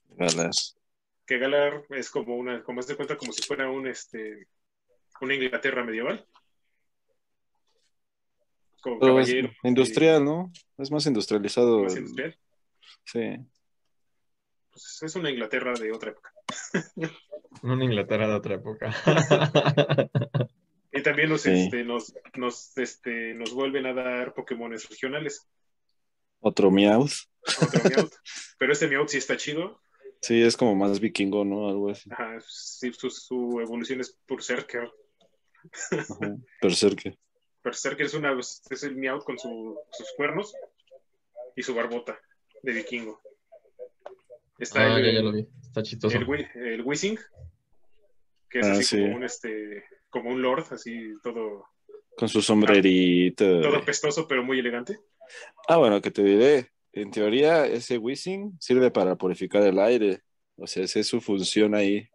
Galas. 0.09 0.77
que 1.27 1.39
Galar 1.39 1.85
es 1.91 2.11
como 2.11 2.37
una, 2.37 2.63
como 2.63 2.83
se 2.83 2.97
cuenta, 2.97 3.17
como 3.17 3.33
si 3.33 3.43
fuera 3.43 3.71
un 3.71 3.87
este 3.87 4.49
una 5.21 5.35
Inglaterra 5.35 5.83
medieval. 5.85 6.27
Como 8.83 8.99
Pero 9.01 9.19
es 9.21 9.27
caballero. 9.29 9.53
industrial, 9.65 10.25
¿no? 10.25 10.53
Es 10.79 10.91
más 10.91 11.07
industrializado. 11.07 11.83
más 11.83 11.95
el- 11.95 12.01
industrial. 12.03 12.39
Sí. 13.05 13.37
pues, 14.71 15.03
es 15.03 15.17
una 15.17 15.31
Inglaterra 15.31 15.73
de 15.75 15.93
otra 15.93 16.11
época. 16.11 16.33
Una 17.63 17.85
Inglaterra 17.85 18.29
de 18.29 18.35
otra 18.35 18.55
época. 18.57 18.95
También 21.07 21.29
nos, 21.29 21.43
Sí. 21.43 21.51
este, 21.53 21.85
nos, 21.85 22.13
nos, 22.35 22.77
este, 22.79 23.33
nos 23.35 23.55
vuelven 23.55 23.87
a 23.87 23.95
dar 23.95 24.35
Pokémones 24.35 24.89
regionales. 24.89 25.47
Otro 26.41 26.69
Meowth. 26.71 27.13
Otro 27.63 27.81
Meowth. 27.91 28.13
Pero 28.59 28.73
este 28.73 28.89
Meowth 28.89 29.09
sí 29.11 29.19
está 29.19 29.37
chido. 29.37 29.81
Sí, 30.21 30.43
es 30.43 30.57
como 30.57 30.75
más 30.75 30.99
vikingo, 30.99 31.45
¿no? 31.45 31.69
Algo 31.69 31.91
así. 31.91 32.11
Ajá, 32.13 32.39
sí, 32.41 32.93
su, 32.93 33.09
su 33.11 33.61
evolución 33.61 34.01
es 34.01 34.19
Berserker. 34.29 34.91
Ajá. 35.93 36.37
Berserker. 36.61 37.17
Berserker 37.63 38.07
es, 38.07 38.15
una, 38.15 38.37
es 38.41 38.83
el 38.83 38.97
Meowth 38.97 39.23
con 39.23 39.39
su- 39.39 39.79
sus 39.93 40.09
cuernos 40.17 40.55
y 41.55 41.63
su 41.63 41.73
barbota 41.73 42.19
de 42.65 42.73
vikingo. 42.73 43.21
Está 44.59 44.95
Ah, 44.95 44.99
el, 44.99 45.07
ya, 45.07 45.13
ya 45.13 45.21
lo 45.23 45.33
vi. 45.33 45.47
Está 45.63 45.83
chistoso. 45.85 46.17
el, 46.19 46.49
el 46.65 46.83
Whizzing, 46.83 47.17
que 48.51 48.59
es 48.61 48.67
Ah, 48.67 48.73
así 48.73 48.83
sí. 48.83 49.01
como 49.03 49.17
un 49.17 49.25
este 49.25 49.85
como 50.17 50.31
un 50.35 50.43
lord, 50.43 50.65
así 50.71 51.15
todo, 51.23 51.67
Con 52.17 52.29
su 52.29 52.43
sombrerito. 52.43 53.61
todo 53.61 53.85
pestoso 53.85 54.27
pero 54.27 54.43
muy 54.43 54.59
elegante. 54.59 54.99
Ah, 55.69 55.77
bueno, 55.77 56.01
que 56.01 56.11
te 56.11 56.23
diré. 56.23 56.71
En 56.93 57.11
teoría, 57.11 57.67
ese 57.67 57.99
whizzing 57.99 58.57
sirve 58.59 58.91
para 58.91 59.17
purificar 59.17 59.63
el 59.63 59.79
aire. 59.79 60.23
O 60.57 60.67
sea, 60.67 60.85
esa 60.85 61.01
es 61.01 61.07
su 61.07 61.21
función 61.21 61.75
ahí. 61.75 62.09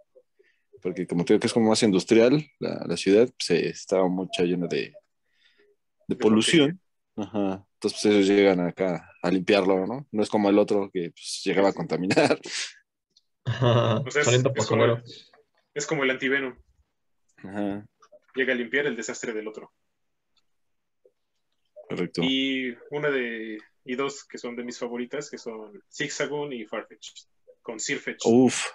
Porque 0.81 1.05
como 1.05 1.23
te 1.23 1.33
digo 1.33 1.41
que 1.41 1.47
es 1.47 1.53
como 1.53 1.69
más 1.69 1.83
industrial, 1.83 2.43
la, 2.59 2.83
la 2.87 2.97
ciudad 2.97 3.29
se 3.37 3.69
estaba 3.69 4.07
mucha 4.07 4.43
llena 4.43 4.65
de, 4.67 4.93
de 6.07 6.15
polución. 6.15 6.81
Ajá. 7.15 7.65
Entonces 7.75 7.99
pues, 8.01 8.05
ellos 8.05 8.27
llegan 8.27 8.59
acá 8.61 9.09
a 9.21 9.29
limpiarlo, 9.31 9.85
¿no? 9.85 10.07
No 10.11 10.23
es 10.23 10.29
como 10.29 10.49
el 10.49 10.57
otro 10.57 10.89
que 10.91 11.11
pues, 11.11 11.41
llegaba 11.43 11.69
a 11.69 11.73
contaminar. 11.73 12.39
O 13.43 14.11
sea, 14.11 14.21
es, 14.21 14.67
como, 14.67 14.97
es 15.73 15.87
como 15.87 16.03
el 16.03 16.11
antivenom. 16.11 16.55
Ajá, 17.37 17.85
Llega 18.35 18.53
a 18.53 18.55
limpiar 18.55 18.85
el 18.87 18.95
desastre 18.95 19.33
del 19.33 19.47
otro. 19.47 19.71
correcto. 21.89 22.21
Y 22.23 22.75
una 22.91 23.09
de 23.09 23.57
y 23.83 23.95
dos 23.95 24.23
que 24.25 24.37
son 24.37 24.55
de 24.55 24.63
mis 24.63 24.77
favoritas, 24.77 25.29
que 25.29 25.37
son 25.37 25.83
Zigzagoon 25.91 26.53
y 26.53 26.65
Farfetch, 26.65 27.25
con 27.61 27.79
Sirfetch. 27.79 28.21
Uf, 28.25 28.65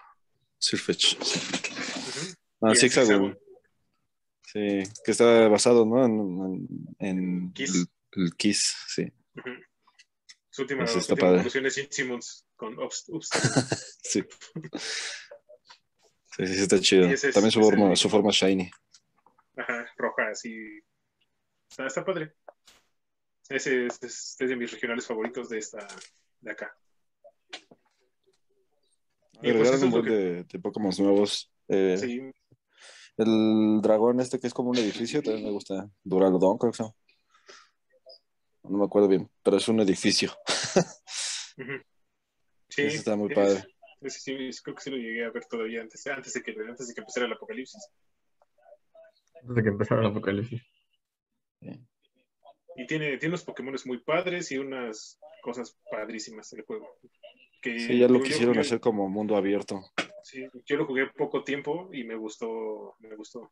Sirfetch. 0.58 1.16
sí. 1.22 1.40
Ah, 2.60 2.74
Zigzagoon. 2.74 3.38
Sí, 4.42 4.82
que 5.04 5.10
está 5.10 5.48
basado, 5.48 5.84
¿no? 5.84 6.04
En, 6.98 7.52
Kiss. 7.52 7.86
El, 8.12 8.22
el 8.24 8.34
Kiss, 8.36 8.76
sí. 8.88 9.12
Su 10.50 10.62
última, 10.62 10.84
Eso 10.84 10.94
su 10.94 10.98
está 11.00 11.12
última 11.14 11.44
padre. 11.44 11.68
es 11.68 11.88
Simmons 11.90 12.46
con 12.56 12.78
Obstacle. 12.78 13.20
Sí. 14.02 14.22
Sí, 16.36 16.46
sí, 16.46 16.62
está 16.62 16.78
chido. 16.80 17.06
Ese 17.06 17.32
También 17.32 17.50
su 17.50 17.60
forma, 17.60 17.96
su 17.96 18.08
forma 18.08 18.30
shiny. 18.30 18.70
Ajá, 19.56 19.86
roja, 19.96 20.28
así. 20.30 20.80
Está, 21.68 21.86
está 21.86 22.04
padre. 22.04 22.34
Ese 23.48 23.86
es, 23.86 24.02
es- 24.02 24.36
es 24.40 24.48
de 24.48 24.56
mis 24.56 24.70
regionales 24.72 25.06
favoritos 25.06 25.48
de 25.48 25.58
esta 25.58 25.86
de 26.40 26.50
acá. 26.50 26.76
Y 29.42 29.52
pues 29.52 29.70
eso 29.70 29.84
un 29.84 29.90
buen 29.90 30.04
de, 30.04 30.44
de 30.44 30.58
Pokémon 30.58 30.92
nuevos. 30.98 31.52
Eh, 31.68 31.96
Sí, 31.98 32.20
El 33.16 33.80
dragón 33.82 34.20
este 34.20 34.38
que 34.38 34.46
es 34.46 34.54
como 34.54 34.70
un 34.70 34.78
edificio, 34.78 35.22
también 35.22 35.44
me 35.44 35.50
gusta. 35.52 35.88
Duraludon, 36.02 36.58
creo 36.58 36.72
que 36.72 36.82
llama. 36.82 36.94
No 38.64 38.78
me 38.78 38.84
acuerdo 38.84 39.08
bien, 39.08 39.30
pero 39.42 39.56
es 39.58 39.68
un 39.68 39.80
edificio. 39.80 40.32
sí 42.68 42.82
Ese 42.82 42.96
está 42.96 43.14
muy 43.16 43.32
padre. 43.32 43.62
creo 44.00 44.74
que 44.74 44.82
sí 44.82 44.90
lo 44.90 44.96
llegué 44.96 45.24
a 45.24 45.30
ver 45.30 45.44
todavía 45.46 45.82
antes, 45.82 46.04
antes, 46.08 46.32
de, 46.32 46.42
que, 46.42 46.50
antes 46.68 46.88
de 46.88 46.94
que 46.94 47.00
empezara 47.00 47.26
el 47.26 47.32
apocalipsis. 47.32 47.88
Desde 49.42 49.62
que 49.62 49.68
empezaron 49.68 50.04
el 50.04 50.10
apocalipsis. 50.10 50.62
Y 52.78 52.86
tiene, 52.86 53.16
tiene 53.16 53.28
unos 53.32 53.44
Pokémon 53.44 53.74
muy 53.86 53.98
padres 53.98 54.52
y 54.52 54.58
unas 54.58 55.18
cosas 55.42 55.78
padrísimas 55.90 56.50
del 56.50 56.64
juego. 56.64 56.98
Que, 57.62 57.80
Sí, 57.80 57.98
ya 57.98 58.08
lo 58.08 58.20
quisieron 58.22 58.54
jugué- 58.54 58.60
hacer 58.60 58.80
como 58.80 59.08
mundo 59.08 59.36
abierto. 59.36 59.80
Sí, 60.22 60.46
yo 60.66 60.76
lo 60.76 60.86
jugué 60.86 61.06
poco 61.06 61.42
tiempo 61.44 61.88
y 61.92 62.04
me 62.04 62.16
gustó, 62.16 62.96
me 62.98 63.14
gustó. 63.16 63.50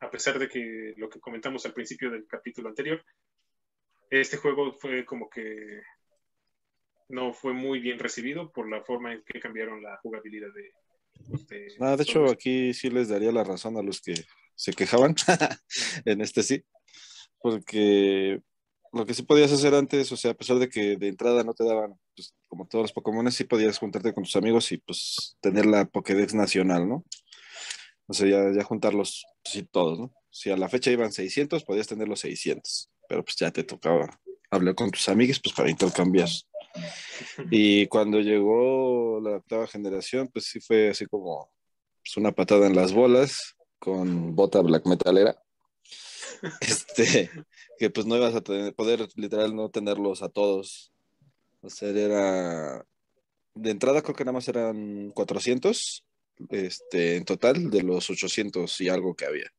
A 0.00 0.10
pesar 0.10 0.38
de 0.38 0.48
que 0.48 0.92
lo 0.96 1.08
que 1.08 1.20
comentamos 1.20 1.64
al 1.64 1.72
principio 1.72 2.10
del 2.10 2.26
capítulo 2.26 2.68
anterior, 2.68 3.02
este 4.10 4.36
juego 4.36 4.72
fue 4.74 5.04
como 5.06 5.30
que 5.30 5.80
no 7.08 7.32
fue 7.32 7.54
muy 7.54 7.80
bien 7.80 7.98
recibido 7.98 8.50
por 8.52 8.68
la 8.68 8.82
forma 8.82 9.14
en 9.14 9.22
que 9.24 9.40
cambiaron 9.40 9.82
la 9.82 9.96
jugabilidad 9.98 10.48
de... 10.52 10.72
de 11.48 11.68
Ah, 11.80 11.96
de 11.96 12.02
hecho, 12.02 12.26
aquí 12.26 12.74
sí 12.74 12.90
les 12.90 13.08
daría 13.08 13.32
la 13.32 13.44
razón 13.44 13.76
a 13.78 13.82
los 13.82 14.02
que 14.02 14.14
se 14.56 14.72
quejaban. 14.72 15.14
en 16.04 16.20
este 16.20 16.42
sí. 16.42 16.64
Porque 17.40 18.40
lo 18.92 19.06
que 19.06 19.14
sí 19.14 19.22
podías 19.22 19.52
hacer 19.52 19.74
antes, 19.74 20.10
o 20.10 20.16
sea, 20.16 20.32
a 20.32 20.34
pesar 20.34 20.58
de 20.58 20.68
que 20.68 20.96
de 20.96 21.08
entrada 21.08 21.44
no 21.44 21.54
te 21.54 21.64
daban, 21.64 21.98
pues, 22.14 22.34
como 22.48 22.66
todos 22.66 22.84
los 22.84 22.92
Pokémon, 22.92 23.30
sí 23.30 23.44
podías 23.44 23.78
juntarte 23.78 24.12
con 24.14 24.24
tus 24.24 24.36
amigos 24.36 24.72
y 24.72 24.78
pues 24.78 25.36
tener 25.40 25.66
la 25.66 25.84
Pokédex 25.84 26.34
nacional, 26.34 26.88
¿no? 26.88 27.04
O 28.06 28.14
sea, 28.14 28.28
ya, 28.28 28.52
ya 28.56 28.64
juntarlos, 28.64 29.24
pues, 29.42 29.52
sí, 29.52 29.68
todos, 29.70 29.98
¿no? 29.98 30.14
Si 30.30 30.50
a 30.50 30.56
la 30.56 30.68
fecha 30.68 30.90
iban 30.90 31.12
600, 31.12 31.64
podías 31.64 31.86
tener 31.86 32.08
los 32.08 32.20
600, 32.20 32.90
pero 33.08 33.24
pues 33.24 33.36
ya 33.36 33.50
te 33.50 33.64
tocaba 33.64 34.20
hablar 34.50 34.74
con 34.74 34.90
tus 34.90 35.08
amigos, 35.08 35.40
pues 35.40 35.54
para 35.54 35.70
intercambiar. 35.70 36.28
Y 37.50 37.86
cuando 37.86 38.20
llegó 38.20 39.20
la 39.20 39.36
octava 39.36 39.66
generación, 39.66 40.28
pues 40.28 40.46
sí 40.46 40.60
fue 40.60 40.90
así 40.90 41.06
como 41.06 41.50
pues, 42.02 42.16
una 42.16 42.32
patada 42.32 42.66
en 42.66 42.76
las 42.76 42.92
bolas 42.92 43.55
con 43.78 44.34
bota 44.34 44.60
black 44.60 44.86
metalera. 44.86 45.40
Este, 46.60 47.30
que 47.78 47.88
pues 47.90 48.06
no 48.06 48.16
ibas 48.16 48.34
a 48.34 48.42
tener- 48.42 48.74
poder 48.74 49.08
literal 49.16 49.54
no 49.56 49.70
tenerlos 49.70 50.22
a 50.22 50.28
todos. 50.28 50.92
O 51.62 51.70
sea, 51.70 51.88
era 51.88 52.84
de 53.54 53.70
entrada 53.70 54.02
creo 54.02 54.14
que 54.14 54.24
nada 54.24 54.34
más 54.34 54.46
eran 54.48 55.10
400 55.12 56.04
este, 56.50 57.16
en 57.16 57.24
total 57.24 57.70
de 57.70 57.82
los 57.82 58.10
800 58.10 58.78
y 58.82 58.88
algo 58.90 59.14
que 59.14 59.24
había. 59.24 59.50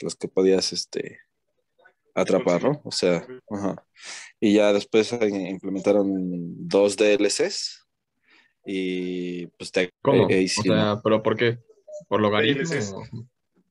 Los 0.00 0.16
que 0.16 0.26
podías 0.26 0.72
este, 0.72 1.20
atrapar, 2.14 2.64
¿no? 2.64 2.80
O 2.84 2.90
sea, 2.90 3.24
ajá. 3.50 3.86
Y 4.40 4.54
ya 4.54 4.72
después 4.72 5.12
eh, 5.12 5.28
implementaron 5.28 6.08
dos 6.68 6.96
DLCs 6.96 7.86
y 8.66 9.46
pues 9.46 9.70
te 9.70 9.90
¿Cómo? 10.02 10.28
eh, 10.28 10.38
O 10.38 10.40
hicieron- 10.40 10.76
sea, 10.80 11.00
¿pero 11.04 11.22
por 11.22 11.36
qué? 11.36 11.58
¿Por 12.08 12.20
logaritmo? 12.20 12.68
DLCs. 12.68 12.94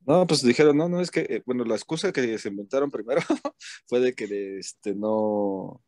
No, 0.10 0.26
pues 0.26 0.42
dijeron, 0.42 0.76
no, 0.76 0.90
no, 0.90 1.02
es 1.02 1.12
que, 1.12 1.20
eh, 1.22 1.44
bueno, 1.46 1.64
la 1.66 1.76
excusa 1.76 2.12
que 2.12 2.38
se 2.40 2.50
inventaron 2.50 2.90
primero 2.90 3.22
fue 3.88 4.00
de 4.00 4.14
que 4.16 4.58
este, 4.58 4.96
no, 4.96 5.84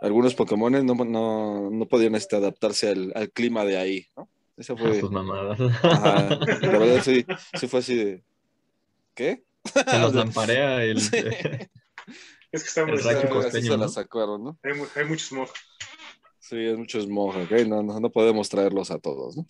algunos 0.00 0.36
Pokémon 0.36 0.70
no, 0.86 0.94
no, 0.94 1.68
no 1.70 1.86
podían 1.88 2.14
este, 2.14 2.36
adaptarse 2.36 2.90
al, 2.90 3.12
al 3.16 3.32
clima 3.32 3.64
de 3.64 3.78
ahí, 3.78 4.06
¿no? 4.16 4.28
Esa 4.56 4.76
fue, 4.76 5.00
Sus 5.00 5.10
mamadas. 5.10 5.58
ajá, 5.82 6.38
la 6.60 6.78
verdad 6.78 7.02
sí, 7.02 7.26
sí 7.58 7.66
fue 7.66 7.80
así 7.80 7.96
de, 7.96 8.24
¿qué? 9.14 9.42
Se 9.64 9.98
nos 9.98 10.14
lamparea 10.14 10.84
el... 10.84 11.00
Sí. 11.00 11.16
Es 12.52 12.62
que 12.64 12.68
estamos, 12.68 12.98
El 13.00 13.04
rayo 13.04 13.18
está- 13.20 13.30
costeño. 13.30 13.64
Se 13.64 13.70
la 13.78 13.86
¿no? 13.86 13.88
sacaron, 13.88 14.44
¿no? 14.44 14.58
hay, 14.62 14.72
hay 14.94 15.04
mucho 15.08 15.24
smog. 15.24 15.48
Sí, 16.38 16.58
es 16.58 16.76
mucho 16.76 17.00
smog, 17.00 17.34
¿ok? 17.34 17.50
No, 17.66 17.82
no, 17.82 17.98
no 17.98 18.10
podemos 18.12 18.50
traerlos 18.50 18.90
a 18.90 18.98
todos, 18.98 19.38
¿no? 19.38 19.46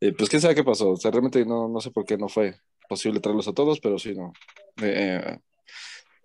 Eh, 0.00 0.12
pues 0.12 0.28
quién 0.28 0.42
sabe 0.42 0.56
qué 0.56 0.64
pasó, 0.64 0.90
o 0.90 0.96
sea, 0.96 1.12
realmente 1.12 1.46
no, 1.46 1.68
no 1.68 1.80
sé 1.80 1.92
por 1.92 2.04
qué 2.04 2.18
no 2.18 2.28
fue 2.28 2.56
posible 2.88 3.20
traerlos 3.20 3.48
a 3.48 3.52
todos, 3.52 3.80
pero 3.80 3.98
sí, 3.98 4.14
no. 4.14 4.32
Eh, 4.82 5.20
eh, 5.22 5.38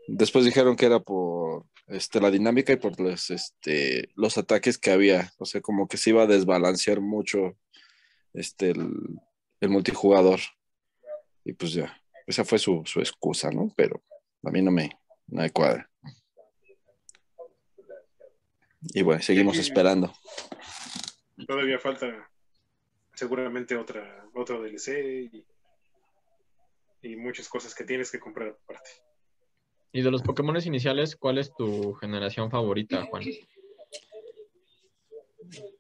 después 0.08 0.46
dijeron 0.46 0.76
que 0.76 0.86
era 0.86 1.00
por 1.00 1.66
este, 1.88 2.20
la 2.22 2.32
dinámica 2.32 2.74
y 2.74 2.78
por 2.78 3.00
los, 3.00 3.30
este, 3.30 4.10
los 4.16 4.38
ataques 4.38 4.78
que 4.78 4.92
había, 4.92 5.32
o 5.38 5.46
sea, 5.46 5.62
como 5.62 5.88
que 5.88 5.98
se 5.98 6.12
iba 6.12 6.24
a 6.24 6.28
desbalancear 6.28 7.02
mucho 7.02 7.58
este, 8.34 8.72
el, 8.72 8.92
el 9.62 9.70
multijugador. 9.70 10.40
Y 11.46 11.54
pues 11.54 11.74
ya, 11.74 12.00
esa 12.28 12.44
fue 12.46 12.60
su, 12.60 12.84
su 12.86 13.00
excusa, 13.00 13.50
¿no? 13.52 13.74
Pero 13.76 14.04
a 14.44 14.52
mí 14.52 14.62
no 14.62 14.72
me, 14.72 14.90
no 15.28 15.42
me 15.42 15.50
cuadra. 15.52 15.90
Y 18.94 19.02
bueno, 19.02 19.22
seguimos 19.22 19.56
Sí. 19.56 19.62
esperando. 19.64 20.14
Todavía 21.48 21.80
falta 21.80 22.30
seguramente 23.14 23.76
otra, 23.76 24.26
otro 24.34 24.62
DLC 24.62 25.30
y, 25.34 25.46
y 27.02 27.16
muchas 27.16 27.48
cosas 27.48 27.74
que 27.74 27.84
tienes 27.84 28.12
que 28.12 28.20
comprar 28.20 28.50
aparte. 28.50 28.90
Y 29.92 30.02
de 30.02 30.12
los 30.12 30.22
Pokémon 30.22 30.56
iniciales, 30.64 31.16
¿cuál 31.16 31.38
es 31.38 31.54
tu 31.56 31.94
generación 31.96 32.52
favorita, 32.52 33.06
Juan? 33.06 33.24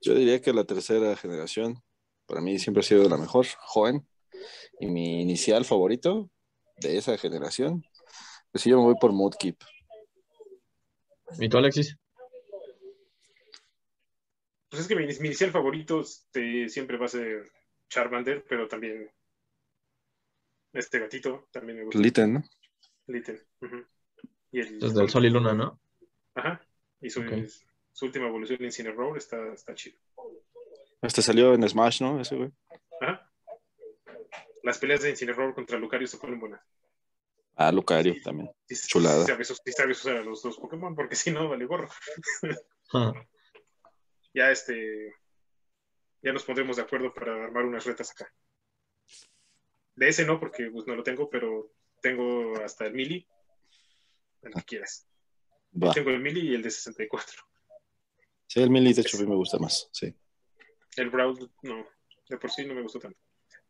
Yo 0.02 0.16
diría 0.16 0.42
que 0.42 0.52
la 0.52 0.64
tercera 0.64 1.16
generación 1.16 1.84
para 2.26 2.42
mí 2.42 2.58
siempre 2.60 2.82
ha 2.82 2.84
sido 2.84 3.08
la 3.08 3.18
mejor, 3.18 3.46
joven. 3.58 4.08
Y 4.80 4.88
mi 4.88 5.22
inicial 5.22 5.66
favorito 5.66 6.30
de 6.78 6.98
esa 6.98 7.18
generación, 7.18 7.84
pues 8.52 8.64
sí, 8.64 8.70
yo 8.70 8.78
me 8.78 8.84
voy 8.84 8.96
por 9.00 9.12
Mudkip. 9.12 9.62
¿Y 11.40 11.50
tú, 11.50 11.58
Alexis? 11.58 11.98
Pues 14.70 14.70
pues 14.70 14.82
es 14.84 14.88
que 14.88 14.96
mi, 14.96 15.06
mi 15.06 15.28
inicial 15.28 15.52
favorito 15.52 16.02
este, 16.02 16.70
siempre 16.70 16.98
va 16.98 17.06
a 17.06 17.10
ser 17.10 17.52
Charmander, 17.90 18.46
pero 18.48 18.68
también 18.68 19.12
este 20.74 21.00
gatito 21.00 21.48
también 21.52 21.80
me 21.80 21.86
gusta. 21.86 22.00
Litten, 22.00 22.34
¿no? 22.34 22.44
Litten. 23.08 23.40
ujú. 23.62 23.86
Y 24.52 24.60
el, 24.62 24.80
Desde 24.80 25.02
el 25.02 25.10
Sol 25.10 25.26
y 25.26 25.30
Luna, 25.30 25.54
¿no? 25.54 25.80
Ajá. 26.36 26.62
Y 27.02 27.10
su, 27.10 27.24
su 27.94 28.06
última 28.06 28.28
evolución 28.28 28.64
en 28.64 28.72
Cineroar 28.72 29.18
está, 29.18 29.54
está 29.54 29.74
chido. 29.76 30.00
Este 31.02 31.22
salió 31.22 31.54
en 31.54 31.68
Smash, 31.68 32.02
¿no? 32.02 32.20
Ese, 32.20 32.36
güey. 32.36 32.52
Ajá. 33.02 33.32
Las 34.64 34.78
peleas 34.78 35.02
de 35.02 35.12
Incineroar 35.12 35.54
contra 35.54 35.78
Lucario 35.80 36.08
se 36.08 36.18
ponen 36.18 36.40
buenas. 36.40 36.62
Ah, 37.56 37.72
Lucario 37.72 38.16
también. 38.24 38.50
Sí, 38.68 38.88
Chulada. 38.88 39.22
Sí 39.26 39.32
sabes, 39.32 39.48
sí 39.66 39.72
sabes 39.72 40.00
usar 40.00 40.18
a 40.18 40.22
los 40.24 40.42
dos 40.42 40.58
Pokémon, 40.58 40.96
porque 40.96 41.16
si 41.16 41.32
no, 41.32 41.50
vale 41.50 41.66
gorro. 41.66 41.90
Ah, 42.94 43.14
Ya 44.34 44.50
este. 44.50 45.14
Ya 46.24 46.34
nos 46.34 46.44
pondremos 46.44 46.78
de 46.78 46.82
acuerdo 46.82 47.14
para 47.14 47.44
armar 47.44 47.66
unas 47.66 47.86
retas 47.86 48.12
acá. 48.12 48.34
De 50.00 50.08
ese 50.08 50.26
no, 50.26 50.40
porque 50.40 50.70
pues, 50.72 50.88
no 50.88 50.96
lo 50.96 51.04
tengo, 51.04 51.30
pero 51.30 51.74
tengo 52.02 52.56
hasta 52.64 52.86
el 52.86 52.94
Mili. 52.94 53.28
El 54.42 54.54
que 54.54 54.62
quieras. 54.64 55.06
Tengo 55.94 56.10
el 56.12 56.22
Mili 56.22 56.52
y 56.52 56.56
el 56.56 56.62
de 56.62 56.72
64. 56.72 57.44
Sí, 58.48 58.62
el 58.62 58.70
Mili, 58.70 58.94
de 58.94 59.02
hecho, 59.02 59.18
a 59.18 59.20
mí 59.20 59.28
me 59.28 59.36
gusta 59.36 59.60
más. 59.60 59.90
Sí. 59.92 60.16
El 60.96 61.10
Brawl, 61.10 61.52
no, 61.64 61.86
de 62.30 62.38
por 62.38 62.50
sí 62.50 62.66
no 62.66 62.76
me 62.76 62.82
gustó 62.82 63.00
tanto. 63.00 63.20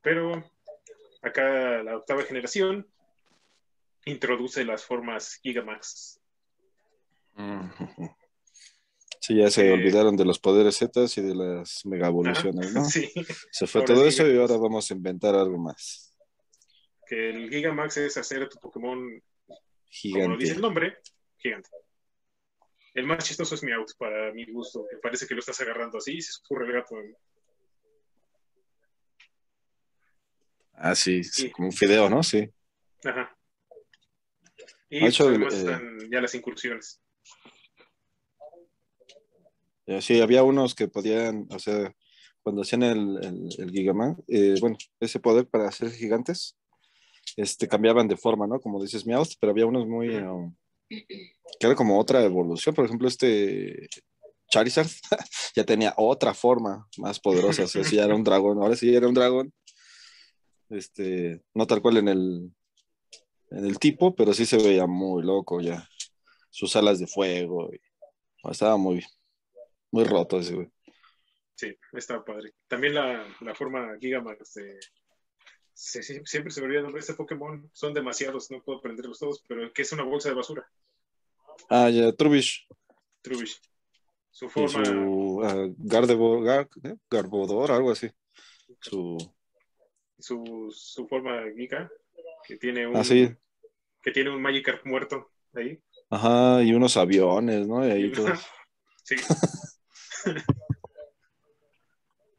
Pero 0.04 0.44
acá 1.24 1.82
la 1.82 1.98
octava 1.98 2.22
generación 2.22 2.88
introduce 4.06 4.64
las 4.64 4.86
formas 4.86 5.40
Gigamax. 5.42 6.22
Sí, 9.20 9.36
ya 9.36 9.50
se 9.50 9.68
Eh, 9.68 9.74
olvidaron 9.74 10.16
de 10.16 10.26
los 10.26 10.38
poderes 10.38 10.78
Z 10.78 11.06
y 11.18 11.22
de 11.22 11.34
las 11.36 11.86
mega 11.88 12.08
evoluciones, 12.08 12.72
¿no? 12.72 12.84
Sí, 12.86 13.12
Se 13.52 13.66
fue 13.66 13.84
todo 13.84 14.06
eso 14.06 14.28
y 14.28 14.38
ahora 14.38 14.58
vamos 14.58 14.92
a 14.92 14.94
inventar 14.94 15.34
algo 15.34 15.58
más. 15.58 16.09
Que 17.10 17.30
el 17.32 17.50
Gigamax 17.50 17.98
es 17.98 18.18
hacer 18.18 18.48
tu 18.48 18.60
Pokémon, 18.60 19.00
como 20.12 20.28
lo 20.28 20.38
dice 20.38 20.52
Gigante. 20.52 20.52
el 20.52 20.62
nombre, 20.62 20.98
gigante. 21.38 21.70
El 22.94 23.06
más 23.06 23.24
chistoso 23.24 23.56
es 23.56 23.64
Meowth, 23.64 23.98
para 23.98 24.32
mi 24.34 24.46
gusto, 24.52 24.86
que 24.90 24.98
parece 24.98 25.26
que 25.26 25.34
lo 25.34 25.40
estás 25.40 25.60
agarrando 25.62 25.98
así 25.98 26.18
y 26.18 26.22
se 26.22 26.32
escurre 26.32 26.68
el 26.68 26.74
gato. 26.74 26.96
Ah, 30.74 30.96
sí, 30.96 31.24
sí, 31.24 31.50
como 31.52 31.70
un 31.70 31.74
fideo, 31.74 32.10
¿no? 32.10 32.22
Sí. 32.24 32.48
Ajá. 33.04 33.36
Y 34.90 35.06
hecho, 35.06 35.28
además 35.28 35.54
eh, 35.54 35.58
están 35.58 36.00
ya 36.12 36.22
las 36.22 36.36
incursiones. 36.36 37.02
Eh, 39.88 40.02
Sí, 40.02 40.22
había 40.22 40.44
unos 40.44 40.76
que 40.76 40.88
podían, 40.88 41.48
o 41.50 41.60
sea, 41.60 41.94
cuando 42.42 42.62
hacían 42.62 42.84
el, 42.84 43.18
el, 43.24 43.50
el 43.58 43.72
Gigaman, 43.72 44.18
eh, 44.28 44.56
bueno, 44.62 44.78
ese 45.00 45.20
poder 45.20 45.48
para 45.48 45.68
hacer 45.68 45.92
gigantes, 45.92 46.59
este, 47.36 47.68
cambiaban 47.68 48.08
de 48.08 48.18
forma, 48.18 48.48
¿no? 48.48 48.60
Como 48.60 48.82
dices 48.82 49.06
Meowth, 49.06 49.34
pero 49.40 49.52
había 49.52 49.66
unos 49.66 49.88
muy, 49.88 50.16
um, 50.16 50.56
que 50.88 51.68
era 51.68 51.76
como 51.76 52.00
otra 52.00 52.24
evolución, 52.24 52.74
por 52.74 52.86
ejemplo, 52.86 53.08
este 53.08 53.88
Charizard 54.50 54.88
ya 55.56 55.64
tenía 55.64 55.94
otra 55.98 56.34
forma 56.34 56.88
más 56.98 57.20
poderosa, 57.20 57.64
o 57.64 57.68
sea, 57.68 57.84
sí 57.84 57.96
ya 57.96 58.06
era 58.06 58.16
un 58.16 58.24
dragón, 58.24 58.62
ahora 58.62 58.76
sí 58.76 58.94
era 58.94 59.08
un 59.08 59.14
dragón, 59.14 59.54
este, 60.70 61.42
no 61.54 61.68
tal 61.68 61.82
cual 61.82 61.98
en 61.98 62.08
el, 62.08 62.52
en 63.52 63.66
el 63.66 63.80
tipo, 63.80 64.16
pero 64.16 64.34
sí 64.34 64.46
se 64.46 64.58
veía 64.58 64.88
muy 64.88 65.24
loco 65.24 65.62
ya, 65.62 65.88
sus 66.50 66.76
alas 66.76 67.00
de 67.00 67.08
fuego, 67.08 67.70
y, 67.74 67.80
estaba 68.50 68.78
muy, 68.78 69.04
muy 69.92 70.04
roto 70.06 70.40
ese, 70.40 70.56
güey. 70.56 70.70
Sí, 71.56 71.76
está 71.92 72.24
padre. 72.24 72.54
También 72.70 72.96
la, 72.96 73.28
la 73.42 73.54
forma 73.54 73.98
Gigamax 74.00 74.54
de... 74.54 74.80
se- 75.80 76.26
siempre 76.26 76.52
se 76.52 76.60
me 76.60 76.66
olvida 76.66 76.80
el 76.80 76.84
nombre 76.84 77.00
de 77.00 77.06
este 77.06 77.14
Pokémon. 77.14 77.70
Son 77.74 77.94
demasiados, 77.94 78.52
no 78.52 78.62
puedo 78.62 78.80
aprenderlos 78.80 79.20
todos, 79.20 79.44
pero 79.48 79.72
que 79.72 79.82
es 79.84 79.92
una 79.94 80.04
bolsa 80.04 80.30
de 80.30 80.36
basura. 80.36 80.70
Ah, 81.70 81.90
ya, 81.90 82.12
Trubbish. 82.14 82.68
Trubbish. 83.22 83.62
Su 84.32 84.46
Y 84.46 84.50
forma... 84.50 84.86
su 84.86 85.42
ah, 85.44 85.56
Gardevo- 85.78 86.42
Gar- 86.44 86.70
¿eh? 86.84 86.98
Garbodor, 87.10 87.72
algo 87.72 87.92
así. 87.92 88.10
Su, 88.82 89.18
su, 90.18 90.70
su 90.76 91.08
forma 91.08 91.44
Giga, 91.56 91.90
que 92.46 92.58
tiene 92.58 92.86
un, 92.88 92.96
ah, 92.98 93.04
sí. 93.04 93.30
que 94.02 94.12
tiene 94.12 94.30
un 94.30 94.42
Magikarp 94.42 94.86
muerto 94.86 95.32
ahí. 95.54 95.82
Ajá, 96.10 96.62
y 96.64 96.74
unos 96.74 96.98
aviones, 96.98 97.68
¿no? 97.68 97.88
Y 97.88 97.92
ahí 97.92 98.12
todo. 98.12 98.28
Sí, 99.04 99.16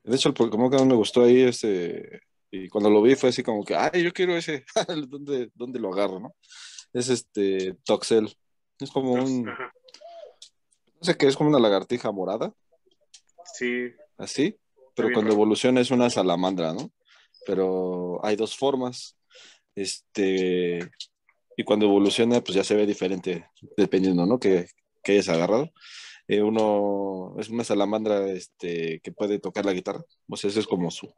De 0.04 0.14
hecho, 0.16 0.28
el 0.28 0.34
Pokémon 0.34 0.70
que 0.70 0.76
más 0.76 0.86
me 0.86 0.94
gustó 0.94 1.24
ahí, 1.24 1.42
este, 1.42 2.20
y 2.50 2.68
cuando 2.68 2.90
lo 2.90 3.00
vi 3.02 3.14
fue 3.14 3.28
así 3.28 3.42
como 3.42 3.64
que, 3.64 3.76
ay, 3.76 4.02
yo 4.02 4.12
quiero 4.12 4.36
ese, 4.36 4.64
¿dónde, 5.08 5.50
dónde 5.54 5.78
lo 5.78 5.92
agarro, 5.92 6.18
no? 6.18 6.34
Es 6.92 7.08
este 7.08 7.74
Toxel. 7.84 8.34
Es 8.80 8.90
como 8.90 9.12
un, 9.12 9.44
no 9.44 9.52
sé 11.02 11.16
qué, 11.16 11.26
es 11.26 11.36
como 11.36 11.50
una 11.50 11.60
lagartija 11.60 12.10
morada, 12.10 12.52
sí, 13.54 13.92
así, 14.16 14.56
pero 14.94 15.08
bien 15.08 15.14
cuando 15.14 15.32
evoluciona 15.32 15.80
es 15.80 15.90
una 15.90 16.08
salamandra, 16.08 16.72
¿no? 16.72 16.90
Pero 17.46 18.24
hay 18.24 18.36
dos 18.36 18.56
formas, 18.56 19.18
este, 19.74 20.80
y 21.56 21.64
cuando 21.64 21.86
evoluciona, 21.86 22.40
pues 22.40 22.54
ya 22.54 22.64
se 22.64 22.74
ve 22.74 22.86
diferente, 22.86 23.48
dependiendo, 23.76 24.24
¿no? 24.24 24.38
Que, 24.38 24.66
que 25.02 25.12
hayas 25.12 25.28
agarrado. 25.28 25.70
Eh, 26.26 26.42
uno 26.42 27.34
es 27.38 27.50
una 27.50 27.64
salamandra, 27.64 28.30
este, 28.30 29.00
que 29.00 29.12
puede 29.12 29.38
tocar 29.38 29.66
la 29.66 29.72
guitarra, 29.72 30.02
o 30.28 30.36
sea, 30.36 30.48
eso 30.48 30.60
es 30.60 30.66
como 30.66 30.90
su, 30.90 31.12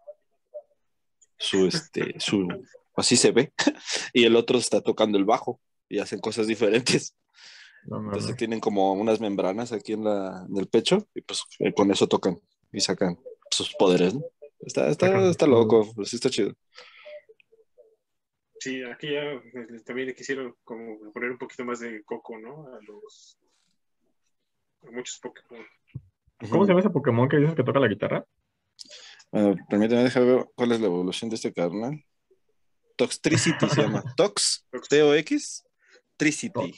su, 1.42 1.66
este, 1.66 2.14
su, 2.18 2.48
así 2.96 3.16
se 3.16 3.32
ve, 3.32 3.52
y 4.12 4.24
el 4.24 4.36
otro 4.36 4.58
está 4.58 4.80
tocando 4.80 5.18
el 5.18 5.24
bajo, 5.24 5.60
y 5.88 5.98
hacen 5.98 6.20
cosas 6.20 6.46
diferentes. 6.46 7.14
no 7.84 7.98
Entonces 7.98 8.36
tienen 8.36 8.60
como 8.60 8.92
unas 8.92 9.20
membranas 9.20 9.72
aquí 9.72 9.92
en, 9.92 10.04
la, 10.04 10.46
en 10.48 10.56
el 10.56 10.68
pecho 10.68 11.06
y 11.14 11.20
pues 11.22 11.44
eh, 11.58 11.72
con 11.74 11.90
eso 11.90 12.06
tocan 12.06 12.40
y 12.72 12.80
sacan 12.80 13.18
sus 13.50 13.74
poderes, 13.74 14.14
¿no? 14.14 14.22
Está, 14.60 14.88
está, 14.88 15.28
está 15.28 15.46
loco, 15.46 15.92
pues 15.94 16.10
sí 16.10 16.16
está 16.16 16.30
chido. 16.30 16.54
sí, 18.60 18.82
aquí 18.84 19.12
ya 19.12 19.22
eh, 19.22 19.80
también 19.84 20.08
le 20.08 20.14
quisieron 20.14 20.54
como 20.62 21.12
poner 21.12 21.32
un 21.32 21.38
poquito 21.38 21.64
más 21.64 21.80
de 21.80 22.02
coco, 22.04 22.38
¿no? 22.38 22.68
A 22.68 22.78
los 22.86 23.38
a 24.86 24.90
muchos 24.90 25.18
Pokémon. 25.18 25.66
¿Cómo 26.50 26.64
se 26.64 26.68
llama 26.68 26.80
ese 26.80 26.90
Pokémon 26.90 27.28
que 27.28 27.36
dicen 27.36 27.54
que 27.54 27.64
toca 27.64 27.80
la 27.80 27.88
guitarra? 27.88 28.24
Bueno, 29.32 29.56
permíteme 29.68 30.04
dejar 30.04 30.24
ver 30.26 30.46
cuál 30.54 30.72
es 30.72 30.80
la 30.80 30.86
evolución 30.86 31.30
de 31.30 31.36
este 31.36 31.52
carnal. 31.52 32.04
Toxtricity 32.96 33.68
se 33.68 33.82
llama. 33.82 34.02
Tox, 34.16 34.66
T-O-X, 34.90 35.64
Tricity. 36.18 36.74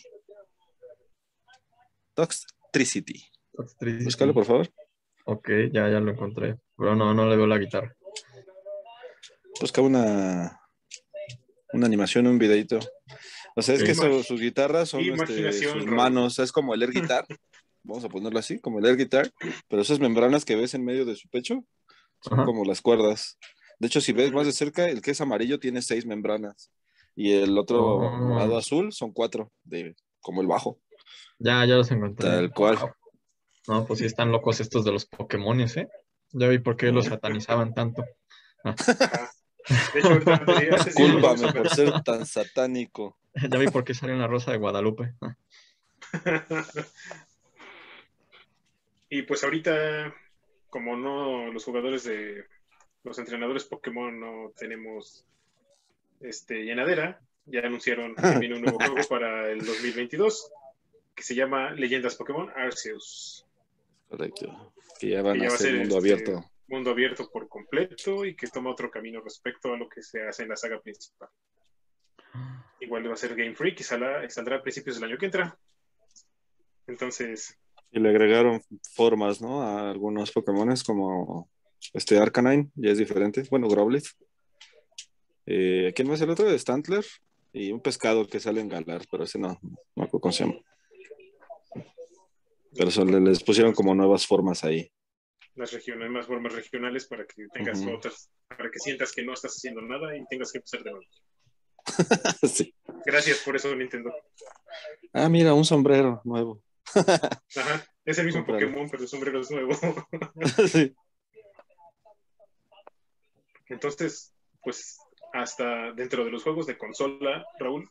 Toxtricity. 2.14 3.24
Toxtricity. 3.52 4.05
Búscalo, 4.05 4.34
por 4.34 4.44
favor. 4.44 4.72
Ok, 5.26 5.48
ya, 5.72 5.88
ya 5.88 6.00
lo 6.00 6.11
encontré. 6.12 6.57
Pero 6.76 6.94
no, 6.94 7.14
no 7.14 7.28
le 7.28 7.36
veo 7.36 7.46
la 7.46 7.59
guitarra. 7.59 7.94
Busca 9.61 9.80
una, 9.80 10.61
una 11.72 11.86
animación, 11.86 12.26
un 12.26 12.38
videito. 12.38 12.78
O 13.57 13.62
sea, 13.62 13.74
es 13.76 13.84
que 13.84 13.94
su- 13.94 14.22
sus 14.24 14.40
guitarras 14.40 14.88
son 14.88 15.00
este, 15.00 15.52
sus 15.52 15.86
manos, 15.86 16.38
es 16.40 16.50
como 16.50 16.74
el 16.74 16.82
air 16.82 16.90
guitar, 16.90 17.24
vamos 17.84 18.05
a 18.05 18.09
ponerlo 18.09 18.38
así, 18.40 18.59
como 18.59 18.80
el 18.80 18.86
air 18.86 18.96
guitar, 18.96 19.30
pero 19.68 19.82
esas 19.82 20.00
membranas 20.00 20.44
que 20.44 20.57
ves 20.57 20.74
en 20.74 20.84
medio 20.84 21.05
de 21.05 21.14
su 21.14 21.28
pecho 21.28 21.64
son 22.25 22.41
Ajá. 22.41 22.47
como 22.47 22.64
las 22.64 22.81
cuerdas. 22.81 23.39
De 23.79 23.87
hecho, 23.89 24.01
si 24.01 24.12
ves 24.12 24.33
más 24.33 24.47
de 24.47 24.53
cerca, 24.53 24.89
el 24.89 25.03
que 25.03 25.11
es 25.11 25.20
amarillo 25.20 25.59
tiene 25.61 25.83
seis 25.83 26.07
membranas 26.07 26.70
y 27.14 27.33
el 27.33 27.57
otro 27.59 27.97
Oh. 27.99 28.11
morado 28.18 28.57
azul 28.57 28.93
son 28.93 29.12
cuatro, 29.12 29.53
de, 29.62 29.95
como 30.20 30.41
el 30.41 30.47
bajo. 30.47 30.79
Ya, 31.39 31.64
ya 31.66 31.75
los 31.77 31.91
encontré. 31.91 32.29
Tal 32.29 32.51
cual. 32.53 32.79
No, 33.68 33.85
pues 33.87 33.99
sí 33.99 34.07
están 34.07 34.31
locos 34.33 34.61
estos 34.61 34.85
de 34.85 34.93
los 34.93 35.05
Pokémones, 35.07 35.77
¿eh? 35.77 35.89
Ya 36.33 36.49
vi 36.49 36.59
por 36.59 36.77
qué 36.77 36.91
los 36.93 37.07
satanizaban 37.07 37.75
tanto. 37.75 38.05
Ajá. 38.64 39.31
De 39.95 40.01
hecho, 40.01 40.18
Discúlpame 40.85 41.53
por 41.53 41.68
ser 41.70 42.03
tan 42.03 42.25
satánico. 42.27 43.16
Ya 43.51 43.59
vi 43.59 43.66
por 43.66 43.83
qué 43.83 43.95
salió 43.95 44.14
la 44.16 44.29
Rosa 44.29 44.53
de 44.53 44.59
Guadalupe. 44.59 45.14
y 49.11 49.22
pues 49.22 49.43
ahorita, 49.43 50.14
como 50.75 50.97
no 50.97 51.53
los 51.53 51.64
jugadores 51.64 52.03
de 52.03 52.47
los 53.05 53.16
entrenadores 53.20 53.62
Pokémon 53.62 54.18
no 54.18 54.51
tenemos 54.57 55.25
este 56.18 56.64
llenadera, 56.64 57.20
ya 57.47 57.61
anunciaron 57.61 58.16
que 58.16 58.22
viene 58.41 58.57
un 58.57 58.62
nuevo 58.62 58.81
juego 58.81 59.07
para 59.09 59.53
el 59.53 59.64
2022 59.64 60.51
que 61.14 61.22
se 61.22 61.37
llama 61.37 61.70
Leyendas 61.70 62.16
Pokémon 62.16 62.51
Arceus. 62.57 63.47
Correcto. 64.09 64.72
Que 64.99 65.11
ya 65.11 65.22
van 65.22 65.35
Que 65.35 65.43
ya 65.43 65.47
a 65.47 65.51
va 65.51 65.55
a 65.55 65.59
ser 65.59 65.68
ser 65.68 65.79
mundo 65.79 65.99
este, 65.99 66.12
abierto. 66.12 66.51
Mundo 66.66 66.91
abierto 66.91 67.31
por 67.31 67.49
completo 67.49 68.25
y 68.25 68.35
que 68.35 68.49
toma 68.49 68.72
otro 68.72 68.91
camino 68.91 69.20
respecto 69.20 69.72
a 69.72 69.77
lo 69.77 69.89
que 69.89 70.03
se 70.03 70.27
hace 70.27 70.43
en 70.43 70.49
la 70.49 70.57
saga 70.57 70.81
principal. 70.81 71.29
Igual 72.81 73.09
va 73.09 73.14
a 73.14 73.16
ser 73.16 73.37
Game 73.37 73.55
Freak 73.55 73.79
y 73.79 73.85
saldrá, 73.85 74.29
saldrá 74.29 74.57
a 74.57 74.62
principios 74.62 74.97
del 74.97 75.09
año 75.09 75.18
que 75.18 75.27
entra. 75.27 75.57
Entonces, 76.89 77.61
Y 77.95 78.01
le 78.01 78.09
agregaron 78.09 78.61
formas, 78.95 79.40
¿no? 79.40 79.62
A 79.62 79.90
algunos 79.90 80.32
Pokémones 80.32 80.82
como 80.82 81.49
este 81.92 82.18
Arcanine, 82.18 82.70
ya 82.74 82.90
es 82.90 82.99
diferente. 82.99 83.45
Bueno, 83.51 83.68
Growlithe. 83.68 84.09
Eh, 85.47 85.92
¿Quién 85.95 86.09
más 86.09 86.20
el 86.20 86.30
otro? 86.30 86.51
Stantler. 86.59 87.05
Y 87.53 87.70
un 87.70 87.80
pescado 87.80 88.26
que 88.26 88.40
sale 88.40 88.61
en 88.61 88.68
Galar, 88.68 89.03
pero 89.09 89.22
ese 89.24 89.38
no, 89.38 89.61
no 89.95 90.03
acuerdo 90.03 90.20
cómo 90.20 90.32
se 90.32 90.45
llama. 90.45 90.59
Pero 92.76 92.88
eso, 92.88 93.05
le- 93.05 93.20
les 93.20 93.45
pusieron 93.45 93.72
como 93.72 93.95
nuevas 93.95 94.26
formas 94.26 94.64
ahí. 94.64 94.90
Las 95.55 95.72
regiones, 95.72 96.11
más 96.11 96.26
formas 96.26 96.53
regionales 96.53 97.07
para 97.07 97.24
que 97.24 97.47
tengas 97.53 97.80
otras, 97.86 98.28
para 98.49 98.68
que 98.72 98.80
sientas 98.80 99.12
que 99.12 99.22
no 99.24 99.34
estás 99.34 99.53
haciendo 99.53 99.80
nada 99.82 100.16
y 100.16 100.24
tengas 100.26 100.51
que 100.51 100.59
empezar 100.59 100.82
de 100.82 100.90
nuevo. 100.90 101.07
Sí. 102.49 102.74
Gracias 103.07 103.38
por 103.45 103.55
eso, 103.55 103.72
Nintendo. 103.76 104.12
Ah, 105.12 105.28
mira, 105.28 105.55
un 105.55 105.64
sombrero 105.64 106.20
nuevo. 106.24 106.61
Ajá, 106.95 107.87
es 108.05 108.18
el 108.18 108.26
mismo. 108.26 108.45
Pokémon, 108.45 108.89
pero 108.91 109.03
el 109.03 109.09
sombrero 109.09 109.41
es 109.41 109.51
nuevo. 109.51 109.72
Sí. 110.68 110.95
Entonces, 113.68 114.35
pues 114.62 114.99
hasta 115.32 115.93
dentro 115.93 116.24
de 116.24 116.30
los 116.30 116.43
juegos 116.43 116.66
de 116.66 116.78
consola, 116.78 117.45
Raúl, 117.59 117.89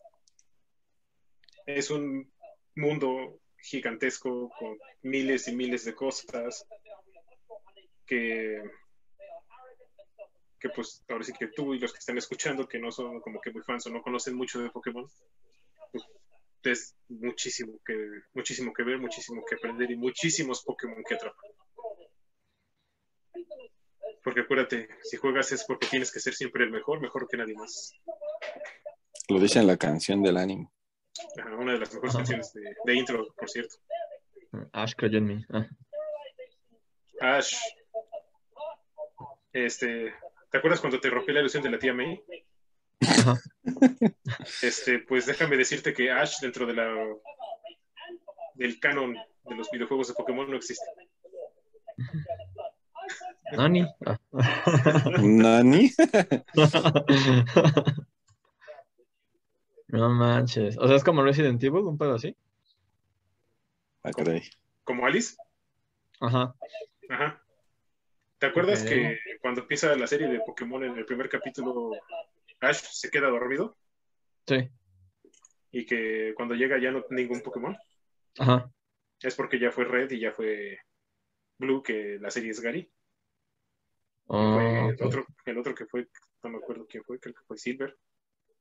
es 1.66 1.90
un 1.90 2.32
mundo 2.76 3.40
gigantesco 3.58 4.50
con 4.58 4.78
miles 5.02 5.48
y 5.48 5.56
miles 5.56 5.86
de 5.86 5.96
cosas 5.96 6.66
que, 8.06 8.62
que 10.60 10.70
pues 10.70 11.04
ahora 11.10 11.24
sí 11.24 11.34
que 11.38 11.48
tú 11.48 11.74
y 11.74 11.80
los 11.80 11.92
que 11.92 12.00
están 12.00 12.18
escuchando 12.18 12.68
que 12.68 12.80
no 12.80 12.92
son 12.92 13.22
como 13.22 13.40
que 13.40 13.52
muy 13.52 13.64
fans 13.64 13.88
o 13.88 13.90
no 13.90 14.02
conocen 14.02 14.36
mucho 14.36 14.62
de 14.62 14.70
Pokémon, 14.70 15.10
es 16.72 16.96
muchísimo 17.10 17.80
que, 17.86 17.94
muchísimo 18.34 18.74
que 18.74 18.84
ver, 18.84 19.00
muchísimo 19.00 19.44
que 19.48 19.56
aprender 19.56 19.92
y 19.92 19.98
muchísimos 19.98 20.64
Pokémon 20.64 21.04
que 21.08 21.16
atrapar. 21.16 21.52
Porque 24.24 24.42
acuérdate, 24.42 24.88
si 25.04 25.18
juegas 25.18 25.52
es 25.52 25.66
porque 25.66 25.88
tienes 25.88 26.12
que 26.12 26.20
ser 26.20 26.34
siempre 26.34 26.64
el 26.64 26.72
mejor, 26.72 27.02
mejor 27.02 27.28
que 27.28 27.38
nadie 27.38 27.56
más. 27.56 27.94
Lo 29.30 29.40
dice 29.40 29.60
en 29.60 29.68
la 29.68 29.78
canción 29.78 30.24
del 30.24 30.38
anime. 30.38 30.70
Ajá, 31.38 31.56
una 31.56 31.74
de 31.74 31.80
las 31.80 31.94
mejores 31.94 32.16
canciones 32.16 32.54
de, 32.54 32.76
de 32.86 32.96
intro, 32.96 33.34
por 33.36 33.50
cierto. 33.50 33.76
Ash 34.72 34.94
creyó 34.96 35.18
en 35.18 35.26
mí. 35.26 35.46
Ah. 35.50 35.68
Ash, 37.20 37.56
este, 39.52 40.14
¿te 40.50 40.58
acuerdas 40.58 40.82
cuando 40.82 41.00
te 41.00 41.10
rompí 41.10 41.32
la 41.32 41.40
ilusión 41.42 41.64
de 41.64 41.72
la 41.72 41.80
tía 41.80 41.94
May? 41.94 42.24
Ajá. 43.02 43.40
Este, 44.62 45.00
pues 45.00 45.26
déjame 45.26 45.58
decirte 45.58 45.94
que 45.94 46.12
Ash 46.12 46.40
dentro 46.42 46.66
de 46.66 46.74
la 46.74 46.88
del 48.56 48.80
canon 48.80 49.14
de 49.14 49.56
los 49.56 49.70
videojuegos 49.72 50.08
de 50.08 50.14
Pokémon 50.14 50.50
no 50.50 50.58
existe. 50.58 50.86
Nani. 53.52 53.86
Nani. 55.22 55.92
No 59.94 60.10
manches. 60.10 60.76
O 60.80 60.88
sea, 60.88 60.96
es 60.96 61.04
como 61.04 61.22
Resident 61.22 61.64
Evil, 61.64 61.84
un 61.84 62.00
pedo 62.00 62.16
así. 62.16 62.36
Ah, 64.02 64.10
caray. 64.12 64.42
Como 64.84 65.06
Alice, 65.06 65.36
Ajá. 66.20 66.56
ajá. 67.10 67.44
¿Te 68.40 68.48
acuerdas 68.48 68.84
que 68.84 69.20
cuando 69.40 69.62
empieza 69.62 69.96
la 69.96 70.08
serie 70.08 70.30
de 70.30 70.40
Pokémon 70.40 70.84
en 70.84 70.98
el 70.98 71.06
primer 71.06 71.30
capítulo 71.30 71.92
Ash 72.64 72.82
se 72.92 73.10
queda 73.10 73.28
dormido 73.30 73.78
Sí. 74.48 74.70
y 75.72 75.86
que 75.86 76.34
cuando 76.36 76.56
llega 76.56 76.80
ya 76.80 76.92
no 76.92 77.06
ningún 77.10 77.42
Pokémon? 77.42 77.76
Ajá. 78.40 78.72
Es 79.22 79.36
porque 79.36 79.60
ya 79.60 79.72
fue 79.72 79.86
Red 79.86 80.12
y 80.12 80.20
ya 80.20 80.32
fue 80.32 80.80
Blue, 81.58 81.82
que 81.82 82.18
la 82.20 82.30
serie 82.30 82.52
es 82.52 82.60
Gary. 82.60 82.92
Oh, 84.28 84.60
el, 84.90 85.02
otro, 85.02 85.26
el 85.46 85.58
otro 85.58 85.76
que 85.76 85.86
fue, 85.86 86.08
no 86.44 86.50
me 86.50 86.58
acuerdo 86.58 86.86
quién 86.88 87.04
fue, 87.04 87.20
creo 87.20 87.34
que 87.36 87.44
fue 87.46 87.58
Silver, 87.58 87.98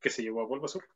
que 0.00 0.11
se 0.11 0.22
llevó 0.22 0.42
a 0.42 0.46
Bulbasaur. 0.46 0.86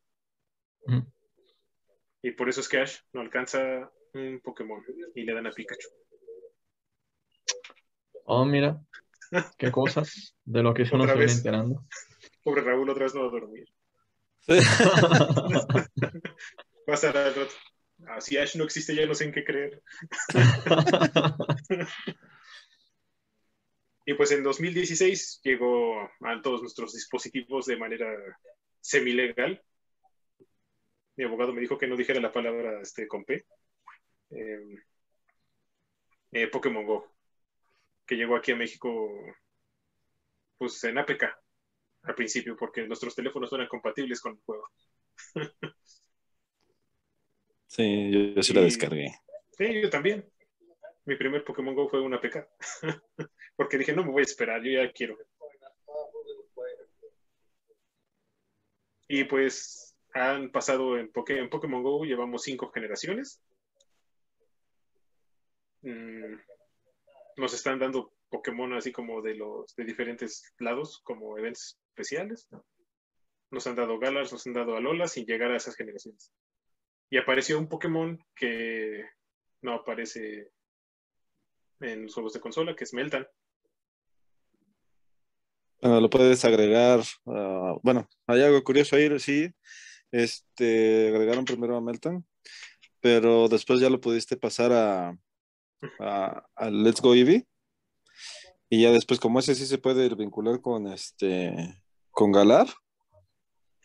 Y 2.23 2.31
por 2.33 2.49
eso 2.49 2.61
es 2.61 2.69
que 2.69 2.79
Ash 2.79 2.99
no 3.13 3.21
alcanza 3.21 3.91
un 4.15 4.41
Pokémon 4.43 4.85
y 5.15 5.23
le 5.25 5.35
dan 5.35 5.47
a 5.47 5.51
Pikachu. 5.53 5.89
Oh, 8.25 8.45
mira. 8.45 8.81
Qué 9.59 9.71
cosas 9.71 10.37
de 10.45 10.63
lo 10.63 10.75
que 10.75 10.83
eso 10.83 10.97
no 10.97 11.05
Otra 11.05 11.15
se 11.15 11.19
viene 11.19 11.33
vez. 11.33 11.39
enterando. 11.39 11.85
Pobre 12.47 12.63
Raúl 12.63 12.89
otra 12.89 13.03
vez 13.03 13.13
no 13.13 13.23
va 13.23 13.27
a 13.27 13.31
dormir. 13.31 13.69
Estar 16.87 17.17
al 17.17 17.35
rato. 17.35 17.55
Ah, 18.07 18.21
si 18.21 18.39
Ash 18.39 18.55
no 18.55 18.63
existe 18.63 18.95
ya 18.95 19.05
no 19.05 19.17
sé 19.17 19.25
en 19.25 19.33
qué 19.33 19.43
creer. 19.43 19.83
Y 24.09 24.15
pues 24.15 24.31
en 24.31 24.45
2016 24.45 25.41
llegó 25.43 26.01
a 26.01 26.41
todos 26.41 26.61
nuestros 26.61 26.93
dispositivos 26.93 27.67
de 27.67 27.77
manera 27.77 28.07
semilegal. 28.81 29.61
Mi 31.17 31.25
abogado 31.25 31.53
me 31.53 31.61
dijo 31.61 31.77
que 31.77 31.89
no 31.89 31.97
dijera 31.97 32.21
la 32.21 32.33
palabra 32.33 32.81
este, 32.81 33.09
con 33.09 33.25
P. 33.25 33.45
Eh, 34.31 34.77
eh, 36.31 36.47
Pokémon 36.47 36.87
Go, 36.87 37.13
que 38.07 38.15
llegó 38.15 38.37
aquí 38.37 38.53
a 38.53 38.57
México 38.57 39.11
pues 40.57 40.85
en 40.85 40.99
APK 40.99 41.25
al 42.07 42.15
principio, 42.15 42.57
porque 42.57 42.87
nuestros 42.87 43.15
teléfonos 43.15 43.51
no 43.51 43.57
eran 43.59 43.69
compatibles 43.69 44.21
con 44.21 44.33
el 44.33 44.39
juego. 44.45 44.69
Sí, 47.69 48.11
yo, 48.11 48.21
yo 48.37 48.43
sí 48.43 48.55
la 48.55 48.63
descargué. 48.63 49.13
Sí, 49.59 49.83
yo 49.83 49.91
también. 49.91 50.25
Mi 51.05 51.17
primer 51.17 51.45
Pokémon 51.45 51.75
Go 51.75 51.89
fue 51.89 52.01
una 52.01 52.17
APK. 52.17 52.49
porque 53.57 53.77
dije, 53.77 53.93
no 53.93 54.05
me 54.05 54.13
voy 54.13 54.21
a 54.23 54.25
esperar, 54.25 54.63
yo 54.63 54.71
ya 54.71 54.91
quiero. 54.93 55.19
Y 59.09 59.25
pues 59.25 59.95
han 60.15 60.51
pasado 60.51 60.97
en, 60.97 61.13
Poké- 61.13 61.39
en 61.39 61.51
Pokémon 61.51 61.83
Go, 61.83 62.05
llevamos 62.05 62.43
cinco 62.45 62.71
generaciones. 62.71 63.43
Mm, 65.83 66.37
nos 67.37 67.53
están 67.53 67.79
dando 67.79 68.16
Pokémon 68.37 68.75
así 68.75 68.93
como 68.93 69.23
de 69.23 69.35
los 69.35 69.75
de 69.77 69.85
diferentes 69.85 70.53
lados, 70.59 71.01
como 71.05 71.39
eventos 71.39 71.79
especiales. 71.89 72.47
Nos 73.51 73.67
han 73.67 73.77
dado 73.77 73.99
Galars, 73.99 74.31
nos 74.33 74.47
han 74.47 74.53
dado 74.53 74.77
Alola 74.77 75.09
sin 75.09 75.25
llegar 75.25 75.51
a 75.51 75.57
esas 75.57 75.75
generaciones. 75.75 76.35
Y 77.09 77.17
apareció 77.17 77.59
un 77.59 77.69
Pokémon 77.69 78.19
que 78.35 79.05
no 79.63 79.73
aparece 79.73 80.51
en 81.81 82.03
los 82.03 82.15
juegos 82.15 82.35
de 82.35 82.41
consola, 82.41 82.77
que 82.77 82.85
es 82.85 82.93
Meltan. 82.93 83.27
Bueno, 85.81 86.01
lo 86.01 86.11
puedes 86.11 86.45
agregar. 86.45 87.01
ah, 87.27 87.77
bueno, 87.83 88.07
hay 88.27 88.43
algo 88.43 88.63
curioso 88.63 88.97
ahí, 88.97 89.19
sí. 89.19 89.51
Este, 90.13 91.09
agregaron 91.09 91.45
primero 91.47 91.77
a 91.77 91.81
Melton, 91.81 92.27
pero 93.01 93.49
después 93.49 93.81
ya 93.81 93.89
lo 93.89 94.01
pudiste 94.01 94.37
pasar 94.37 94.73
a, 94.73 95.19
a, 96.01 96.47
a 96.55 96.71
Let's 96.71 97.01
Go 97.01 97.15
Eevee. 97.15 97.47
Y 98.69 98.83
ya 98.83 98.91
después, 98.91 99.21
como 99.21 99.39
ese 99.39 99.55
sí 99.55 99.65
se 99.67 99.79
puede 99.79 100.09
vincular 100.15 100.61
con 100.61 100.87
este 100.89 101.83
con 102.11 102.33
Galar, 102.33 102.67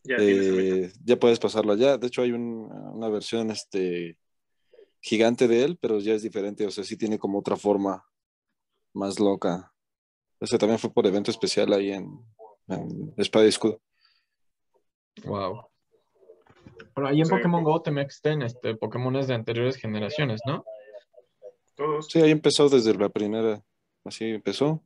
Ya 0.04 0.16
eh, 0.20 0.92
ya 1.04 1.18
puedes 1.20 1.38
pasarlo 1.40 1.74
allá. 1.74 1.98
De 1.98 2.08
hecho, 2.08 2.24
hay 2.24 2.32
un- 2.32 2.72
una 2.94 3.08
versión 3.10 3.52
este, 3.52 4.18
gigante 5.00 5.48
de 5.48 5.64
él, 5.64 5.78
pero 5.80 6.00
ya 6.00 6.14
es 6.14 6.24
diferente. 6.24 6.66
O 6.66 6.72
sea, 6.72 6.84
sí 6.84 6.98
tiene 6.98 7.20
como 7.20 7.38
otra 7.40 7.56
forma 7.56 8.04
más 8.94 9.20
loca. 9.20 9.72
Ese 10.40 10.58
también 10.58 10.80
fue 10.80 10.92
por 10.92 11.06
evento 11.06 11.30
especial 11.30 11.72
ahí 11.74 11.92
en, 11.92 12.10
en 12.68 13.14
Espada 13.18 13.46
y 13.46 13.50
Escudo. 13.50 13.80
Wow. 15.26 15.68
Pero 16.96 17.08
ahí 17.08 17.20
en 17.20 17.26
Sí. 17.26 17.32
Pokémon 17.32 17.64
Go 17.64 17.82
te 17.84 17.92
meten 17.92 18.42
este, 18.42 18.76
Pokémones 18.76 19.28
de 19.28 19.36
anteriores 19.36 19.76
generaciones, 19.76 20.42
¿no? 20.48 20.66
Todos. 21.76 22.08
Sí, 22.08 22.20
ahí 22.22 22.32
empezó 22.32 22.70
desde 22.70 22.94
la 22.96 23.10
primera. 23.10 23.62
Así 24.04 24.26
empezó. 24.26 24.84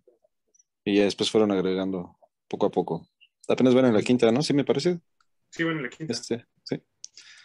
Y 0.83 0.97
ya 0.97 1.03
después 1.03 1.31
fueron 1.31 1.51
agregando 1.51 2.17
poco 2.47 2.67
a 2.67 2.71
poco. 2.71 3.07
Apenas 3.47 3.73
van 3.73 3.85
en 3.85 3.93
la 3.93 4.01
quinta, 4.01 4.31
¿no? 4.31 4.41
Sí, 4.41 4.53
me 4.53 4.65
parece. 4.65 4.99
Sí, 5.49 5.63
bueno, 5.63 5.81
la 5.81 5.89
quinta. 5.89 6.13
Este, 6.13 6.45
sí. 6.63 6.81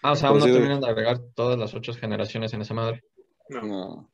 Ah, 0.03 0.13
o 0.13 0.17
sea, 0.17 0.31
aún 0.31 0.39
no 0.39 0.47
terminan 0.47 0.81
de 0.81 0.89
agregar 0.89 1.21
todas 1.35 1.59
las 1.59 1.75
ocho 1.75 1.93
generaciones 1.95 2.53
en 2.53 2.63
esa 2.63 2.75
madre. 2.75 3.03
No, 3.49 3.63
No, 3.63 4.13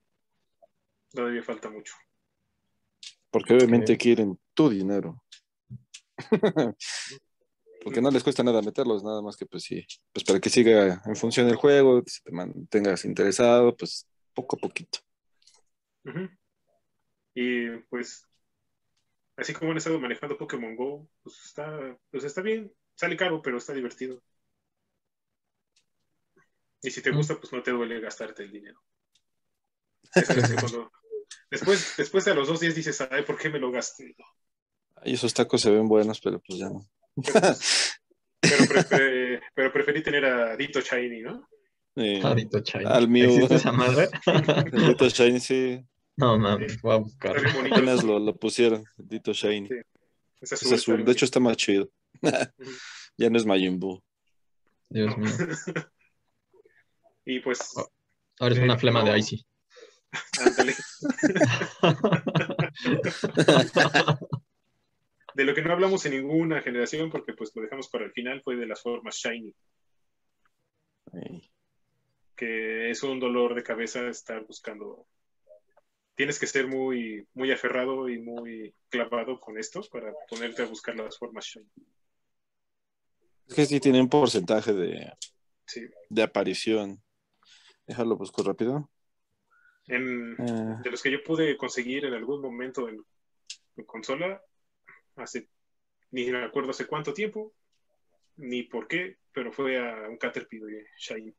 todavía 1.12 1.42
falta 1.42 1.70
mucho. 1.70 1.94
porque 3.30 3.54
obviamente 3.54 3.96
quieren 3.96 4.38
tu 4.54 4.68
dinero. 4.70 5.22
porque 7.84 8.00
no 8.00 8.10
les 8.10 8.24
cuesta 8.24 8.42
nada 8.42 8.62
meterlos, 8.62 9.04
nada 9.04 9.22
más 9.22 9.36
que 9.36 9.46
pues 9.46 9.62
sí, 9.62 9.86
pues 10.12 10.24
para 10.24 10.40
que 10.40 10.48
siga 10.50 11.02
en 11.04 11.16
función 11.16 11.48
el 11.48 11.56
juego, 11.56 12.02
que 12.02 12.10
te 12.24 12.32
mantengas 12.32 13.04
interesado, 13.04 13.76
pues 13.76 14.08
poco 14.34 14.56
a 14.56 14.58
poquito. 14.58 14.98
Y 17.36 17.68
pues, 17.90 18.26
así 19.36 19.52
como 19.52 19.70
han 19.70 19.76
estado 19.76 20.00
manejando 20.00 20.38
Pokémon 20.38 20.74
Go, 20.74 21.06
pues 21.22 21.36
está, 21.44 21.96
pues 22.10 22.24
está 22.24 22.40
bien. 22.42 22.72
Sale 22.94 23.16
caro, 23.16 23.42
pero 23.42 23.58
está 23.58 23.74
divertido. 23.74 24.22
Y 26.82 26.90
si 26.90 27.02
te 27.02 27.12
Mm. 27.12 27.16
gusta, 27.16 27.36
pues 27.38 27.52
no 27.52 27.62
te 27.62 27.72
duele 27.72 28.00
gastarte 28.00 28.42
el 28.42 28.52
dinero. 28.52 28.80
después, 31.50 31.94
después 31.96 32.24
de 32.24 32.34
los 32.34 32.48
dos 32.48 32.60
días 32.60 32.74
dices, 32.74 33.00
ay, 33.10 33.22
¿por 33.22 33.36
qué 33.36 33.50
me 33.50 33.58
lo 33.58 33.70
gasté? 33.70 34.14
Ay, 35.02 35.12
esos 35.12 35.34
tacos 35.34 35.60
se 35.60 35.70
ven 35.70 35.88
buenos, 35.88 36.20
pero 36.20 36.40
pues 36.40 36.58
ya 36.58 36.70
no. 36.70 36.86
Pero, 38.40 38.62
pero, 39.54 39.72
preferí 39.72 40.02
tener 40.02 40.24
a 40.24 40.56
Dito 40.56 40.80
Shiny, 40.80 41.20
¿no? 41.20 41.46
A 42.22 42.34
Dito 42.34 42.60
Shiny. 42.60 42.84
Al 42.86 43.08
mío. 43.08 43.26
¿Existe 43.26 43.56
esa 43.56 43.72
madre? 43.72 44.08
Dito 44.72 45.08
Shiny, 45.08 45.40
sí. 45.40 45.84
No 46.16 46.38
mames, 46.38 46.80
voy 46.80 46.94
a 46.94 46.98
buscar. 46.98 47.36
Apenas 47.36 48.02
lo, 48.02 48.18
lo 48.18 48.34
pusieron, 48.36 48.84
Dito 48.96 49.32
Shiny. 49.32 49.68
Sí. 49.68 49.74
Es 50.40 50.52
azul. 50.52 50.72
Es 50.72 50.80
azul. 50.80 51.04
De 51.04 51.12
hecho, 51.12 51.24
está 51.24 51.40
más 51.40 51.56
chido. 51.56 51.90
ya 53.16 53.30
no 53.30 53.36
es 53.36 53.46
Majin 53.46 53.78
Buu. 53.78 54.02
Dios 54.88 55.16
mío. 55.16 55.30
y 57.24 57.40
pues. 57.40 57.72
Oh, 57.76 57.88
ahora 58.40 58.54
es 58.54 58.60
una 58.60 58.74
eh, 58.74 58.78
flema 58.78 59.04
de 59.04 59.18
Icy. 59.18 59.46
Ándale. 60.40 60.74
de 65.34 65.44
lo 65.44 65.54
que 65.54 65.62
no 65.62 65.72
hablamos 65.72 66.06
en 66.06 66.12
ninguna 66.12 66.62
generación, 66.62 67.10
porque 67.10 67.34
pues 67.34 67.50
lo 67.54 67.62
dejamos 67.62 67.88
para 67.88 68.04
el 68.04 68.12
final, 68.12 68.40
fue 68.42 68.56
de 68.56 68.66
las 68.66 68.80
formas 68.80 69.16
Shiny. 69.16 69.54
Que 72.34 72.90
es 72.90 73.02
un 73.02 73.20
dolor 73.20 73.54
de 73.54 73.62
cabeza 73.62 74.06
estar 74.08 74.44
buscando. 74.46 75.06
Tienes 76.16 76.38
que 76.38 76.46
ser 76.46 76.66
muy, 76.66 77.28
muy 77.34 77.52
aferrado 77.52 78.08
y 78.08 78.18
muy 78.18 78.74
clavado 78.88 79.38
con 79.38 79.58
esto 79.58 79.82
para 79.92 80.12
ponerte 80.28 80.62
a 80.62 80.66
buscar 80.66 80.96
las 80.96 81.18
formas 81.18 81.44
Shiny. 81.44 81.68
Es 83.46 83.54
que 83.54 83.66
sí 83.66 83.78
tiene 83.80 84.00
un 84.00 84.08
porcentaje 84.08 84.72
de, 84.72 85.12
de 86.08 86.22
aparición. 86.22 87.02
Déjalo 87.86 88.16
busco 88.16 88.42
rápido. 88.42 88.90
En, 89.86 90.32
eh. 90.38 90.78
De 90.82 90.90
los 90.90 91.02
que 91.02 91.12
yo 91.12 91.22
pude 91.22 91.56
conseguir 91.56 92.06
en 92.06 92.14
algún 92.14 92.40
momento 92.40 92.88
en 92.88 93.04
consola, 93.84 94.42
hace, 95.16 95.48
ni 96.10 96.30
me 96.30 96.44
acuerdo 96.44 96.70
hace 96.70 96.86
cuánto 96.86 97.12
tiempo, 97.12 97.54
ni 98.36 98.62
por 98.64 98.88
qué, 98.88 99.18
pero 99.32 99.52
fue 99.52 99.78
a 99.78 100.08
un 100.08 100.16
Caterpie 100.16 100.60
de 100.60 100.86
Shiny. 100.98 101.34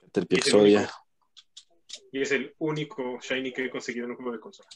Caterpie. 0.00 0.86
Y 2.12 2.22
es 2.22 2.32
el 2.32 2.54
único 2.58 3.18
Shiny 3.20 3.52
que 3.52 3.64
he 3.64 3.70
conseguido 3.70 4.06
en 4.06 4.12
un 4.12 4.16
juego 4.16 4.32
de 4.32 4.40
consola. 4.40 4.68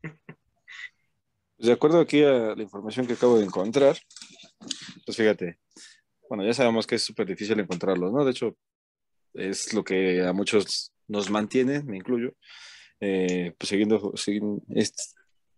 Pues 0.00 1.66
de 1.66 1.72
acuerdo 1.72 2.00
aquí 2.00 2.22
a 2.22 2.54
la 2.54 2.62
información 2.62 3.06
que 3.06 3.12
acabo 3.12 3.38
de 3.38 3.44
encontrar, 3.44 3.98
pues 5.04 5.16
fíjate, 5.16 5.58
bueno, 6.28 6.44
ya 6.44 6.54
sabemos 6.54 6.86
que 6.86 6.94
es 6.94 7.02
súper 7.02 7.26
difícil 7.26 7.60
encontrarlos, 7.60 8.12
¿no? 8.12 8.24
De 8.24 8.30
hecho, 8.30 8.56
es 9.34 9.74
lo 9.74 9.84
que 9.84 10.24
a 10.24 10.32
muchos 10.32 10.92
nos 11.06 11.28
mantiene, 11.28 11.82
me 11.82 11.96
incluyo, 11.96 12.34
eh, 13.00 13.52
pues 13.58 13.68
siguiendo, 13.68 14.14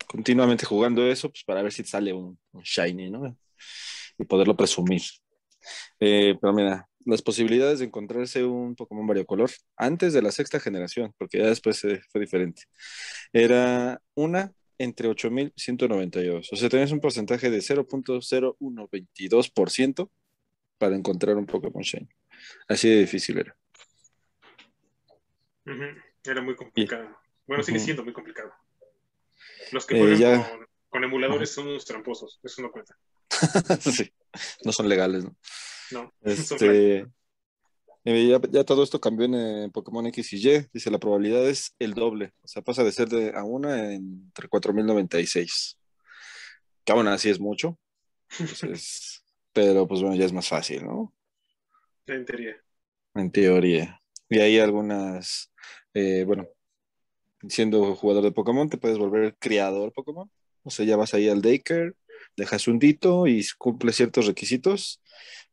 continuamente 0.09 0.67
jugando 0.67 1.07
eso, 1.07 1.29
pues 1.29 1.45
para 1.45 1.63
ver 1.63 1.73
si 1.73 1.85
sale 1.85 2.13
un, 2.13 2.39
shiny, 2.63 3.11
¿no? 3.11 3.37
Y 4.19 4.25
poderlo 4.25 4.57
presumir. 4.57 5.03
Eh, 6.01 6.37
pero 6.41 6.53
mira, 6.53 6.89
las 7.05 7.23
posibilidades 7.23 7.81
de 7.81 7.87
encontrarse 7.87 8.45
un 8.45 8.77
Pokémon 8.77 9.07
variocolor 9.07 9.51
antes 9.77 10.13
de 10.13 10.23
la 10.23 10.33
sexta 10.33 10.61
generación, 10.61 11.15
porque 11.19 11.39
ya 11.39 11.47
después 11.47 11.81
fue 11.81 12.21
diferente, 12.21 12.63
era 13.33 14.01
una 14.15 14.53
entre 14.79 15.09
8.192. 15.09 16.49
O 16.53 16.57
sea, 16.57 16.69
tenés 16.69 16.93
un 16.93 17.01
porcentaje 17.01 17.51
de 17.51 17.59
0.0122% 17.59 20.11
para 20.79 20.95
encontrar 20.97 21.37
un 21.37 21.47
Pokémon 21.47 21.83
Shiny. 21.83 22.09
Así 22.69 22.89
de 22.89 22.99
difícil 22.99 23.39
era. 23.39 23.57
Era 26.25 26.43
muy 26.43 26.57
complicado. 26.57 27.09
bueno, 27.47 27.63
sigue 27.63 27.79
siendo 27.79 28.03
muy 28.03 28.13
complicado. 28.13 28.53
Los 29.71 29.87
que 29.87 29.97
eh, 29.97 30.01
juegan 30.01 30.45
con, 30.89 31.05
emuladores 31.05 31.51
son 31.51 31.69
unos 31.69 31.85
tramposos, 31.85 32.41
eso 32.43 32.63
no 32.63 32.73
cuenta. 32.73 32.99
sí, 33.81 34.13
no 34.65 34.73
son 34.73 34.89
legales, 34.89 35.25
¿no? 35.25 35.37
No. 35.91 36.13
Este, 36.23 37.07
eh, 38.05 38.39
ya, 38.51 38.65
todo 38.65 38.83
esto 38.83 39.01
cambió 39.01 39.27
en 39.27 39.71
Pokémon 39.71 40.07
X 40.07 40.33
y 40.33 40.49
Y. 40.49 40.67
Dice 40.73 40.91
la 40.91 40.99
probabilidad 40.99 41.47
es 41.49 41.75
el 41.79 41.95
doble. 41.95 42.33
O 42.43 42.49
sea, 42.49 42.63
pasa 42.63 42.83
de 42.83 42.93
ser 42.93 43.09
de 43.09 43.33
a 43.35 43.45
una 43.45 43.93
entre 43.93 44.49
4096. 44.49 45.79
Que 46.85 46.93
aún 46.93 47.07
así 47.09 47.31
es 47.31 47.39
mucho. 47.39 47.79
pero 49.53 49.87
pues 49.87 50.01
bueno, 50.01 50.17
ya 50.17 50.25
es 50.25 50.33
más 50.33 50.49
fácil, 50.49 50.85
¿no? 50.85 51.15
En 52.07 52.25
teoría. 52.25 52.57
En 53.15 53.31
teoría. 53.31 54.01
Y 54.29 54.39
hay 54.41 54.59
algunas, 54.59 55.53
eh, 55.95 56.25
bueno, 56.27 56.49
siendo 57.49 57.95
jugador 57.95 58.25
de 58.25 58.33
Pokémon, 58.33 58.69
te 58.69 58.79
puedes 58.79 58.99
volver 58.99 59.37
criador 59.39 59.93
Pokémon. 59.93 60.31
O 60.65 60.71
sea, 60.71 60.87
ya 60.87 60.97
vas 60.97 61.15
ahí 61.15 61.29
al 61.29 61.43
daycare, 61.43 61.95
dejas 62.37 62.69
un 62.69 62.79
dito 62.79 63.27
y 63.27 63.45
cumple 63.59 63.93
ciertos 63.93 64.27
requisitos. 64.27 65.03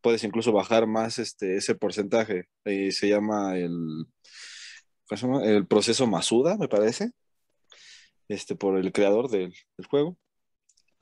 Puedes 0.02 0.24
incluso 0.24 0.52
bajar 0.52 0.88
más 0.88 1.20
este, 1.20 1.58
ese 1.58 1.76
porcentaje. 1.76 2.48
se 2.64 3.10
llama 3.10 3.58
el, 3.58 4.06
el 5.44 5.68
proceso 5.68 6.08
Masuda, 6.08 6.58
me 6.58 6.68
parece, 6.68 7.12
este, 8.28 8.56
por 8.56 8.78
el 8.78 8.92
creador 8.92 9.30
del, 9.30 9.54
juego. 9.90 10.18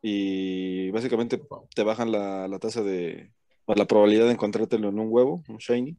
Y 0.02 0.92
básicamente 0.92 1.42
te 1.76 1.84
bajan 1.84 2.12
la, 2.12 2.48
la 2.48 2.60
tasa 2.60 2.84
de, 2.84 3.32
la 3.76 3.86
probabilidad 3.86 4.26
de 4.26 4.34
encontrártelo 4.34 4.90
en 4.90 5.00
un 5.00 5.08
huevo, 5.10 5.44
un 5.48 5.58
shiny, 5.58 5.98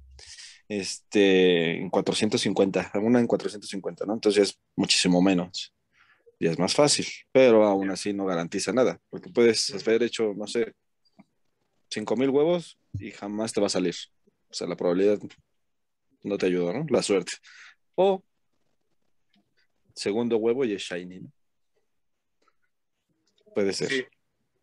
este, 0.69 1.81
en 1.81 1.91
450, 1.91 2.93
una 3.03 3.21
en 3.21 3.27
450, 3.27 4.07
¿no? 4.07 4.15
Entonces 4.15 4.51
es 4.51 4.61
muchísimo 4.77 5.21
menos. 5.21 5.75
Y 6.39 6.47
es 6.47 6.59
más 6.59 6.75
fácil, 6.75 7.07
pero 7.33 7.65
aún 7.65 7.91
así 7.91 8.13
no 8.13 8.25
garantiza 8.25 8.73
nada, 8.73 9.01
porque 9.11 9.31
puedes 9.31 9.75
haber 9.75 10.05
hecho, 10.05 10.35
no 10.35 10.47
sé, 10.47 10.73
5000 11.91 12.31
huevos 12.31 12.79
y 12.99 13.11
jamás 13.11 13.53
te 13.53 13.61
va 13.61 13.67
a 13.67 13.71
salir. 13.71 13.95
O 14.49 14.55
sea, 14.55 14.67
la 14.67 14.77
probabilidad 14.77 15.19
no 16.23 16.39
te 16.39 16.47
ayuda, 16.47 16.73
¿no? 16.73 16.87
La 16.91 17.03
suerte. 17.03 17.33
O 17.97 18.23
segundo 19.95 20.37
huevo 20.37 20.65
y 20.65 20.75
es 20.75 20.83
shiny, 20.83 21.21
¿no? 21.21 21.33
Puede 23.55 23.73
ser. 23.73 23.89
Sí. 23.89 24.05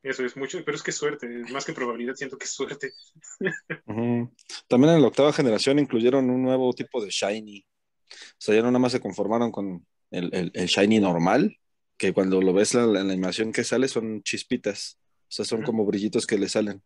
Eso 0.05 0.23
es 0.23 0.37
mucho, 0.37 0.63
pero 0.63 0.77
es 0.77 0.83
que 0.83 0.91
suerte, 0.91 1.27
más 1.51 1.65
que 1.65 1.73
probabilidad, 1.73 2.13
siento 2.13 2.37
que 2.37 2.45
es 2.45 2.51
suerte. 2.51 2.91
También 4.67 4.93
en 4.93 5.01
la 5.01 5.07
octava 5.07 5.33
generación 5.33 5.79
incluyeron 5.79 6.29
un 6.29 6.43
nuevo 6.43 6.71
tipo 6.73 7.03
de 7.03 7.09
shiny. 7.09 7.65
O 8.11 8.35
sea, 8.37 8.53
ya 8.53 8.61
no 8.61 8.67
nada 8.67 8.77
más 8.77 8.91
se 8.91 8.99
conformaron 8.99 9.51
con 9.51 9.83
el, 10.11 10.51
shiny 10.53 10.99
normal, 10.99 11.57
que 11.97 12.13
cuando 12.13 12.41
lo 12.41 12.53
ves 12.53 12.75
en 12.75 12.93
la, 12.93 13.01
animación 13.01 13.51
que 13.51 13.63
sale 13.63 13.87
son 13.87 14.21
chispitas. 14.23 14.99
O 15.23 15.31
sea, 15.31 15.45
son 15.45 15.63
como 15.63 15.85
brillitos 15.85 16.27
que 16.27 16.37
le 16.37 16.49
salen. 16.49 16.83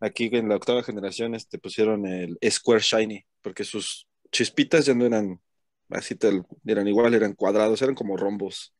Aquí 0.00 0.28
en 0.32 0.48
la 0.48 0.56
octava 0.56 0.82
generación 0.82 1.34
este, 1.34 1.58
pusieron 1.58 2.06
el 2.06 2.38
Square 2.48 2.82
Shiny, 2.82 3.24
porque 3.42 3.64
sus 3.64 4.06
chispitas 4.30 4.86
ya 4.86 4.94
no 4.94 5.06
eran 5.06 5.40
así, 5.90 6.16
eran 6.66 6.88
igual, 6.88 7.14
eran 7.14 7.34
cuadrados, 7.34 7.80
eran 7.82 7.94
como 7.94 8.16
rombos. 8.16 8.74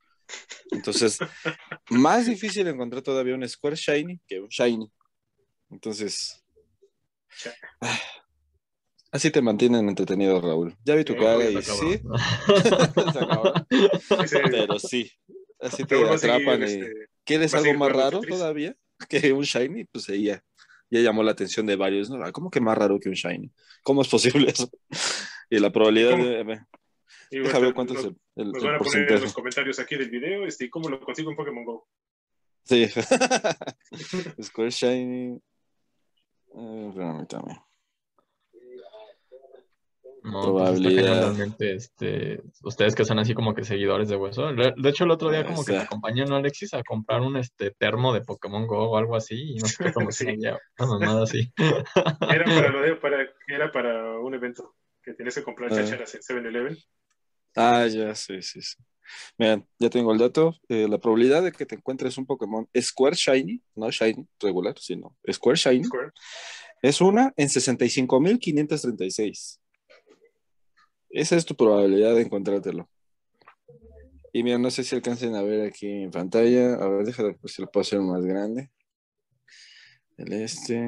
Entonces, 0.71 1.19
más 1.91 2.27
difícil 2.27 2.67
encontrar 2.67 3.03
todavía 3.03 3.35
un 3.35 3.49
Square 3.49 3.77
Shiny 3.77 4.21
que 4.27 4.41
un 4.41 4.49
Shiny. 4.49 4.91
Entonces, 5.71 6.45
ah, 7.81 8.01
así 9.17 9.31
te 9.31 9.43
mantienen 9.43 9.89
entretenido, 9.89 10.41
Raúl. 10.41 10.77
Ya 10.85 10.95
vi 10.95 11.05
tu 11.05 11.17
cara 11.17 11.45
y 11.45 11.61
sí. 11.63 12.01
Pero 14.31 14.79
sí, 14.79 15.11
así 15.61 15.85
te 15.85 16.05
atrapan. 16.05 16.63
Este, 16.63 16.93
¿Quieres 17.25 17.55
algo 17.55 17.75
más 17.75 17.93
raro 17.93 18.21
todavía 18.21 18.77
que 19.09 19.33
un 19.33 19.43
Shiny? 19.43 19.85
Pues 19.85 20.09
ella 20.09 20.45
ya 20.91 21.01
llamó 21.01 21.23
la 21.23 21.33
atención 21.33 21.67
de 21.67 21.77
varios. 21.77 22.11
¿no? 22.11 22.33
¿Cómo 22.33 22.51
que 22.51 22.61
más 22.61 22.79
raro 22.79 22.99
que 23.01 23.09
un 23.09 23.15
Shiny? 23.15 23.51
¿Cómo 23.83 24.03
es 24.03 24.09
posible 24.09 24.51
eso? 24.51 24.71
Y 25.49 25.61
la 25.61 25.71
probabilidad 25.71 26.17
de 26.17 26.59
y 27.31 27.39
ver 27.39 27.73
cuánto 27.73 27.95
es 27.95 28.05
el, 28.05 28.17
el, 28.35 28.51
nos 28.51 28.65
van 28.65 28.75
a 28.75 28.79
poner 28.79 29.13
en 29.13 29.21
los 29.21 29.33
comentarios 29.33 29.79
aquí 29.79 29.97
del 29.97 30.11
video 30.11 30.45
este, 30.45 30.69
cómo 30.69 30.89
lo 30.89 30.99
consigo 31.01 31.31
en 31.31 31.37
Pokémon 31.37 31.65
Go. 31.65 31.89
Sí. 32.65 32.89
Square 34.43 34.71
Shiny. 34.71 35.41
Eh, 36.57 37.27
también. 37.29 37.59
No, 40.27 40.43
Probabilidad. 40.43 41.37
este, 41.61 42.43
ustedes 42.65 42.97
que 42.97 43.05
son 43.05 43.21
así 43.21 43.33
como 43.33 43.55
que 43.55 43.63
seguidores 43.63 44.09
de 44.09 44.17
hueso. 44.17 44.53
De 44.53 44.89
hecho, 44.89 45.05
el 45.05 45.13
otro 45.13 45.31
día 45.31 45.47
como 45.47 45.65
que 45.65 45.71
me 45.73 45.79
acompañó 45.79 46.25
a 46.35 46.39
Alexis 46.39 46.75
a 46.75 46.83
comprar 46.83 47.21
un 47.21 47.37
este 47.37 47.71
termo 47.71 48.13
de 48.13 48.23
Pokémon 48.23 48.67
Go 48.67 48.91
o 48.91 48.97
algo 48.97 49.15
así, 49.15 49.53
y 49.53 49.55
no 49.55 49.69
sé 49.69 49.93
cómo 49.93 50.11
se 50.11 50.37
llama, 50.37 50.59
una 50.81 50.89
mamada 50.89 51.23
así. 51.23 51.53
Era 52.29 52.45
para, 52.45 52.71
lo 52.71 52.83
de, 52.83 52.97
para, 53.01 53.19
era 53.47 53.71
para 53.71 54.19
un 54.19 54.35
evento 54.35 54.75
que 55.01 55.15
tienes 55.15 55.37
que 55.37 55.45
comprar 55.45 55.73
ah. 55.73 55.77
chacharas 55.77 56.13
en 56.17 56.23
7-Eleven. 56.23 56.77
Ah, 57.55 57.87
ya, 57.87 58.13
sí, 58.17 58.43
sí, 58.43 58.61
sí. 58.61 58.75
Miren, 59.39 59.65
ya 59.79 59.91
tengo 59.91 60.13
el 60.13 60.19
dato. 60.19 60.57
Eh, 60.69 60.89
la 60.89 60.99
probabilidad 60.99 61.45
de 61.45 61.53
que 61.53 61.67
te 61.67 61.77
encuentres 61.77 62.19
un 62.19 62.27
Pokémon 62.27 62.69
Square 62.77 63.15
Shiny, 63.15 63.63
no 63.77 63.93
Shiny 63.93 64.27
regular, 64.41 64.77
sino 64.77 65.17
Square 65.31 65.57
Shiny, 65.57 65.89
es 66.83 67.01
una 67.01 67.33
en 67.37 67.47
65.536. 67.47 69.61
esa 71.17 71.37
es 71.37 71.47
tu 71.47 71.57
probabilidad 71.57 72.15
de 72.15 72.23
encontrártelo. 72.23 72.89
Y 74.35 74.43
mira, 74.43 74.59
no 74.59 74.71
sé 74.71 74.85
si 74.85 74.95
alcancen 74.95 75.35
a 75.35 75.43
ver 75.43 75.67
aquí 75.67 75.89
en 75.89 76.11
pantalla. 76.11 76.75
A 76.75 76.89
ver, 76.89 77.07
déjame 77.07 77.31
ver 77.31 77.51
si 77.51 77.63
lo 77.63 77.71
puedo 77.71 77.81
hacer 77.81 78.01
más 78.01 78.23
grande. 78.23 78.71
El 80.19 80.33
este. 80.35 80.79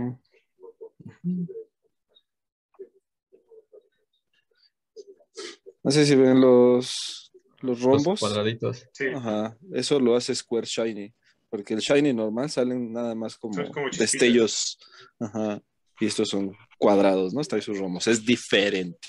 No 5.82 5.90
sé 5.90 6.04
si 6.04 6.14
ven 6.14 6.42
los, 6.42 7.32
los 7.60 7.80
rombos. 7.80 8.06
Los 8.06 8.20
cuadraditos. 8.20 8.86
Sí. 8.92 9.06
Ajá, 9.14 9.56
eso 9.72 9.98
lo 9.98 10.14
hace 10.14 10.34
Square 10.34 10.66
Shiny, 10.66 11.14
porque 11.48 11.72
el 11.72 11.80
Shiny 11.80 12.12
normal 12.12 12.50
salen 12.50 12.92
nada 12.92 13.14
más 13.14 13.38
como, 13.38 13.62
destellos. 13.98 14.78
Ajá, 15.18 15.62
y 15.98 16.04
estos 16.04 16.28
son 16.28 16.54
cuadrados, 16.78 17.32
¿no? 17.32 17.40
Está 17.40 17.56
ahí 17.56 17.62
sus 17.62 17.78
romos, 17.78 18.06
es 18.08 18.26
diferente. 18.26 19.08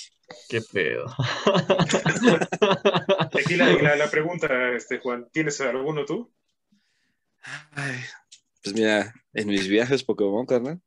Qué 0.50 0.62
pedo. 0.72 1.06
Aquí 3.34 3.56
la, 3.56 3.72
la- 3.74 3.96
la 3.96 4.10
pregunta, 4.10 4.72
este, 4.76 5.00
Juan, 5.00 5.28
¿tienes 5.32 5.60
alguno 5.62 6.06
tú? 6.06 6.32
Ay, 7.72 7.96
pues 8.64 8.76
mira, 8.76 9.14
en 9.34 9.48
mis 9.48 9.68
viajes 9.68 10.04
Pokémon, 10.04 10.46
carnal, 10.46 10.82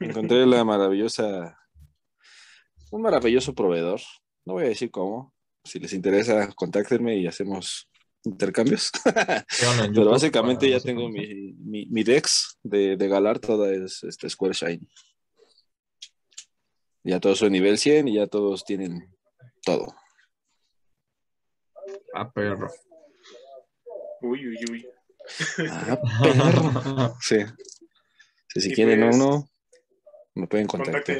encontré 0.00 0.44
la 0.46 0.64
maravillosa, 0.64 1.58
un 2.90 3.02
maravilloso 3.02 3.54
proveedor. 3.54 4.00
No 4.44 4.54
voy 4.54 4.66
a 4.66 4.68
decir 4.68 4.90
cómo. 4.90 5.34
Si 5.64 5.78
les 5.78 5.92
interesa, 5.92 6.48
contáctenme 6.54 7.16
y 7.16 7.26
hacemos 7.26 7.88
intercambios. 8.24 8.90
Pero 9.94 10.10
básicamente 10.10 10.68
ya 10.70 10.80
tengo 10.80 11.08
mi, 11.08 11.52
mi, 11.54 11.86
mi 11.86 12.04
Dex 12.04 12.58
de, 12.62 12.96
de 12.96 13.08
Galar, 13.08 13.38
toda 13.38 13.70
es 13.72 14.02
este 14.04 14.28
Square. 14.30 14.80
Ya 17.08 17.20
todos 17.20 17.38
son 17.38 17.52
nivel 17.52 17.78
100 17.78 18.06
y 18.08 18.16
ya 18.16 18.26
todos 18.26 18.66
tienen 18.66 19.08
todo. 19.64 19.94
Ah, 22.12 22.30
perro. 22.30 22.68
Uy, 24.20 24.46
uy, 24.46 24.58
uy. 24.70 24.88
Ah, 25.70 25.98
perro. 26.22 27.16
Sí. 27.22 27.38
Sí, 28.48 28.60
si 28.60 28.74
quieren 28.74 29.00
pues, 29.00 29.16
uno, 29.16 29.48
me 30.34 30.46
pueden 30.48 30.66
contactar. 30.66 31.16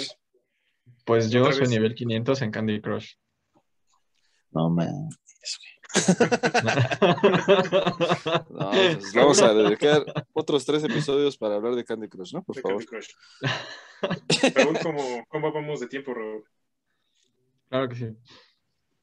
Pues 1.06 1.30
yo 1.30 1.50
soy 1.52 1.60
vez. 1.60 1.70
nivel 1.70 1.94
500 1.94 2.42
en 2.42 2.50
Candy 2.50 2.82
Crush. 2.82 3.14
No, 4.50 4.68
man. 4.68 5.08
No, 8.50 8.70
pues 8.70 9.14
vamos 9.14 9.42
a 9.42 9.54
dedicar 9.54 10.04
otros 10.32 10.64
tres 10.64 10.84
episodios 10.84 11.36
para 11.38 11.56
hablar 11.56 11.74
de 11.74 11.84
Candy 11.84 12.08
Crush, 12.08 12.34
¿no? 12.34 12.42
Por 12.42 12.56
de 12.56 12.62
favor. 12.62 12.84
Candy 12.84 12.86
Crush. 12.86 14.54
Raúl, 14.54 14.78
¿cómo, 14.82 15.24
¿cómo 15.28 15.52
vamos 15.52 15.80
de 15.80 15.86
tiempo, 15.86 16.14
Raúl? 16.14 16.44
Claro 17.68 17.88
que 17.88 17.94
sí. 17.96 18.06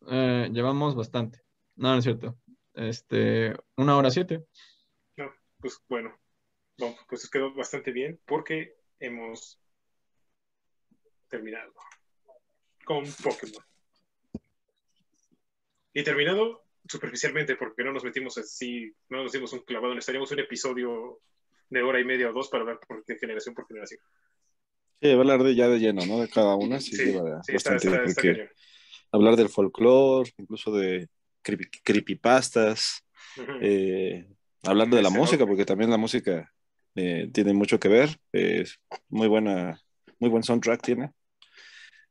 Eh, 0.07 0.49
llevamos 0.51 0.95
bastante. 0.95 1.41
No, 1.75 1.91
no 1.91 1.97
es 1.97 2.03
cierto. 2.03 2.37
Este, 2.73 3.55
una 3.77 3.97
hora 3.97 4.11
siete. 4.11 4.45
Pues 5.59 5.81
bueno, 5.89 6.15
no, 6.77 6.95
pues 7.09 7.27
quedó 7.29 7.53
bastante 7.55 7.91
bien 7.91 8.19
porque 8.25 8.77
hemos 8.99 9.59
terminado 11.27 11.73
con 12.85 13.03
Pokémon. 13.23 13.65
Y 15.93 16.03
terminado 16.03 16.64
superficialmente 16.87 17.55
porque 17.55 17.83
no 17.83 17.91
nos 17.91 18.03
metimos 18.03 18.37
así, 18.37 18.91
no 19.09 19.23
nos 19.23 19.31
dimos 19.31 19.53
un 19.53 19.59
clavado, 19.61 19.93
necesitaríamos 19.93 20.31
un 20.31 20.39
episodio 20.39 21.19
de 21.69 21.81
hora 21.81 21.99
y 21.99 22.05
media 22.05 22.29
o 22.29 22.33
dos 22.33 22.49
para 22.49 22.61
hablar 22.61 22.79
por, 22.87 23.03
de 23.05 23.17
generación 23.17 23.55
por 23.55 23.67
generación. 23.67 23.99
Sí, 25.01 25.09
va 25.09 25.17
a 25.17 25.19
hablar 25.21 25.43
de 25.43 25.55
ya 25.55 25.67
de 25.67 25.79
lleno, 25.79 26.05
¿no? 26.05 26.19
De 26.19 26.29
cada 26.29 26.55
una, 26.55 26.79
sí, 26.79 26.95
Sí, 26.95 27.05
lleva 27.05 27.41
sí, 27.43 27.53
bastante, 27.53 27.87
está, 28.05 28.23
hablar 29.11 29.35
del 29.35 29.49
folclore, 29.49 30.31
incluso 30.37 30.71
de 30.71 31.07
creepy- 31.43 31.69
creepypastas, 31.83 33.05
Ujú. 33.37 33.59
eh, 33.61 34.27
hablar 34.63 34.89
de 34.89 35.01
la 35.01 35.09
música, 35.09 35.45
porque 35.45 35.65
también 35.65 35.91
la 35.91 35.97
música 35.97 36.51
eh, 36.95 37.29
tiene 37.33 37.53
mucho 37.53 37.79
que 37.79 37.87
ver, 37.89 38.09
es 38.31 38.79
muy 39.09 39.27
buena, 39.27 39.79
muy 40.19 40.29
buen 40.29 40.43
soundtrack 40.43 40.81
tiene, 40.81 41.11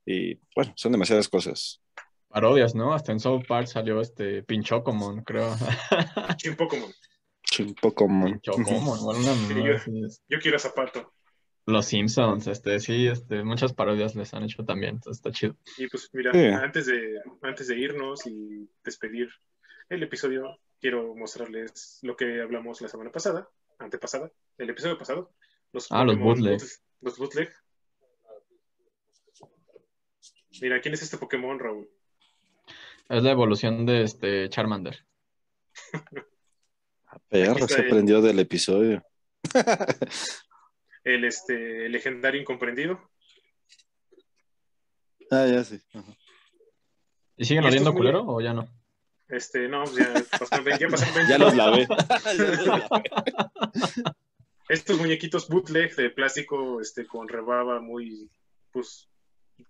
y 0.07 0.39
bueno, 0.55 0.72
son 0.77 0.93
demasiadas 0.93 1.29
cosas. 1.29 1.81
Parodias, 2.35 2.74
¿no? 2.74 2.93
Hasta 2.93 3.12
en 3.12 3.20
South 3.20 3.45
Park 3.47 3.68
salió 3.68 4.01
este 4.01 4.43
Pinchocomon, 4.43 5.22
creo. 5.22 5.55
Chin 6.37 6.57
Pokémon. 6.57 6.91
Un 7.61 7.74
poco 7.76 7.95
como... 8.07 8.24
Pinchocomon, 8.26 8.99
o 9.01 9.11
alguna 9.12 9.35
Sí, 9.35 9.55
yo- 9.64 9.76
así 9.76 10.03
es. 10.05 10.22
Yo 10.28 10.39
quiero 10.41 10.57
a 10.57 10.61
Zapato. 10.61 11.12
Los 11.66 11.87
Simpsons, 11.87 12.47
este, 12.49 12.80
sí, 12.80 13.07
este, 13.07 13.45
muchas 13.45 13.72
parodias 13.72 14.16
les 14.16 14.35
han 14.35 14.43
hecho 14.43 14.64
también, 14.64 14.97
entonces 14.97 15.18
está 15.24 15.30
chido. 15.30 15.57
Y 15.78 15.87
pues 15.89 16.11
mira, 16.12 16.32
Sí. 16.32 16.45
antes, 16.47 16.87
de, 16.87 17.20
antes 17.43 17.68
de 17.68 17.78
irnos 17.78 18.26
y 18.26 18.68
despedir 18.85 19.28
el 19.89 20.03
episodio, 20.03 20.59
quiero 20.80 21.14
mostrarles 21.14 22.01
lo 22.03 22.16
que 22.16 22.43
hablamos 22.43 22.80
la 22.82 22.89
semana 22.89 23.11
pasada, 23.12 23.49
antepasada, 23.78 24.30
el 24.59 24.68
episodio 24.70 24.99
pasado. 24.99 25.30
Los 25.72 25.87
Ah, 25.93 26.05
los 26.05 26.18
bootleg. 26.18 26.59
boot- 26.59 26.80
Los 27.01 27.16
bootleg. 27.18 27.51
Mira, 30.61 30.80
¿quién 30.80 30.95
es 30.95 31.03
este 31.03 31.16
Pokémon, 31.18 31.59
Raúl? 31.59 31.89
Es 33.09 33.23
la 33.23 33.31
evolución 33.31 33.87
de 33.87 34.03
este 34.03 34.49
Charmander. 34.49 34.99
Perro, 37.29 37.53
Aquí 37.53 37.63
está 37.63 37.75
se 37.77 37.81
aprendió 37.83 38.21
del 38.23 38.39
episodio. 38.39 39.03
El 41.05 41.25
este, 41.25 41.89
legendario 41.91 42.41
incomprendido. 42.41 42.99
Ah, 45.31 45.47
ya 45.47 45.63
sí. 45.65 45.81
Ajá. 45.93 46.17
¿Y 47.37 47.45
siguen 47.45 47.65
oliendo 47.65 47.91
es 47.91 47.95
muy- 47.95 48.01
culero 48.01 48.25
o 48.27 48.41
ya 48.41 48.55
no? 48.55 48.67
Este, 49.29 49.69
no, 49.69 49.85
ya 49.87 50.13
pasaron, 50.39 50.65
ve- 50.65 50.77
ya 50.79 50.89
pasaron 50.89 51.15
20 51.15 51.33
Ya 51.33 51.39
los 51.39 51.55
lavé. 51.57 51.87
Estos 54.69 54.99
muñequitos 54.99 55.49
bootleg 55.49 55.95
de 55.97 56.11
plástico 56.11 56.81
este, 56.81 57.07
con 57.07 57.29
rebaba 57.29 57.81
muy, 57.81 58.31
pues, 58.71 59.09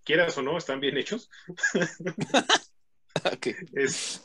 quieras 0.05 0.37
o 0.39 0.43
no, 0.43 0.57
están 0.59 0.81
bien 0.81 0.97
hechos. 0.99 1.31
Ok. 3.25 3.47
es 3.75 4.23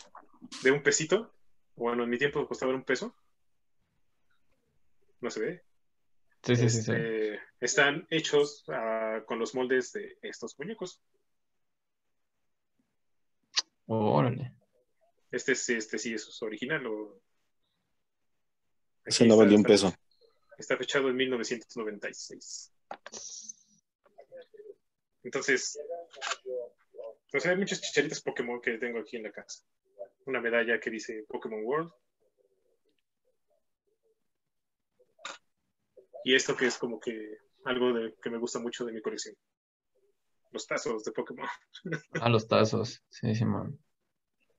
de 0.64 0.72
un 0.72 0.82
pesito. 0.82 1.34
Bueno, 1.76 2.04
en 2.04 2.10
mi 2.10 2.18
tiempo 2.18 2.48
costaba 2.48 2.74
un 2.74 2.84
peso. 2.84 3.16
No 5.22 5.30
se 5.30 5.40
ve. 5.40 5.64
Sí, 6.44 6.56
sí, 6.56 6.70
sí, 6.70 6.82
sí. 6.82 6.92
Este, 6.92 7.40
Están 7.60 8.08
hechos 8.10 8.64
ah, 8.70 9.22
con 9.26 9.40
los 9.40 9.54
moldes 9.56 9.92
de 9.94 10.18
estos 10.22 10.58
muñecos. 10.58 11.02
Órale. 13.88 14.54
Este, 15.32 15.56
sí- 15.56 15.76
este 15.76 15.98
sí 15.98 16.14
es 16.14 16.42
original. 16.42 16.86
O... 16.88 17.22
Ese 19.06 19.26
no 19.26 19.38
valió 19.38 19.58
un 19.58 19.64
peso. 19.64 19.94
Está 20.58 20.78
fechado 20.78 21.10
en 21.10 21.16
1996. 21.16 22.74
Entonces, 25.24 25.78
pues 27.32 27.46
hay 27.46 27.58
muchas 27.58 27.82
chicharitas 27.82 28.22
Pokémon 28.22 28.62
que 28.62 28.78
tengo 28.78 29.00
aquí 29.00 29.18
en 29.18 29.24
la 29.24 29.32
casa. 29.32 29.64
Una 30.26 30.42
medalla 30.42 30.80
que 30.80 30.90
dice 30.90 31.26
Pokémon 31.28 31.64
World. 31.64 31.92
Y 36.24 36.36
esto 36.36 36.56
que 36.56 36.66
es 36.66 36.78
como 36.78 37.00
que 37.00 37.38
algo 37.66 37.94
de, 37.94 38.16
que 38.22 38.30
me 38.30 38.38
gusta 38.38 38.60
mucho 38.60 38.86
de 38.86 38.94
mi 38.94 39.02
colección. 39.02 39.36
Los 40.52 40.66
tazos 40.66 41.04
de 41.04 41.12
Pokémon. 41.12 41.48
Ah, 42.22 42.30
los 42.30 42.48
tazos. 42.48 43.04
Sí, 43.10 43.34
Simón. 43.36 43.80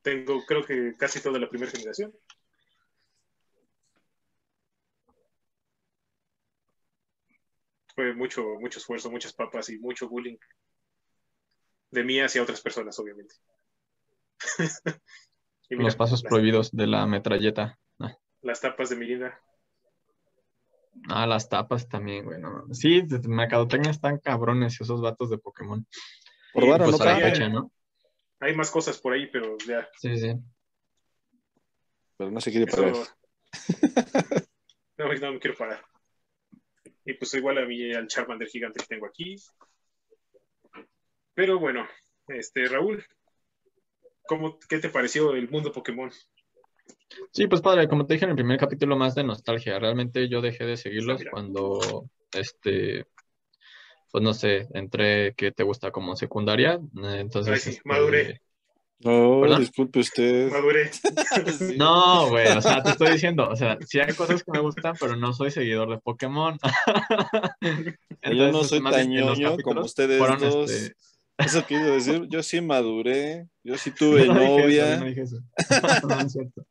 Tengo 0.03 0.45
creo 0.47 0.65
que 0.65 0.95
casi 0.97 1.21
toda 1.21 1.39
la 1.39 1.49
primera 1.49 1.71
generación. 1.71 2.15
Fue 7.95 8.15
mucho, 8.15 8.43
mucho 8.61 8.79
esfuerzo, 8.79 9.11
muchas 9.11 9.35
papas 9.35 9.69
y 9.69 9.79
mucho 9.79 10.09
bullying. 10.09 10.39
De 11.91 12.05
mí 12.05 12.21
hacia 12.21 12.43
otras 12.43 12.61
personas, 12.61 12.99
obviamente. 12.99 13.35
y 15.69 15.77
mira, 15.77 15.85
Los 15.85 15.97
pasos 15.97 16.23
las, 16.23 16.31
prohibidos 16.31 16.71
de 16.73 16.87
la 16.87 17.07
metralleta. 17.07 17.79
Ah. 17.99 18.17
las 18.43 18.61
tapas 18.61 18.91
de 18.91 18.97
Mirinda. 18.97 19.41
Ah, 21.09 21.27
las 21.27 21.49
tapas 21.49 21.89
también, 21.89 22.25
güey. 22.25 22.41
no. 22.41 22.65
Sí, 22.73 23.03
mercadotecnia 23.29 23.91
están 23.91 24.19
cabrones 24.19 24.81
esos 24.81 25.01
vatos 25.01 25.31
de 25.31 25.39
Pokémon. 25.39 25.87
Por 26.53 26.69
varo, 26.69 26.85
Pues 26.85 26.91
no 26.91 26.97
a 26.97 26.99
la 26.99 26.99
todavía- 26.99 27.25
pagan, 27.25 27.33
fecha, 27.33 27.49
¿no? 27.49 27.73
Hay 28.41 28.57
más 28.57 28.71
cosas 28.71 28.99
por 29.01 29.13
ahí, 29.13 29.27
pero 29.31 29.57
ya. 29.67 29.87
Sí, 29.99 30.17
sí. 30.17 30.35
pero 32.17 32.31
no 32.31 32.41
se 32.41 32.51
quiere 32.51 32.67
Eso... 32.71 32.77
pagar. 32.83 33.07
no, 34.97 35.13
no, 35.13 35.33
no 35.33 35.41
quiero 35.41 35.57
parar. 35.57 35.85
Y 37.05 37.15
pues 37.15 37.35
igual 37.35 37.59
a 37.59 37.67
mí 37.67 37.93
al 37.93 38.09
Charmander 38.09 38.49
gigante 38.49 38.81
que 38.81 38.87
tengo 38.87 39.07
aquí. 39.07 39.37
Pero 41.41 41.59
bueno, 41.59 41.89
este 42.29 42.67
Raúl, 42.67 43.03
¿cómo, 44.27 44.59
¿qué 44.69 44.79
te 44.79 44.91
pareció 44.91 45.35
el 45.35 45.49
mundo 45.49 45.73
Pokémon? 45.73 46.11
Sí, 47.33 47.47
pues 47.47 47.63
padre, 47.63 47.89
como 47.89 48.05
te 48.05 48.13
dije 48.13 48.27
en 48.27 48.33
el 48.33 48.37
primer 48.37 48.59
capítulo, 48.59 48.95
más 48.95 49.15
de 49.15 49.25
nostalgia. 49.25 49.79
Realmente 49.79 50.29
yo 50.29 50.43
dejé 50.43 50.67
de 50.67 50.77
seguirlos 50.77 51.21
Mira. 51.21 51.31
cuando, 51.31 52.05
este, 52.33 53.07
pues 54.13 54.23
no 54.23 54.35
sé, 54.35 54.69
entré, 54.75 55.33
¿qué 55.35 55.51
te 55.51 55.63
gusta? 55.63 55.91
Como 55.91 56.15
secundaria. 56.15 56.75
Eh, 56.75 57.21
Entonces, 57.21 57.55
Ay, 57.55 57.59
sí, 57.61 57.71
este, 57.71 57.89
maduré. 57.89 58.43
No, 58.99 59.41
¿Perdón? 59.41 59.61
disculpe 59.61 60.01
usted. 60.01 60.51
Madure. 60.53 60.91
Sí. 60.93 61.01
No, 61.79 62.29
güey, 62.29 62.49
o 62.49 62.61
sea, 62.61 62.83
te 62.83 62.91
estoy 62.91 63.13
diciendo, 63.13 63.49
o 63.49 63.57
sea, 63.57 63.79
sí 63.87 63.99
hay 63.99 64.13
cosas 64.13 64.45
que 64.45 64.53
me 64.53 64.61
gustan, 64.61 64.95
pero 65.01 65.17
no 65.17 65.33
soy 65.33 65.51
seguidor 65.51 65.89
de 65.89 65.97
Pokémon. 65.99 66.59
Yo 67.63 67.71
no 67.73 68.45
Entonces, 68.45 68.69
soy 68.69 68.81
más 68.81 68.95
tan 68.95 69.09
ñoño 69.09 69.57
como 69.65 69.81
ustedes 69.81 70.19
fueron, 70.19 70.39
dos. 70.39 70.71
este, 70.71 70.95
Eso 71.45 71.67
quiso 71.67 71.85
decir, 71.85 72.27
yo 72.29 72.43
sí 72.43 72.61
maduré, 72.61 73.49
yo 73.65 73.77
sí 73.77 73.91
tuve 73.99 74.27
No 74.27 74.35
novia. 74.35 74.97
no 74.99 75.07
dije 75.07 75.23
eso. 75.23 75.39
No, 76.09 76.21
es 76.21 76.33
cierto. 76.33 76.67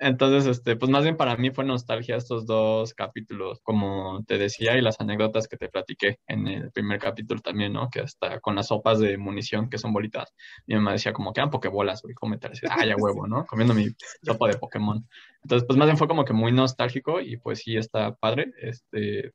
Entonces, 0.00 0.46
este, 0.58 0.74
pues 0.76 0.90
más 0.90 1.04
bien 1.04 1.16
para 1.16 1.36
mí 1.36 1.50
fue 1.50 1.64
nostalgia 1.64 2.16
estos 2.16 2.46
dos 2.46 2.92
capítulos, 2.94 3.60
como 3.62 4.22
te 4.26 4.38
decía, 4.38 4.76
y 4.76 4.82
las 4.82 5.00
anécdotas 5.00 5.46
que 5.46 5.56
te 5.56 5.68
platiqué 5.68 6.18
en 6.26 6.48
el 6.48 6.72
primer 6.72 6.98
capítulo 6.98 7.40
también, 7.40 7.72
¿no? 7.72 7.88
Que 7.90 8.00
hasta 8.00 8.40
con 8.40 8.56
las 8.56 8.66
sopas 8.66 8.98
de 8.98 9.16
munición, 9.16 9.70
que 9.70 9.78
son 9.78 9.92
bolitas, 9.92 10.34
mi 10.66 10.74
mamá 10.74 10.92
decía 10.92 11.12
como 11.12 11.32
que 11.32 11.40
eran 11.40 11.50
pokebolas, 11.50 12.02
güey, 12.02 12.14
cómetelas. 12.14 12.60
Y, 12.62 12.66
Ah, 12.68 12.84
ya 12.84 12.96
huevo, 12.96 13.26
¿no? 13.28 13.46
Comiendo 13.46 13.72
mi 13.72 13.86
sopa 14.22 14.48
de 14.48 14.58
Pokémon. 14.58 15.08
Entonces, 15.42 15.64
pues 15.66 15.78
más 15.78 15.86
bien 15.86 15.96
fue 15.96 16.08
como 16.08 16.24
que 16.24 16.32
muy 16.32 16.50
nostálgico 16.52 17.20
y 17.20 17.36
pues 17.36 17.60
sí 17.60 17.76
está 17.76 18.14
padre. 18.16 18.52
Este, 18.60 19.32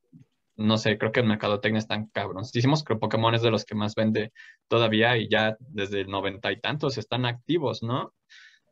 no 0.60 0.78
sé, 0.78 0.98
creo 0.98 1.12
que 1.12 1.22
en 1.22 1.28
Mercadotecnia 1.28 1.80
están 1.80 2.08
cabroncísimos. 2.08 2.84
Creo 2.84 2.98
que 2.98 3.02
Pokémon 3.02 3.34
es 3.34 3.42
de 3.42 3.52
los 3.52 3.66
que 3.66 3.76
más 3.76 3.96
vende 3.96 4.32
todavía 4.68 5.18
y 5.18 5.28
ya 5.30 5.58
desde 5.60 6.02
el 6.02 6.08
noventa 6.10 6.52
y 6.52 6.60
tantos 6.60 6.98
están 6.98 7.26
activos, 7.26 7.82
¿no? 7.82 8.14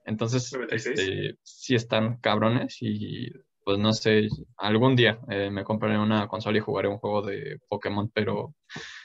Entonces, 0.06 0.52
96. 0.54 1.00
este, 1.00 1.38
sí 1.44 1.76
están 1.76 2.18
cabrones 2.18 2.78
y 2.82 3.32
pues 3.64 3.80
no 3.80 3.92
sé, 3.92 4.30
algún 4.56 4.96
día 4.96 5.20
eh, 5.30 5.50
me 5.52 5.66
compraré 5.66 6.00
una 6.00 6.28
consola 6.30 6.58
y 6.58 6.62
jugaré 6.62 6.88
un 6.88 7.00
juego 7.00 7.22
de 7.22 7.60
Pokémon, 7.68 8.10
pero 8.14 8.56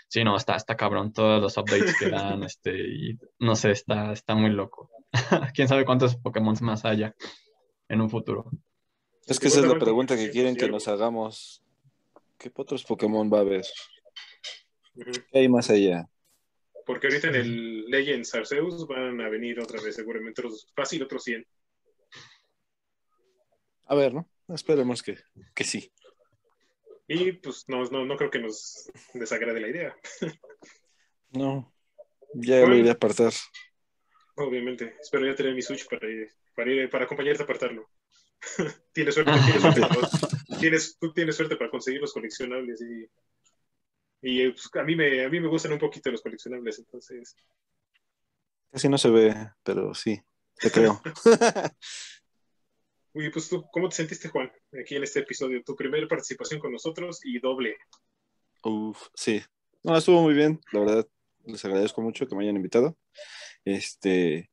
sí, 0.06 0.22
no, 0.22 0.36
está, 0.36 0.54
está 0.54 0.76
cabrón, 0.76 1.12
todos 1.12 1.42
los 1.42 1.56
updates 1.56 1.98
que 1.98 2.08
dan, 2.08 2.42
este, 2.44 2.70
y 2.78 3.18
no 3.40 3.56
sé, 3.56 3.72
está, 3.72 4.12
está 4.12 4.36
muy 4.36 4.50
loco. 4.50 4.88
Quién 5.54 5.66
sabe 5.66 5.84
cuántos 5.84 6.14
Pokémon 6.14 6.54
más 6.60 6.84
haya 6.84 7.12
en 7.88 8.00
un 8.00 8.08
futuro. 8.08 8.50
Es 9.26 9.40
que 9.40 9.48
esa 9.48 9.60
es 9.60 9.66
la 9.66 9.78
pregunta 9.78 10.16
que 10.16 10.30
quieren 10.30 10.54
que 10.54 10.68
nos 10.68 10.86
hagamos. 10.86 11.62
¿Qué 12.42 12.50
otros 12.56 12.82
Pokémon 12.84 13.30
va 13.32 13.38
a 13.38 13.40
haber? 13.42 13.64
Ujú. 14.96 15.12
¿Qué 15.30 15.38
hay 15.38 15.48
más 15.48 15.70
allá? 15.70 16.08
Porque 16.84 17.06
ahorita 17.06 17.28
en 17.28 17.34
el 17.36 17.84
Legends 17.86 18.34
Arceus 18.34 18.84
van 18.88 19.20
a 19.20 19.28
venir 19.28 19.60
otra 19.60 19.80
vez, 19.80 19.94
seguramente 19.94 20.40
otros, 20.40 20.66
fácil 20.74 21.02
otros 21.04 21.22
100. 21.22 21.46
A 23.86 23.94
ver, 23.94 24.12
¿no? 24.14 24.28
Esperemos 24.48 25.02
que, 25.02 25.16
que 25.54 25.62
sí. 25.62 25.92
Y 27.06 27.32
pues 27.32 27.64
no, 27.68 27.84
no, 27.84 28.04
no 28.04 28.16
creo 28.16 28.30
que 28.30 28.40
nos 28.40 28.90
desagrade 29.14 29.60
la 29.60 29.68
idea, 29.68 29.96
No, 31.30 31.72
ya 32.34 32.60
lo 32.66 32.74
iré 32.76 32.88
a 32.90 32.94
apartar. 32.94 33.32
obviamente. 34.34 34.96
Espero 35.00 35.26
ya 35.26 35.34
tener 35.36 35.54
mi 35.54 35.62
Switch 35.62 35.86
para, 35.88 36.08
ir- 36.08 36.32
para, 36.56 36.70
ir- 36.70 36.90
para 36.90 37.04
acompañarte 37.04 37.42
a 37.42 37.44
apartarlo. 37.44 37.88
tienes 38.92 39.14
suerte, 39.14 39.32
tienes 39.44 39.62
suerte, 39.62 39.80
tienes- 40.62 40.96
tú 40.98 41.12
tienes 41.12 41.36
suerte 41.36 41.56
para 41.56 41.70
conseguir 41.70 42.00
los 42.00 42.12
coleccionables 42.12 42.80
y, 42.82 43.08
y 44.28 44.42
eh, 44.42 44.50
pues, 44.52 44.70
a, 44.74 44.84
mí 44.84 44.96
me, 44.96 45.24
a 45.24 45.28
mí 45.28 45.40
me 45.40 45.48
gustan 45.48 45.72
un 45.72 45.78
poquito 45.78 46.10
los 46.10 46.22
coleccionables, 46.22 46.78
entonces 46.78 47.36
Casi 48.70 48.88
no 48.88 48.96
se 48.96 49.10
ve, 49.10 49.34
pero 49.62 49.92
sí, 49.94 50.18
te 50.56 50.70
creo. 50.70 50.98
Uy, 53.12 53.30
pues 53.30 53.46
tú, 53.50 53.66
¿cómo 53.70 53.90
te 53.90 53.96
sentiste, 53.96 54.30
Juan, 54.30 54.50
aquí 54.80 54.96
en 54.96 55.02
este 55.02 55.20
episodio? 55.20 55.62
Tu 55.62 55.76
primera 55.76 56.08
participación 56.08 56.58
con 56.58 56.72
nosotros 56.72 57.20
y 57.22 57.38
doble. 57.38 57.76
Uf, 58.64 59.08
sí. 59.14 59.42
No, 59.82 59.94
estuvo 59.94 60.22
muy 60.22 60.32
bien, 60.32 60.58
la 60.72 60.80
verdad. 60.80 61.08
Les 61.44 61.62
agradezco 61.66 62.00
mucho 62.00 62.26
que 62.26 62.34
me 62.34 62.44
hayan 62.44 62.56
invitado. 62.56 62.96
Este, 63.66 64.50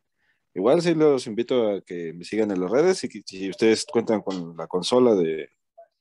igual 0.54 0.82
sí 0.82 0.94
los 0.96 1.26
invito 1.28 1.70
a 1.70 1.82
que 1.82 2.12
me 2.12 2.26
sigan 2.26 2.52
en 2.52 2.60
las 2.60 2.72
redes 2.72 3.02
y 3.06 3.08
que 3.08 3.22
si 3.26 3.50
ustedes 3.50 3.86
cuentan 3.86 4.22
con 4.22 4.58
la 4.58 4.68
consola 4.68 5.16
de 5.16 5.50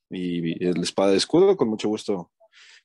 y 0.09 0.63
el 0.65 0.81
espada 0.81 1.11
de 1.11 1.17
escudo, 1.17 1.55
con 1.55 1.69
mucho 1.69 1.87
gusto 1.87 2.31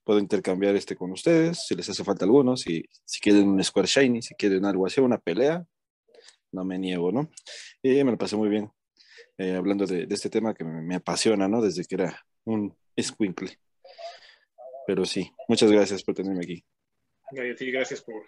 puedo 0.04 0.18
intercambiar 0.18 0.76
este 0.76 0.94
con 0.94 1.10
ustedes, 1.10 1.66
si 1.66 1.74
les 1.74 1.88
hace 1.88 2.04
falta 2.04 2.24
alguno, 2.24 2.56
si, 2.56 2.84
si 3.04 3.20
quieren 3.20 3.48
un 3.48 3.64
Square 3.64 3.88
Shiny, 3.88 4.22
si 4.22 4.34
quieren 4.34 4.64
algo 4.66 4.86
así, 4.86 5.00
una 5.00 5.18
pelea, 5.18 5.66
no 6.52 6.64
me 6.64 6.78
niego, 6.78 7.10
¿no? 7.10 7.30
Y 7.82 8.04
me 8.04 8.12
lo 8.12 8.18
pasé 8.18 8.36
muy 8.36 8.48
bien, 8.50 8.70
eh, 9.38 9.54
hablando 9.54 9.86
de, 9.86 10.06
de 10.06 10.14
este 10.14 10.28
tema 10.28 10.54
que 10.54 10.62
me, 10.62 10.82
me 10.82 10.96
apasiona, 10.96 11.48
¿no? 11.48 11.62
Desde 11.62 11.84
que 11.84 11.94
era 11.96 12.26
un 12.44 12.76
squinkle. 13.00 13.58
Pero 14.86 15.06
sí, 15.06 15.32
muchas 15.48 15.72
gracias 15.72 16.02
por 16.04 16.14
tenerme 16.14 16.44
aquí. 16.44 16.64
Y 17.32 17.40
a 17.40 17.54
ti, 17.54 17.70
gracias 17.70 18.02
por, 18.02 18.22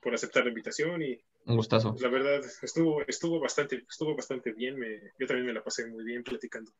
por 0.00 0.14
aceptar 0.14 0.44
la 0.44 0.48
invitación 0.48 1.02
y 1.02 1.20
Un 1.44 1.56
gustazo. 1.56 1.94
la 2.00 2.08
verdad 2.08 2.40
estuvo, 2.62 3.02
estuvo, 3.06 3.38
bastante, 3.38 3.84
estuvo 3.88 4.16
bastante 4.16 4.52
bien. 4.52 4.78
Me, 4.78 5.12
yo 5.18 5.26
también 5.26 5.46
me 5.46 5.52
la 5.52 5.62
pasé 5.62 5.86
muy 5.86 6.02
bien 6.04 6.24
platicando. 6.24 6.72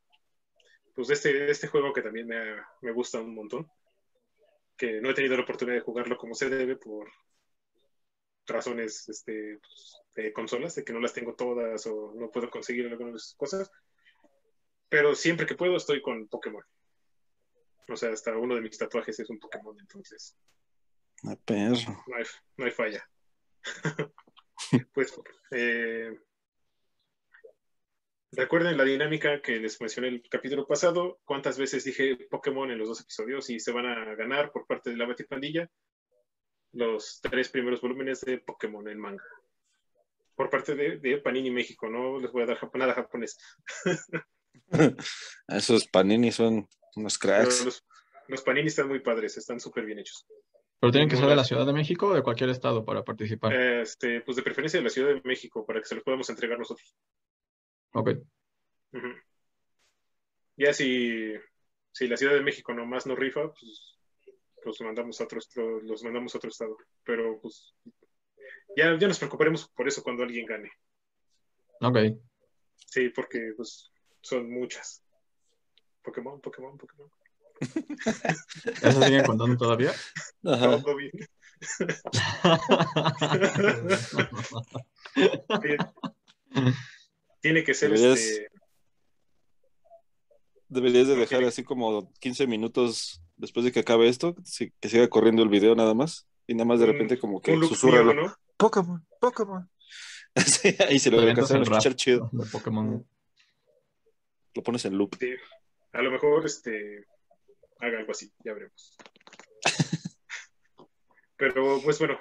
Pues 0.94 1.09
de 1.09 1.14
este, 1.14 1.32
de 1.32 1.51
este 1.51 1.69
juego 1.69 1.93
que 1.93 2.02
también 2.02 2.27
me, 2.27 2.36
ha- 2.36 2.69
me 2.82 2.93
gusta 2.93 3.20
un 3.20 3.35
montón. 3.35 3.70
Que 4.77 5.01
no 5.01 5.10
he 5.10 5.14
tenido 5.14 5.36
la 5.36 5.43
oportunidad 5.43 5.77
de 5.77 5.82
jugarlo 5.85 6.16
como 6.16 6.35
se 6.35 6.48
debe 6.48 6.77
por 6.77 7.10
razones 8.47 9.09
este, 9.09 9.59
pues, 9.59 10.01
de 10.14 10.32
consolas, 10.32 10.74
de 10.74 10.85
que 10.85 10.93
no 10.93 11.01
las 11.01 11.12
tengo 11.14 11.35
todas 11.35 11.86
o 11.86 12.12
no 12.14 12.31
puedo 12.31 12.51
conseguir 12.51 12.86
algunas 12.86 13.35
cosas. 13.36 13.70
Pero 14.89 15.14
siempre 15.14 15.47
que 15.47 15.55
puedo 15.55 15.77
estoy 15.77 16.02
con 16.02 16.27
Pokémon. 16.28 16.64
O 17.89 17.97
sea, 17.97 18.10
hasta 18.10 18.36
uno 18.36 18.55
de 18.55 18.60
mis 18.60 18.77
tatuajes 18.78 19.19
es 19.19 19.31
un 19.31 19.39
Pokémon, 19.39 19.78
entonces 19.78 20.36
Ah, 21.24 21.36
no 22.09 22.16
hay, 22.16 22.24
no 22.56 22.64
hay 22.64 22.70
falla. 22.73 23.09
pues, 24.93 25.14
eh, 25.52 26.19
recuerden 28.32 28.76
la 28.76 28.84
dinámica 28.84 29.40
que 29.42 29.59
les 29.60 29.80
mencioné 29.80 30.09
el 30.09 30.22
capítulo 30.28 30.66
pasado, 30.66 31.20
cuántas 31.24 31.59
veces 31.59 31.84
dije 31.84 32.16
Pokémon 32.30 32.70
en 32.70 32.78
los 32.78 32.88
dos 32.88 33.00
episodios 33.00 33.48
y 33.50 33.60
se 33.60 33.72
van 33.72 33.86
a 33.86 34.14
ganar 34.14 34.50
por 34.52 34.66
parte 34.66 34.90
de 34.90 34.96
la 34.96 35.06
Batipandilla 35.06 35.68
los 36.72 37.20
tres 37.20 37.50
primeros 37.50 37.80
volúmenes 37.80 38.22
de 38.22 38.38
Pokémon 38.38 38.88
en 38.88 38.98
manga. 38.98 39.24
Por 40.34 40.48
parte 40.48 40.74
de, 40.74 40.96
de 40.98 41.18
Panini 41.18 41.50
México, 41.50 41.88
no 41.88 42.18
les 42.18 42.32
voy 42.32 42.42
a 42.42 42.46
dar 42.46 42.59
jap- 42.59 42.74
nada 42.78 42.94
japonés. 42.94 43.36
Esos 45.48 45.86
panini 45.88 46.32
son 46.32 46.66
unos 46.96 47.18
cracks. 47.18 47.64
los, 47.64 47.84
los 48.28 48.42
Panini 48.42 48.68
están 48.68 48.88
muy 48.88 49.00
padres, 49.00 49.36
están 49.36 49.60
súper 49.60 49.84
bien 49.84 49.98
hechos. 49.98 50.26
Pero 50.80 50.90
tienen 50.90 51.09
que 51.09 51.16
ser 51.16 51.26
de 51.26 51.36
la. 51.36 51.44
Ciudad 51.44 51.64
de 51.66 51.72
México 51.72 52.06
o 52.09 52.14
de 52.14 52.22
cualquier 52.22 52.50
estado 52.50 52.84
para 52.84 53.04
participar. 53.04 53.52
Este, 53.52 54.20
pues 54.22 54.36
de 54.36 54.42
preferencia 54.42 54.78
de 54.80 54.84
la 54.84 54.90
Ciudad 54.90 55.14
de 55.14 55.20
México, 55.24 55.64
para 55.64 55.80
que 55.80 55.86
se 55.86 55.94
los 55.94 56.02
podamos 56.04 56.28
entregar 56.30 56.59
nosotros. 56.59 56.96
Ok. 57.94 58.10
Ujú. 58.93 59.09
Ya 60.56 60.73
si, 60.73 61.35
si 61.93 62.09
la 62.09 62.16
Ciudad 62.16 62.35
de 62.35 62.43
México 62.43 62.74
nomás 62.74 63.06
no 63.06 63.14
rifa, 63.16 63.52
pues 63.52 63.98
los 64.64 64.81
mandamos 64.81 65.20
a 65.20 65.24
otro, 65.24 65.40
los, 65.82 66.05
mandamos 66.05 66.35
a 66.35 66.39
otro 66.39 66.48
estado. 66.51 66.77
Pero 67.05 67.39
pues 67.40 67.74
ya, 68.77 68.97
ya 68.98 69.09
nos 69.09 69.19
preocuparemos 69.19 69.69
por 69.69 69.89
eso 69.89 70.02
cuando 70.02 70.23
alguien 70.23 70.47
gane. 70.47 70.70
Ok. 71.81 71.98
Sí, 72.86 73.10
porque 73.10 73.52
pues 73.56 73.90
son 74.20 74.51
muchas. 74.51 75.02
Pokémon, 76.02 76.40
Pokémon, 76.40 76.78
Pokémon. 76.78 77.10
¿Eso 78.82 79.02
siguen 79.02 79.24
contando 79.24 79.56
todavía? 79.56 79.93
Ajá. 80.44 80.82
Todo 80.82 80.97
bien. 85.62 85.78
Tiene 87.43 87.62
que 87.64 87.74
ser 87.74 87.90
Deberías- 87.90 88.19
este. 88.19 88.48
Deberías 90.69 91.06
de 91.09 91.16
dejar 91.16 91.44
así 91.44 91.62
como 91.64 92.10
15 92.20 92.47
minutos 92.47 93.20
después 93.36 93.64
de 93.64 93.73
que 93.73 93.81
acabe 93.81 94.09
esto, 94.09 94.35
que 94.81 94.89
siga 94.89 95.06
corriendo 95.09 95.43
el 95.43 95.51
video 95.51 95.74
nada 95.74 95.93
más. 95.93 96.27
Y 96.47 96.55
nada 96.55 96.64
más 96.64 96.81
de 96.81 96.86
repente 96.86 97.19
como 97.19 97.40
que 97.43 97.55
susurra 97.59 98.02
¿no? 98.14 98.35
Pokémon, 98.56 99.06
Pokémon. 99.20 99.69
Sí, 100.47 100.74
ahí 100.89 100.98
se 100.98 101.10
lo 101.10 101.20
alcanzan 101.20 101.59
a 101.60 101.62
escuchar 101.64 101.94
chido. 101.94 102.31
De 102.32 102.47
Pokémon. 102.51 103.06
Lo 104.55 104.62
pones 104.62 104.82
en 104.86 104.97
loop. 104.97 105.14
Sí. 105.20 105.31
A 105.93 106.01
lo 106.01 106.10
mejor 106.10 106.47
este 106.47 107.05
haga 107.78 107.98
algo 107.98 108.12
así, 108.12 108.32
ya 108.43 108.55
veremos. 108.55 108.97
Pero 111.36 111.81
pues 111.85 111.98
bueno, 111.98 112.19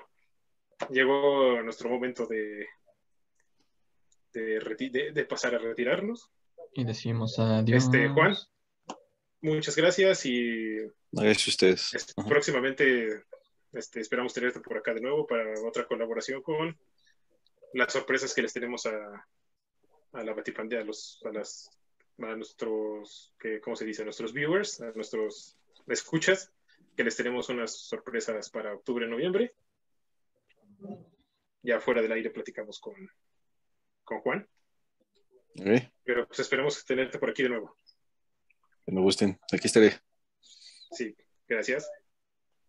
llegó 0.89 1.61
nuestro 1.61 1.89
momento 1.89 2.25
de 2.25 2.65
de, 4.33 4.59
reti- 4.59 4.91
de- 4.91 5.11
de 5.11 5.25
pasar 5.25 5.55
a 5.55 5.57
retirarnos. 5.59 6.31
Y 6.73 6.83
decimos 6.85 7.37
adiós. 7.39 7.83
Este, 7.85 8.09
Juan, 8.09 8.35
muchas 9.41 9.75
gracias 9.75 10.25
y 10.25 10.77
Gracias 11.11 11.47
a 11.47 11.49
ustedes. 11.49 12.13
próximamente 12.27 13.23
este, 13.73 13.99
esperamos 13.99 14.33
tenerte 14.33 14.59
por 14.61 14.77
acá 14.77 14.93
de 14.93 15.01
nuevo 15.01 15.27
para 15.27 15.43
otra 15.67 15.85
colaboración 15.87 16.41
con 16.41 16.77
las 17.73 17.91
sorpresas 17.93 18.33
que 18.33 18.41
les 18.41 18.53
tenemos 18.53 18.85
a, 18.85 19.27
a 20.13 20.23
la 20.23 20.33
Batipandea, 20.33 20.81
a 20.81 20.83
los, 20.85 21.21
a 21.25 21.31
las 21.31 21.69
a 22.19 22.35
nuestros, 22.35 23.33
que, 23.39 23.59
¿cómo 23.61 23.75
se 23.75 23.83
dice? 23.85 24.03
A 24.03 24.05
nuestros 24.05 24.31
viewers, 24.31 24.79
a 24.81 24.91
nuestros 24.91 25.57
escuchas, 25.87 26.51
que 26.95 27.03
les 27.03 27.15
tenemos 27.15 27.49
unas 27.49 27.75
sorpresas 27.75 28.49
para 28.51 28.73
octubre, 28.75 29.07
noviembre. 29.07 29.55
ya 31.63 31.79
fuera 31.79 32.01
del 32.01 32.11
aire 32.11 32.29
platicamos 32.29 32.79
con, 32.79 32.93
con 34.11 34.19
Juan. 34.21 34.47
Pero 36.03 36.27
pues 36.27 36.39
esperemos 36.39 36.83
tenerte 36.85 37.17
por 37.17 37.29
aquí 37.29 37.43
de 37.43 37.49
nuevo. 37.49 37.77
que 38.85 38.91
me 38.91 38.99
gusten. 38.99 39.39
Aquí 39.53 39.67
estaré. 39.67 39.93
Sí, 40.91 41.15
gracias. 41.47 41.89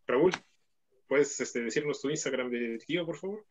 Raúl, 0.06 0.30
¿puedes 1.08 1.40
este, 1.40 1.62
decirnos 1.62 2.00
tu 2.00 2.10
Instagram 2.10 2.48
de 2.50 2.78
tío, 2.86 3.04
por 3.04 3.16
favor? 3.16 3.44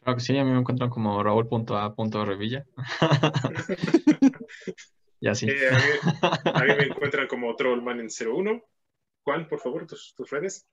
Claro 0.00 0.16
que 0.16 0.22
sí, 0.22 0.38
a 0.38 0.44
mí 0.44 0.52
me 0.52 0.60
encuentran 0.60 0.90
como 0.90 1.20
raúl.a.revilla. 1.22 2.64
y 5.20 5.28
así. 5.28 5.48
Eh, 5.48 5.68
a, 5.68 5.78
mí, 5.78 5.84
a 6.44 6.64
mí 6.64 6.74
me 6.76 6.86
encuentran 6.86 7.26
como 7.26 7.56
Trollman 7.56 8.00
en 8.00 8.08
01. 8.08 8.62
Juan, 9.24 9.48
por 9.48 9.58
favor, 9.58 9.84
tus, 9.86 10.14
tus 10.16 10.30
redes. 10.30 10.64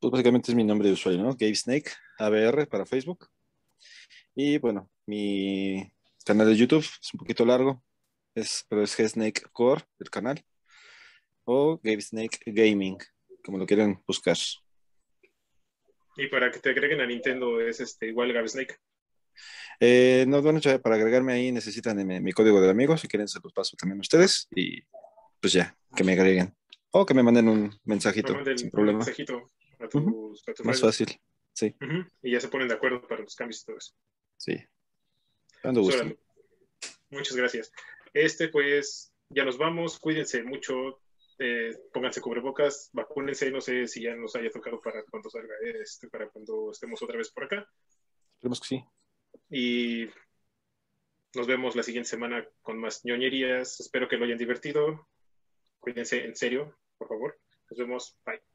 Pues 0.00 0.10
básicamente 0.10 0.50
es 0.50 0.56
mi 0.56 0.64
nombre 0.64 0.88
de 0.88 0.94
usuario, 0.94 1.22
¿no? 1.22 1.30
Gabe 1.30 1.54
Snake, 1.54 1.92
ABR 2.18 2.66
para 2.66 2.84
Facebook. 2.86 3.28
Y 4.34 4.58
bueno, 4.58 4.90
mi 5.06 5.92
canal 6.24 6.46
de 6.46 6.56
YouTube 6.56 6.80
es 6.80 7.12
un 7.12 7.18
poquito 7.18 7.44
largo, 7.44 7.84
es, 8.34 8.64
pero 8.68 8.82
es 8.82 8.98
G-Snake 8.98 9.42
Core, 9.52 9.82
el 9.98 10.10
canal. 10.10 10.42
O 11.44 11.78
Gabe 11.82 12.00
Snake 12.00 12.38
Gaming, 12.46 12.96
como 13.44 13.58
lo 13.58 13.66
quieran 13.66 14.02
buscar. 14.06 14.36
Y 16.16 16.28
para 16.28 16.50
que 16.50 16.60
te 16.60 16.70
agreguen 16.70 17.00
a 17.00 17.06
Nintendo 17.06 17.60
es 17.60 17.80
este 17.80 18.08
igual 18.08 18.32
Gabe 18.32 18.48
Snake. 18.48 18.76
Eh, 19.80 20.24
no, 20.28 20.40
bueno, 20.40 20.60
ya 20.60 20.78
para 20.78 20.94
agregarme 20.96 21.32
ahí 21.32 21.52
necesitan 21.52 22.06
mi, 22.06 22.20
mi 22.20 22.32
código 22.32 22.60
de 22.60 22.70
amigos, 22.70 23.00
si 23.00 23.08
quieren 23.08 23.28
se 23.28 23.40
los 23.42 23.52
paso 23.52 23.76
también 23.76 23.98
a 23.98 24.02
ustedes. 24.02 24.46
Y 24.54 24.82
pues 25.40 25.52
ya, 25.52 25.76
que 25.96 26.04
me 26.04 26.12
agreguen. 26.12 26.54
O 26.92 27.04
que 27.04 27.14
me 27.14 27.22
manden 27.22 27.48
un 27.48 27.80
mensajito, 27.84 28.34
manden 28.34 28.58
sin 28.58 28.68
un 28.68 28.70
problema. 28.70 28.98
mensajito 28.98 29.50
a 29.80 29.88
tus, 29.88 30.02
Ujú. 30.02 30.34
a 30.46 30.52
tus 30.54 30.66
Más 30.66 30.80
fácil, 30.80 31.18
sí, 31.52 31.74
Y 32.22 32.30
ya 32.30 32.40
se 32.40 32.48
ponen 32.48 32.68
de 32.68 32.74
acuerdo 32.74 33.06
para 33.08 33.22
los 33.22 33.34
cambios 33.34 33.62
y 33.62 33.66
todo 33.66 33.78
eso. 33.78 33.94
Sí. 34.42 34.56
Muchas 37.10 37.36
gracias. 37.36 37.72
Este, 38.12 38.48
pues, 38.48 39.12
ya 39.28 39.44
nos 39.44 39.56
vamos. 39.56 39.98
Cuídense 39.98 40.42
mucho. 40.42 41.00
eh, 41.38 41.70
pónganse 41.92 42.20
cubrebocas, 42.20 42.90
vacúnense. 42.92 43.50
No 43.50 43.60
sé 43.60 43.86
si 43.86 44.02
ya 44.02 44.14
nos 44.14 44.34
haya 44.36 44.50
tocado 44.50 44.80
para 44.80 45.04
cuando 45.04 45.30
salga 45.30 45.54
este, 45.80 46.08
para 46.08 46.28
cuando 46.28 46.70
estemos 46.70 47.02
otra 47.02 47.16
vez 47.16 47.30
por 47.30 47.44
acá. 47.44 47.68
Esperemos 48.34 48.60
que 48.60 48.66
sí. 48.66 48.84
Y 49.50 50.08
nos 51.34 51.46
vemos 51.46 51.74
la 51.76 51.82
siguiente 51.82 52.10
semana 52.10 52.46
con 52.62 52.78
más 52.78 53.04
ñoñerías. 53.04 53.80
Espero 53.80 54.08
que 54.08 54.16
lo 54.16 54.24
hayan 54.24 54.38
divertido. 54.38 55.08
Cuídense 55.80 56.24
en 56.24 56.36
serio, 56.36 56.76
por 56.98 57.08
favor. 57.08 57.38
Nos 57.70 57.78
vemos. 57.78 58.16
Bye. 58.24 58.51